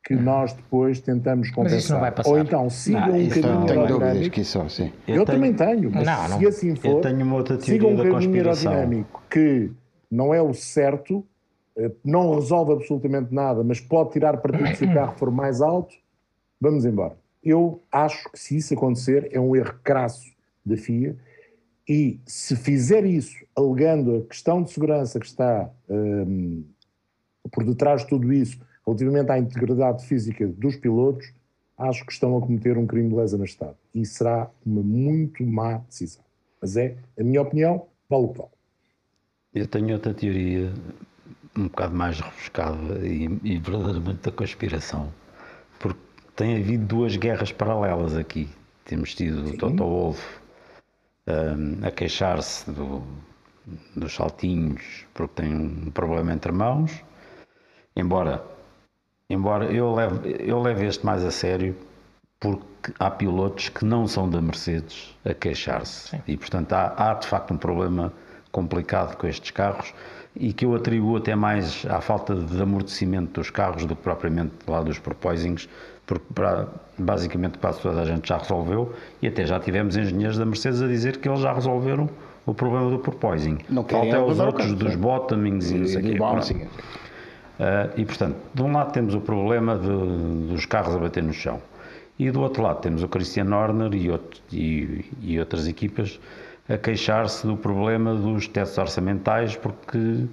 que 0.03 0.15
nós 0.15 0.53
depois 0.53 0.99
tentamos 1.01 1.49
compensar. 1.51 1.79
isso 1.79 1.93
não 1.93 1.99
vai 1.99 2.11
passar. 2.11 2.29
Ou 2.29 2.39
então 2.39 2.69
sigam 2.69 3.01
Não, 3.01 3.07
um 3.07 3.29
caminho 3.29 3.65
Tenho 3.65 3.81
aerodinâmico. 3.81 4.29
que 4.31 4.41
isso 4.41 4.51
só, 4.51 4.69
sim. 4.69 4.91
Eu, 5.07 5.25
também 5.25 5.53
tenho, 5.53 5.91
mas 5.91 6.05
Não, 6.05 6.29
não. 6.29 6.39
se 6.39 6.47
assim 6.47 6.75
for, 6.75 6.87
Eu 6.87 7.01
tenho 7.01 7.61
sigam 7.61 7.91
um 7.91 7.97
caminho 7.97 8.33
aerodinâmico 8.35 9.23
que 9.29 9.71
não 10.09 10.33
é 10.33 10.41
o 10.41 10.53
certo, 10.53 11.23
eh, 11.77 11.91
não 12.03 12.33
resolve 12.35 12.73
absolutamente 12.73 13.33
nada, 13.33 13.63
mas 13.63 13.79
pode 13.79 14.11
tirar 14.11 14.37
partido 14.37 14.75
se 14.75 14.85
o 14.85 14.93
carro 14.93 15.15
for 15.17 15.29
mais 15.29 15.61
alto, 15.61 15.95
vamos 16.59 16.85
embora. 16.85 17.15
Eu 17.43 17.81
acho 17.91 18.31
que 18.31 18.39
se 18.39 18.57
isso 18.57 18.73
acontecer 18.73 19.29
é 19.31 19.39
um 19.39 19.55
erro 19.55 19.75
crasso 19.83 20.31
da 20.65 20.75
FIA 20.75 21.15
e 21.87 22.19
se 22.25 22.55
fizer 22.55 23.05
isso 23.05 23.35
alegando 23.55 24.17
a 24.17 24.21
questão 24.27 24.61
de 24.63 24.71
segurança 24.71 25.19
que 25.19 25.25
está 25.25 25.69
hum, 25.89 26.63
por 27.51 27.63
detrás 27.63 28.01
de 28.01 28.07
tudo 28.07 28.31
isso, 28.33 28.59
relativamente 28.89 29.31
à 29.31 29.37
integridade 29.37 30.05
física 30.05 30.47
dos 30.47 30.75
pilotos, 30.75 31.31
acho 31.77 32.05
que 32.05 32.11
estão 32.11 32.37
a 32.37 32.41
cometer 32.41 32.77
um 32.77 32.85
crime 32.87 33.09
de 33.09 33.15
lesa 33.15 33.37
majestade. 33.37 33.75
E 33.93 34.05
será 34.05 34.49
uma 34.65 34.81
muito 34.81 35.43
má 35.45 35.77
decisão. 35.77 36.23
Mas 36.61 36.75
é 36.75 36.97
a 37.17 37.23
minha 37.23 37.41
opinião, 37.41 37.85
vale 38.09 38.25
o 38.25 38.27
que 38.29 38.37
vale. 38.39 38.51
Eu 39.53 39.67
tenho 39.67 39.93
outra 39.93 40.13
teoria 40.13 40.71
um 41.57 41.63
bocado 41.63 41.95
mais 41.95 42.19
rebuscada 42.19 43.05
e, 43.05 43.25
e 43.43 43.57
verdadeiramente 43.57 44.21
da 44.21 44.31
conspiração. 44.31 45.11
Porque 45.79 45.99
tem 46.35 46.57
havido 46.57 46.85
duas 46.85 47.15
guerras 47.15 47.51
paralelas 47.51 48.15
aqui. 48.15 48.49
Temos 48.85 49.15
tido 49.15 49.47
o 49.49 49.57
Toto 49.57 49.83
Wolff 49.83 50.21
hum, 51.27 51.79
a 51.83 51.91
queixar-se 51.91 52.69
do- 52.71 53.03
dos 53.95 54.13
saltinhos 54.13 55.05
porque 55.13 55.41
tem 55.41 55.53
um 55.53 55.91
problema 55.91 56.33
entre 56.33 56.51
mãos. 56.51 57.03
Embora, 57.95 58.43
embora 59.29 59.65
eu, 59.65 59.93
leve, 59.93 60.35
eu 60.39 60.59
leve 60.61 60.85
este 60.87 61.05
mais 61.05 61.23
a 61.23 61.31
sério 61.31 61.75
porque 62.39 62.93
há 62.97 63.11
pilotos 63.11 63.69
que 63.69 63.85
não 63.85 64.07
são 64.07 64.29
da 64.29 64.41
Mercedes 64.41 65.15
a 65.25 65.33
queixar-se. 65.33 66.19
E, 66.27 66.37
portanto, 66.37 66.73
há, 66.73 66.93
há 66.97 67.13
de 67.13 67.27
facto 67.27 67.53
um 67.53 67.57
problema 67.57 68.13
complicado 68.51 69.15
com 69.17 69.27
estes 69.27 69.51
carros 69.51 69.93
e 70.35 70.53
que 70.53 70.65
eu 70.65 70.73
atribuo 70.73 71.17
até 71.17 71.35
mais 71.35 71.85
à 71.87 71.99
falta 71.99 72.33
de 72.33 72.61
amortecimento 72.61 73.39
dos 73.39 73.49
carros 73.49 73.85
do 73.85 73.95
que 73.95 74.01
propriamente 74.01 74.53
lá 74.67 74.81
dos 74.81 74.97
proposings, 74.97 75.67
porque 76.07 76.25
para, 76.33 76.67
basicamente 76.97 77.57
quase 77.57 77.81
toda 77.81 78.01
a 78.01 78.05
gente 78.05 78.29
já 78.29 78.37
resolveu 78.37 78.93
e 79.21 79.27
até 79.27 79.45
já 79.45 79.59
tivemos 79.59 79.97
engenheiros 79.97 80.37
da 80.37 80.45
Mercedes 80.45 80.81
a 80.81 80.87
dizer 80.87 81.17
que 81.17 81.27
eles 81.27 81.41
já 81.41 81.53
resolveram 81.53 82.09
o 82.45 82.53
problema 82.53 82.89
do 82.89 82.99
porpoising. 82.99 83.57
Não 83.69 83.83
querem 83.83 84.11
Falta 84.11 84.25
os 84.25 84.29
levar 84.29 84.43
o 84.43 84.47
outros 84.47 84.67
carro, 84.67 84.79
dos 84.79 84.93
sim. 84.93 84.97
bottomings 84.97 85.71
e 85.71 85.77
não 85.77 85.87
sei 85.87 86.01
o 86.01 86.05
E 86.15 86.67
e 87.97 88.05
portanto, 88.05 88.37
de 88.53 88.61
um 88.61 88.71
lado 88.71 88.91
temos 88.93 89.13
o 89.13 89.19
problema 89.21 89.77
de- 89.77 90.47
dos 90.53 90.65
carros 90.65 90.95
a 90.95 90.99
bater 90.99 91.21
no 91.23 91.33
chão 91.33 91.61
e 92.17 92.31
do 92.31 92.41
outro 92.41 92.63
lado 92.63 92.79
temos 92.81 93.03
o 93.03 93.07
Christian 93.07 93.53
Horner 93.53 93.93
e, 93.93 94.09
outro- 94.09 94.41
e- 94.51 95.05
e 95.21 95.39
outras 95.39 95.67
equipas 95.67 96.19
a 96.69 96.77
queixar-se 96.77 97.45
do 97.45 97.57
problema 97.57 98.13
dos 98.15 98.47
testes 98.47 98.77
orçamentais 98.77 99.55
porque 99.55 100.25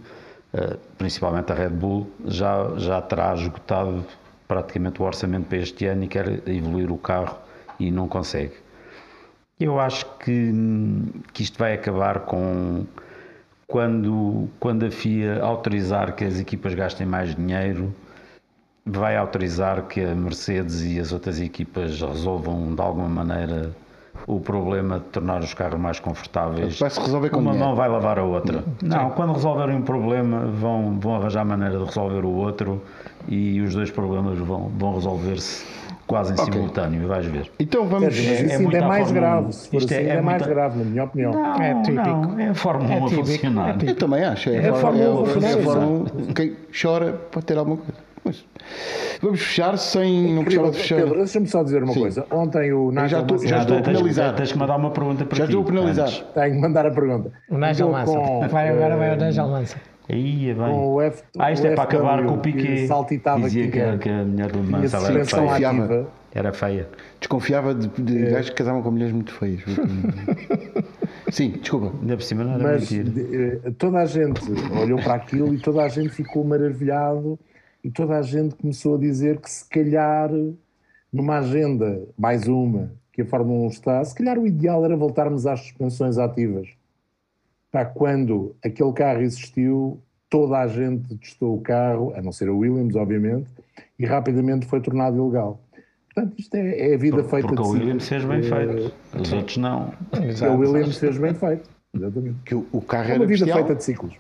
ah, 0.55 0.77
principalmente 0.97 1.51
a 1.53 1.55
Red 1.55 1.70
Bull 1.70 2.09
já, 2.27 2.70
já 2.77 3.03
terá 3.03 3.35
esgotado 3.35 4.05
praticamente 4.47 5.03
o 5.03 5.05
orçamento 5.05 5.47
para 5.49 5.59
este 5.59 5.87
ano 5.87 6.05
e 6.05 6.09
quer 6.09 6.49
evoluir 6.49 6.91
o 6.93 6.97
carro 6.97 7.37
e 7.81 7.91
não 7.91 8.07
consegue. 8.07 8.53
Eu 9.59 9.81
acho 9.81 10.07
que, 10.18 10.53
que 11.33 11.43
isto 11.43 11.59
vai 11.59 11.74
acabar 11.74 12.20
com 12.20 12.85
quando, 13.67 14.49
quando 14.61 14.87
a 14.87 14.91
FIA 14.91 15.43
autorizar 15.43 16.14
que 16.14 16.25
as 16.25 16.39
equipas 16.39 16.75
gastem 16.75 17.07
mais 17.07 17.35
dinheiro, 17.35 17.95
vai 18.85 19.17
autorizar 19.17 19.83
que 19.83 20.01
a 20.01 20.14
Mercedes 20.14 20.83
e 20.83 21.01
as 21.01 21.12
outras 21.12 21.41
equipas 21.41 22.01
resolvam 22.01 22.75
de 22.75 22.81
alguma 22.81 23.09
maneira 23.09 23.75
o 24.27 24.41
problema 24.41 24.99
de 24.99 25.05
tornar 25.07 25.41
os 25.41 25.53
carros 25.53 25.79
mais 25.79 26.01
confortáveis. 26.01 26.79
Vai-se 26.79 27.01
resolver 27.01 27.31
com 27.31 27.39
Uma 27.39 27.51
dinheiro. 27.53 27.69
mão 27.69 27.77
vai 27.77 27.89
lavar 27.89 28.19
a 28.19 28.25
outra. 28.25 28.64
Não, 28.83 29.11
quando 29.11 29.33
resolverem 29.33 29.77
um 29.77 29.83
problema, 29.83 30.47
vão, 30.47 30.99
vão 30.99 31.17
arranjar 31.17 31.45
maneira 31.45 31.79
de 31.79 31.85
resolver 31.85 32.25
o 32.25 32.31
outro 32.31 32.83
e 33.29 33.61
os 33.61 33.75
dois 33.75 33.91
problemas 33.91 34.39
vão, 34.39 34.71
vão 34.79 34.95
resolver-se 34.95 35.67
quase 36.07 36.33
em 36.33 36.41
Ok. 36.41 36.53
simultâneo, 36.53 37.09
vais 37.09 37.27
ver. 37.27 37.51
Então 37.59 37.87
vamos. 37.87 38.05
Mas 38.17 38.51
é 38.51 38.59
muito 38.59 38.77
é 38.77 38.81
à 38.81 38.87
mais 38.89 39.05
Fórmula 39.11 39.21
grave. 39.29 39.51
Isto 39.51 39.75
é- 39.75 39.77
assim, 39.77 39.95
é 39.95 39.99
ainda 39.99 40.13
é 40.13 40.21
mais 40.23 40.47
grave, 40.47 40.79
na 40.79 40.85
minha 40.85 41.05
opinião. 41.05 41.61
É 41.63 41.83
típico. 41.83 42.03
Não, 42.09 42.39
é 42.41 42.49
a 42.49 42.55
Fórmula 42.55 42.95
É 42.95 42.99
1 43.01 43.05
a 43.07 43.09
funcionar. 43.11 43.77
É. 43.85 43.91
Eu 43.91 43.95
também 43.97 44.25
acho. 44.25 44.51
É, 44.51 44.57
É 44.57 44.69
a 44.69 44.75
Fórmula 44.75 45.23
é, 45.29 45.33
Fernando, 45.33 45.45
é 45.45 45.61
a. 45.61 45.63
Fórmula 45.65 46.13
1. 46.29 46.33
Quem 46.35 46.57
chora 46.83 47.13
pode 47.31 47.47
ter 47.47 47.59
alguma 47.59 47.77
coisa. 47.79 48.06
Mas 48.27 48.45
vamos 49.22 49.41
fechar 49.41 49.79
sem. 49.79 50.35
Não 50.35 50.43
Incrível. 50.43 50.64
precisava 50.64 50.70
de 50.70 50.79
fechar. 50.79 50.97
Pedro, 50.97 51.16
deixa-me 51.18 51.47
só 51.47 51.62
dizer 51.62 51.83
uma 51.83 51.93
Sim. 51.93 52.01
coisa. 52.01 52.27
Ontem 52.31 52.72
o 52.72 52.91
Nigel 52.91 53.09
já 53.09 53.16
já 53.18 53.20
estou 53.22 53.37
a 53.79 53.83
tens, 53.83 53.97
penalizar. 53.97 54.35
Tens 54.35 54.53
que 54.53 54.59
mandar 54.59 54.77
uma 54.77 54.91
pergunta 54.91 55.24
para 55.24 55.39
Já 55.39 55.45
ti. 55.47 55.51
estou 55.53 55.62
a 55.62 55.66
penalizar. 55.66 56.07
antes. 56.09 56.24
Tenho 56.35 56.53
que 56.55 56.61
mandar 56.61 56.87
a 56.87 56.91
pergunta. 56.91 57.33
O 57.49 57.59
Nigel 57.59 57.91
Mansell. 57.91 58.20
com, 58.20 58.49
Vai, 58.49 58.68
agora 58.68 58.97
vai 58.97 59.11
o 59.11 59.12
eh, 59.22 59.27
Nigel 59.27 59.49
Mansell. 59.49 59.81
Aí, 60.09 60.51
é 60.51 60.55
bem. 60.55 60.64
Com 60.70 60.95
o 60.95 61.01
F, 61.03 61.22
Ah, 61.39 61.51
isto 61.53 61.64
o 61.64 61.66
é 61.66 61.74
para 61.74 61.85
acabar 61.85 62.24
com 62.24 62.35
o 62.35 62.41
que 62.41 62.53
Piquet. 62.53 62.87
saltitava 62.87 63.41
Dizia 63.43 63.64
que 63.64 63.70
que, 63.72 63.79
tinha- 63.81 63.99
que 63.99 64.09
a 64.09 64.24
mulher 64.24 64.53
do 64.53 64.59
Mansell 64.62 65.05
era 65.07 65.24
feia. 65.24 66.07
Era 66.35 66.53
feia. 66.53 66.89
Desconfiava 67.18 67.74
de, 67.74 67.89
de 67.89 68.27
gajos 68.31 68.51
que 68.51 68.57
casavam 68.57 68.83
com 68.83 68.91
mulheres 68.91 69.12
muito 69.14 69.33
feias. 69.33 69.62
Sim, 71.31 71.51
desculpa. 71.61 71.93
Ainda 72.01 72.16
por 72.16 72.22
cima 72.22 72.45
não 72.45 72.55
era 72.55 72.62
Mas 72.62 72.91
mentira. 72.91 73.11
de- 73.11 73.37
eh, 73.66 73.70
toda 73.79 73.99
a 73.99 74.05
gente 74.07 74.41
olhou 74.81 74.99
para 75.01 75.14
aquilo 75.14 75.53
e 75.55 75.59
toda 75.59 75.83
a 75.83 75.89
gente 75.89 76.11
ficou 76.11 76.45
maravilhado 76.45 77.39
e 77.87 77.91
toda 77.93 78.18
a 78.18 78.22
gente 78.22 78.57
começou 78.57 78.97
a 78.97 78.99
dizer 78.99 79.39
que 79.39 79.49
se 79.49 79.64
calhar 79.68 80.28
numa 81.12 81.39
agenda, 81.39 82.03
mais 82.18 82.49
uma, 82.49 82.91
que 83.12 83.22
a 83.22 83.24
Fórmula 83.24 83.66
1 83.66 83.68
está, 83.68 84.05
se 84.05 84.12
calhar 84.12 84.37
o 84.41 84.45
ideal 84.45 84.84
era 84.84 84.97
voltarmos 84.97 85.47
às 85.47 85.61
suspensões 85.61 86.18
ativas. 86.18 86.68
Pá, 87.70 87.84
quando 87.84 88.57
aquele 88.64 88.93
carro 88.93 89.20
existiu, 89.20 90.01
toda 90.28 90.59
a 90.59 90.66
gente 90.66 91.16
testou 91.18 91.55
o 91.57 91.61
carro, 91.61 92.12
a 92.16 92.20
não 92.20 92.32
ser 92.32 92.49
a 92.49 92.53
Williams, 92.53 92.97
obviamente, 92.97 93.49
e 93.97 94.05
rapidamente 94.05 94.66
foi 94.66 94.80
tornado 94.80 95.16
ilegal. 95.16 95.61
Portanto, 96.12 96.34
isto 96.41 96.57
é, 96.57 96.91
é 96.91 96.95
a 96.95 96.99
vida 96.99 97.22
feita 97.22 97.47
Porque 97.47 97.62
de 97.62 97.68
o 97.68 97.72
si. 97.72 97.78
Williams 97.78 98.09
fez 98.09 98.24
bem 98.24 98.43
feito. 98.43 98.93
Os 99.16 99.32
outros 99.32 99.57
não. 99.59 99.93
A 100.45 100.51
Williams 100.51 100.99
fez 100.99 101.18
bem 101.18 101.34
feito. 101.34 101.70
Exatamente. 101.95 102.37
Que 102.45 102.55
o, 102.57 102.66
o 102.72 102.80
carro 102.80 103.05
É 103.05 103.11
era 103.12 103.20
uma 103.20 103.26
vida 103.26 103.45
bestial. 103.45 103.59
feita 103.59 103.74
de 103.76 103.84
ciclos. 103.84 104.14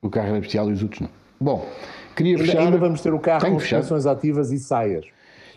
O 0.00 0.08
carro 0.08 0.28
era 0.28 0.38
bestial 0.40 0.70
e 0.70 0.74
os 0.74 0.82
outros 0.84 1.00
não. 1.00 1.10
Bom, 1.40 1.66
queria 2.14 2.34
Ainda, 2.36 2.44
fechar. 2.44 2.60
ainda 2.60 2.78
vamos 2.78 3.00
ter 3.00 3.12
o 3.14 3.18
carro 3.18 3.40
Tenho 3.40 3.54
com 3.54 3.60
suspensões 3.60 4.06
ativas 4.06 4.50
e 4.52 4.58
saias. 4.58 5.04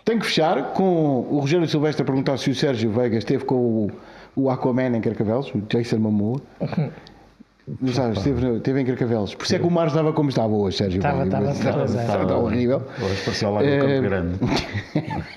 Tenho 0.06 0.20
que 0.20 0.26
fechar 0.26 0.74
com 0.74 1.26
o 1.30 1.40
Rogério 1.40 1.68
Silvestre 1.68 2.02
a 2.04 2.06
perguntar 2.06 2.38
se 2.38 2.50
o 2.50 2.56
Sérgio 2.56 2.92
Veiga 2.92 3.18
esteve 3.18 3.46
com 3.46 3.56
o, 3.56 3.92
o 4.36 4.50
Aquaman 4.50 4.96
em 4.98 5.02
Carcavelos, 5.02 5.52
o 5.54 5.60
Jason 5.70 5.98
Momoa. 5.98 6.42
Não 7.82 7.94
sabes, 7.94 8.18
esteve, 8.18 8.58
esteve 8.58 8.82
em 8.82 8.86
Carcavelos. 8.86 9.34
Por 9.36 9.46
isso 9.46 9.56
é 9.56 9.60
que 9.60 9.66
o 9.66 9.72
mar 9.72 9.88
estava 9.88 10.12
como 10.12 10.28
estava 10.28 10.54
hoje, 10.54 10.78
Sérgio 10.78 10.98
Estava, 10.98 11.20
Veiga. 11.24 11.38
estava, 11.52 11.52
estava, 11.54 11.86
estava, 11.86 12.02
estava. 12.02 12.24
estava 13.32 13.62
no 13.62 13.66
Eh, 13.66 13.80
Campo 13.80 14.02
Grande. 14.02 14.40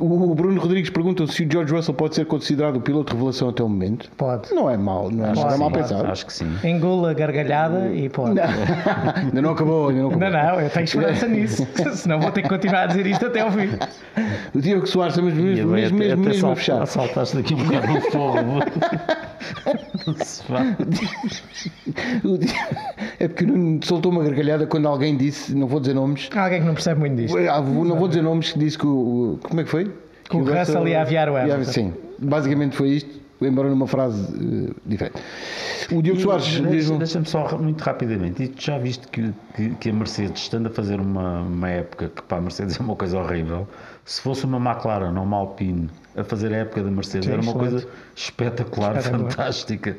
O 0.00 0.32
Bruno 0.34 0.60
Rodrigues 0.60 0.90
pergunta 0.90 1.26
se 1.26 1.42
o 1.44 1.50
George 1.50 1.72
Russell 1.74 1.92
pode 1.94 2.14
ser 2.14 2.24
considerado 2.24 2.76
o 2.76 2.80
piloto 2.80 3.06
de 3.10 3.14
revelação 3.16 3.48
até 3.48 3.64
o 3.64 3.68
momento. 3.68 4.08
Pode. 4.16 4.54
Não 4.54 4.70
é 4.70 4.76
mal, 4.76 5.10
não 5.10 5.26
é 5.26 5.30
Acho 5.30 5.48
que 5.48 5.56
mal 5.56 5.70
pensado. 5.72 6.06
Acho 6.06 6.24
que 6.26 6.32
sim. 6.32 6.46
Engula 6.62 7.10
a 7.10 7.14
gargalhada 7.14 7.88
e 7.92 8.08
pode. 8.08 8.38
ainda 9.16 9.42
não 9.42 9.50
acabou, 9.50 9.88
ainda 9.88 10.02
não 10.02 10.08
acabou. 10.10 10.30
Não, 10.30 10.38
não, 10.54 10.60
eu 10.60 10.70
tenho 10.70 10.84
esperança 10.84 11.26
nisso. 11.28 11.66
Senão 11.94 12.20
vou 12.20 12.30
ter 12.30 12.42
que 12.42 12.48
continuar 12.48 12.82
a 12.84 12.86
dizer 12.86 13.06
isto 13.06 13.26
até 13.26 13.40
ao 13.40 13.50
fim. 13.50 13.70
O 14.54 14.60
Diogo 14.60 14.86
Soares 14.86 15.14
está 15.14 15.24
mesmo, 15.24 15.42
mesmo, 15.42 15.76
E, 15.76 15.80
mesmo, 15.80 15.96
até- 15.98 16.06
mesmo, 16.06 16.22
até 16.22 16.30
mesmo 16.32 16.50
a 16.52 16.56
fechar. 16.56 16.86
Saltaste 16.86 17.36
daqui 17.36 17.54
um 17.54 17.64
bocado 17.64 17.92
no 17.92 18.00
forro. 18.12 18.38
Não 22.22 22.38
É 23.18 23.28
porque 23.28 23.46
soltou 23.82 24.12
uma 24.12 24.22
gargalhada 24.22 24.66
quando 24.66 24.86
alguém 24.88 25.16
disse, 25.16 25.54
não 25.54 25.66
vou 25.66 25.80
dizer 25.80 25.94
nomes, 25.94 26.28
Há 26.34 26.44
alguém 26.44 26.60
que 26.60 26.66
não 26.66 26.74
percebe 26.74 27.00
muito 27.00 27.16
disto. 27.16 27.36
Não 27.38 27.96
vou 27.96 28.08
dizer 28.08 28.22
nomes, 28.22 28.52
que 28.52 28.58
disse 28.58 28.78
que 28.78 28.86
o- 28.86 29.38
Como 29.42 29.60
é 29.60 29.64
que 29.64 29.70
foi? 29.70 29.87
Que 30.28 30.36
o 30.36 30.44
Russell 30.44 30.86
ia 30.88 31.00
aviar 31.02 31.28
o 31.28 31.36
Hamilton. 31.36 31.64
Sim, 31.72 31.94
basicamente 32.18 32.76
foi 32.76 32.88
isto, 32.90 33.18
embora 33.40 33.68
numa 33.70 33.86
frase 33.86 34.22
eh, 34.68 34.72
diferente. 34.84 35.16
O 35.90 36.02
Diogo 36.02 36.20
Soares 36.20 36.44
diz 36.44 36.60
Deixa- 36.62 36.96
Deixa-me 36.98 37.26
só 37.26 37.56
muito 37.56 37.80
rapidamente. 37.82 38.42
E 38.42 38.48
tu 38.48 38.62
já 38.62 38.76
viste 38.78 39.06
que, 39.08 39.32
que, 39.56 39.70
que 39.76 39.88
a 39.88 39.92
Mercedes, 39.92 40.42
estando 40.42 40.66
a 40.66 40.70
fazer 40.70 41.00
uma, 41.00 41.40
uma 41.40 41.68
época 41.70 42.10
que 42.14 42.20
para 42.22 42.38
a 42.38 42.40
Mercedes 42.42 42.78
é 42.78 42.82
uma 42.82 42.94
coisa 42.94 43.18
horrível, 43.18 43.66
se 44.04 44.20
fosse 44.20 44.44
uma 44.44 44.58
McLaren 44.58 45.16
ou 45.16 45.22
uma 45.24 45.36
Alpine 45.38 45.88
a 46.14 46.22
fazer 46.24 46.52
a 46.52 46.58
época 46.58 46.82
da 46.82 46.90
Mercedes, 46.90 47.24
Sim, 47.26 47.32
era 47.32 47.40
uma 47.40 47.52
excelente. 47.52 47.70
coisa 47.70 47.88
espetacular, 48.14 48.96
Espetacular. 48.98 49.30
fantástica. 49.30 49.96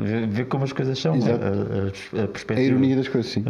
Vê, 0.00 0.26
vê 0.26 0.44
como 0.44 0.62
as 0.64 0.72
coisas 0.72 0.98
são, 0.98 1.16
Exato. 1.16 1.42
a, 1.42 1.48
a- 1.48 2.20
a 2.20 2.24
a 2.24 2.28
perspectiva. 2.28 2.60
ironia 2.60 2.94
das 2.96 3.08
coisas, 3.08 3.32
sim. 3.32 3.44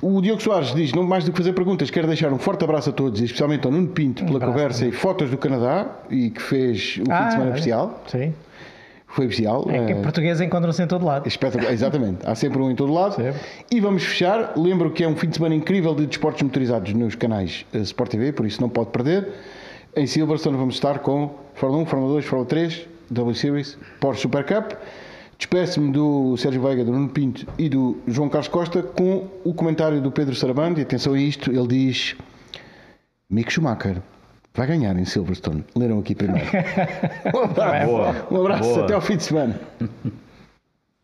O 0.00 0.20
Diogo 0.22 0.40
Soares 0.42 0.74
diz: 0.74 0.92
não 0.92 1.02
mais 1.02 1.24
do 1.24 1.30
que 1.32 1.36
fazer 1.38 1.52
perguntas, 1.52 1.90
quero 1.90 2.06
deixar 2.06 2.32
um 2.32 2.38
forte 2.38 2.64
abraço 2.64 2.90
a 2.90 2.92
todos, 2.92 3.20
e 3.20 3.24
especialmente 3.24 3.66
ao 3.66 3.72
Nuno 3.72 3.88
Pinto 3.88 4.24
pela 4.24 4.36
abraço 4.36 4.52
conversa 4.52 4.86
e 4.86 4.92
fotos 4.92 5.30
do 5.30 5.36
Canadá 5.36 5.86
e 6.10 6.30
que 6.30 6.40
fez 6.40 6.98
um 7.00 7.04
fim 7.04 7.10
Ah, 7.12 7.24
de 7.24 7.30
semana 7.32 7.44
olha. 7.50 7.52
bestial. 7.52 8.02
Sim. 8.06 8.32
Foi 9.10 9.26
bestial. 9.26 9.66
É 9.70 9.86
que 9.86 9.92
eh, 9.92 10.02
portugueses 10.02 10.40
encontram-se 10.40 10.82
em 10.82 10.86
todo 10.86 11.04
lado. 11.04 11.26
Espetacular, 11.26 11.72
exatamente. 11.72 12.18
Há 12.26 12.34
sempre 12.34 12.58
um 12.60 12.70
em 12.70 12.74
todo 12.76 12.92
lado. 12.92 13.14
Sempre. 13.16 13.40
E 13.70 13.80
vamos 13.80 14.02
fechar. 14.04 14.52
Lembro 14.56 14.90
que 14.90 15.02
é 15.02 15.08
um 15.08 15.16
fim 15.16 15.28
de 15.28 15.36
semana 15.36 15.54
incrível 15.54 15.94
de 15.94 16.06
desportos 16.06 16.42
motorizados 16.42 16.92
nos 16.92 17.14
canais 17.14 17.64
eh, 17.72 17.78
Sport 17.78 18.10
TV, 18.10 18.32
por 18.32 18.46
isso 18.46 18.60
não 18.60 18.68
pode 18.68 18.90
perder. 18.90 19.28
Em 19.96 20.06
Silverstone 20.06 20.56
vamos 20.56 20.74
estar 20.74 20.98
com 21.00 21.30
Fórmula 21.54 21.82
1, 21.82 21.86
Fórmula 21.86 22.12
2, 22.14 22.24
Fórmula 22.26 22.48
3, 22.48 22.86
W 23.10 23.34
Series, 23.34 23.78
Porsche 23.98 24.22
Super 24.22 24.44
Cup. 24.44 24.72
Despeço-me 25.38 25.92
do 25.92 26.36
Sérgio 26.36 26.60
Veiga, 26.60 26.84
do 26.84 26.90
Nuno 26.90 27.08
Pinto 27.08 27.46
e 27.56 27.68
do 27.68 27.98
João 28.08 28.28
Carlos 28.28 28.48
Costa 28.48 28.82
com 28.82 29.28
o 29.44 29.54
comentário 29.54 30.00
do 30.00 30.10
Pedro 30.10 30.34
Sarabande. 30.34 30.80
E 30.80 30.82
atenção 30.82 31.14
a 31.14 31.20
isto, 31.20 31.52
ele 31.52 31.68
diz: 31.68 32.16
Mick 33.30 33.52
Schumacher 33.52 34.02
vai 34.52 34.66
ganhar 34.66 34.96
em 34.98 35.04
Silverstone. 35.04 35.64
Leram 35.76 36.00
aqui 36.00 36.14
primeiro. 36.14 36.48
Um 37.32 37.44
abraço, 37.44 38.34
um 38.34 38.40
abraço 38.40 38.80
até 38.80 38.94
ao 38.94 39.00
fim 39.00 39.16
de 39.16 39.22
semana. 39.22 39.60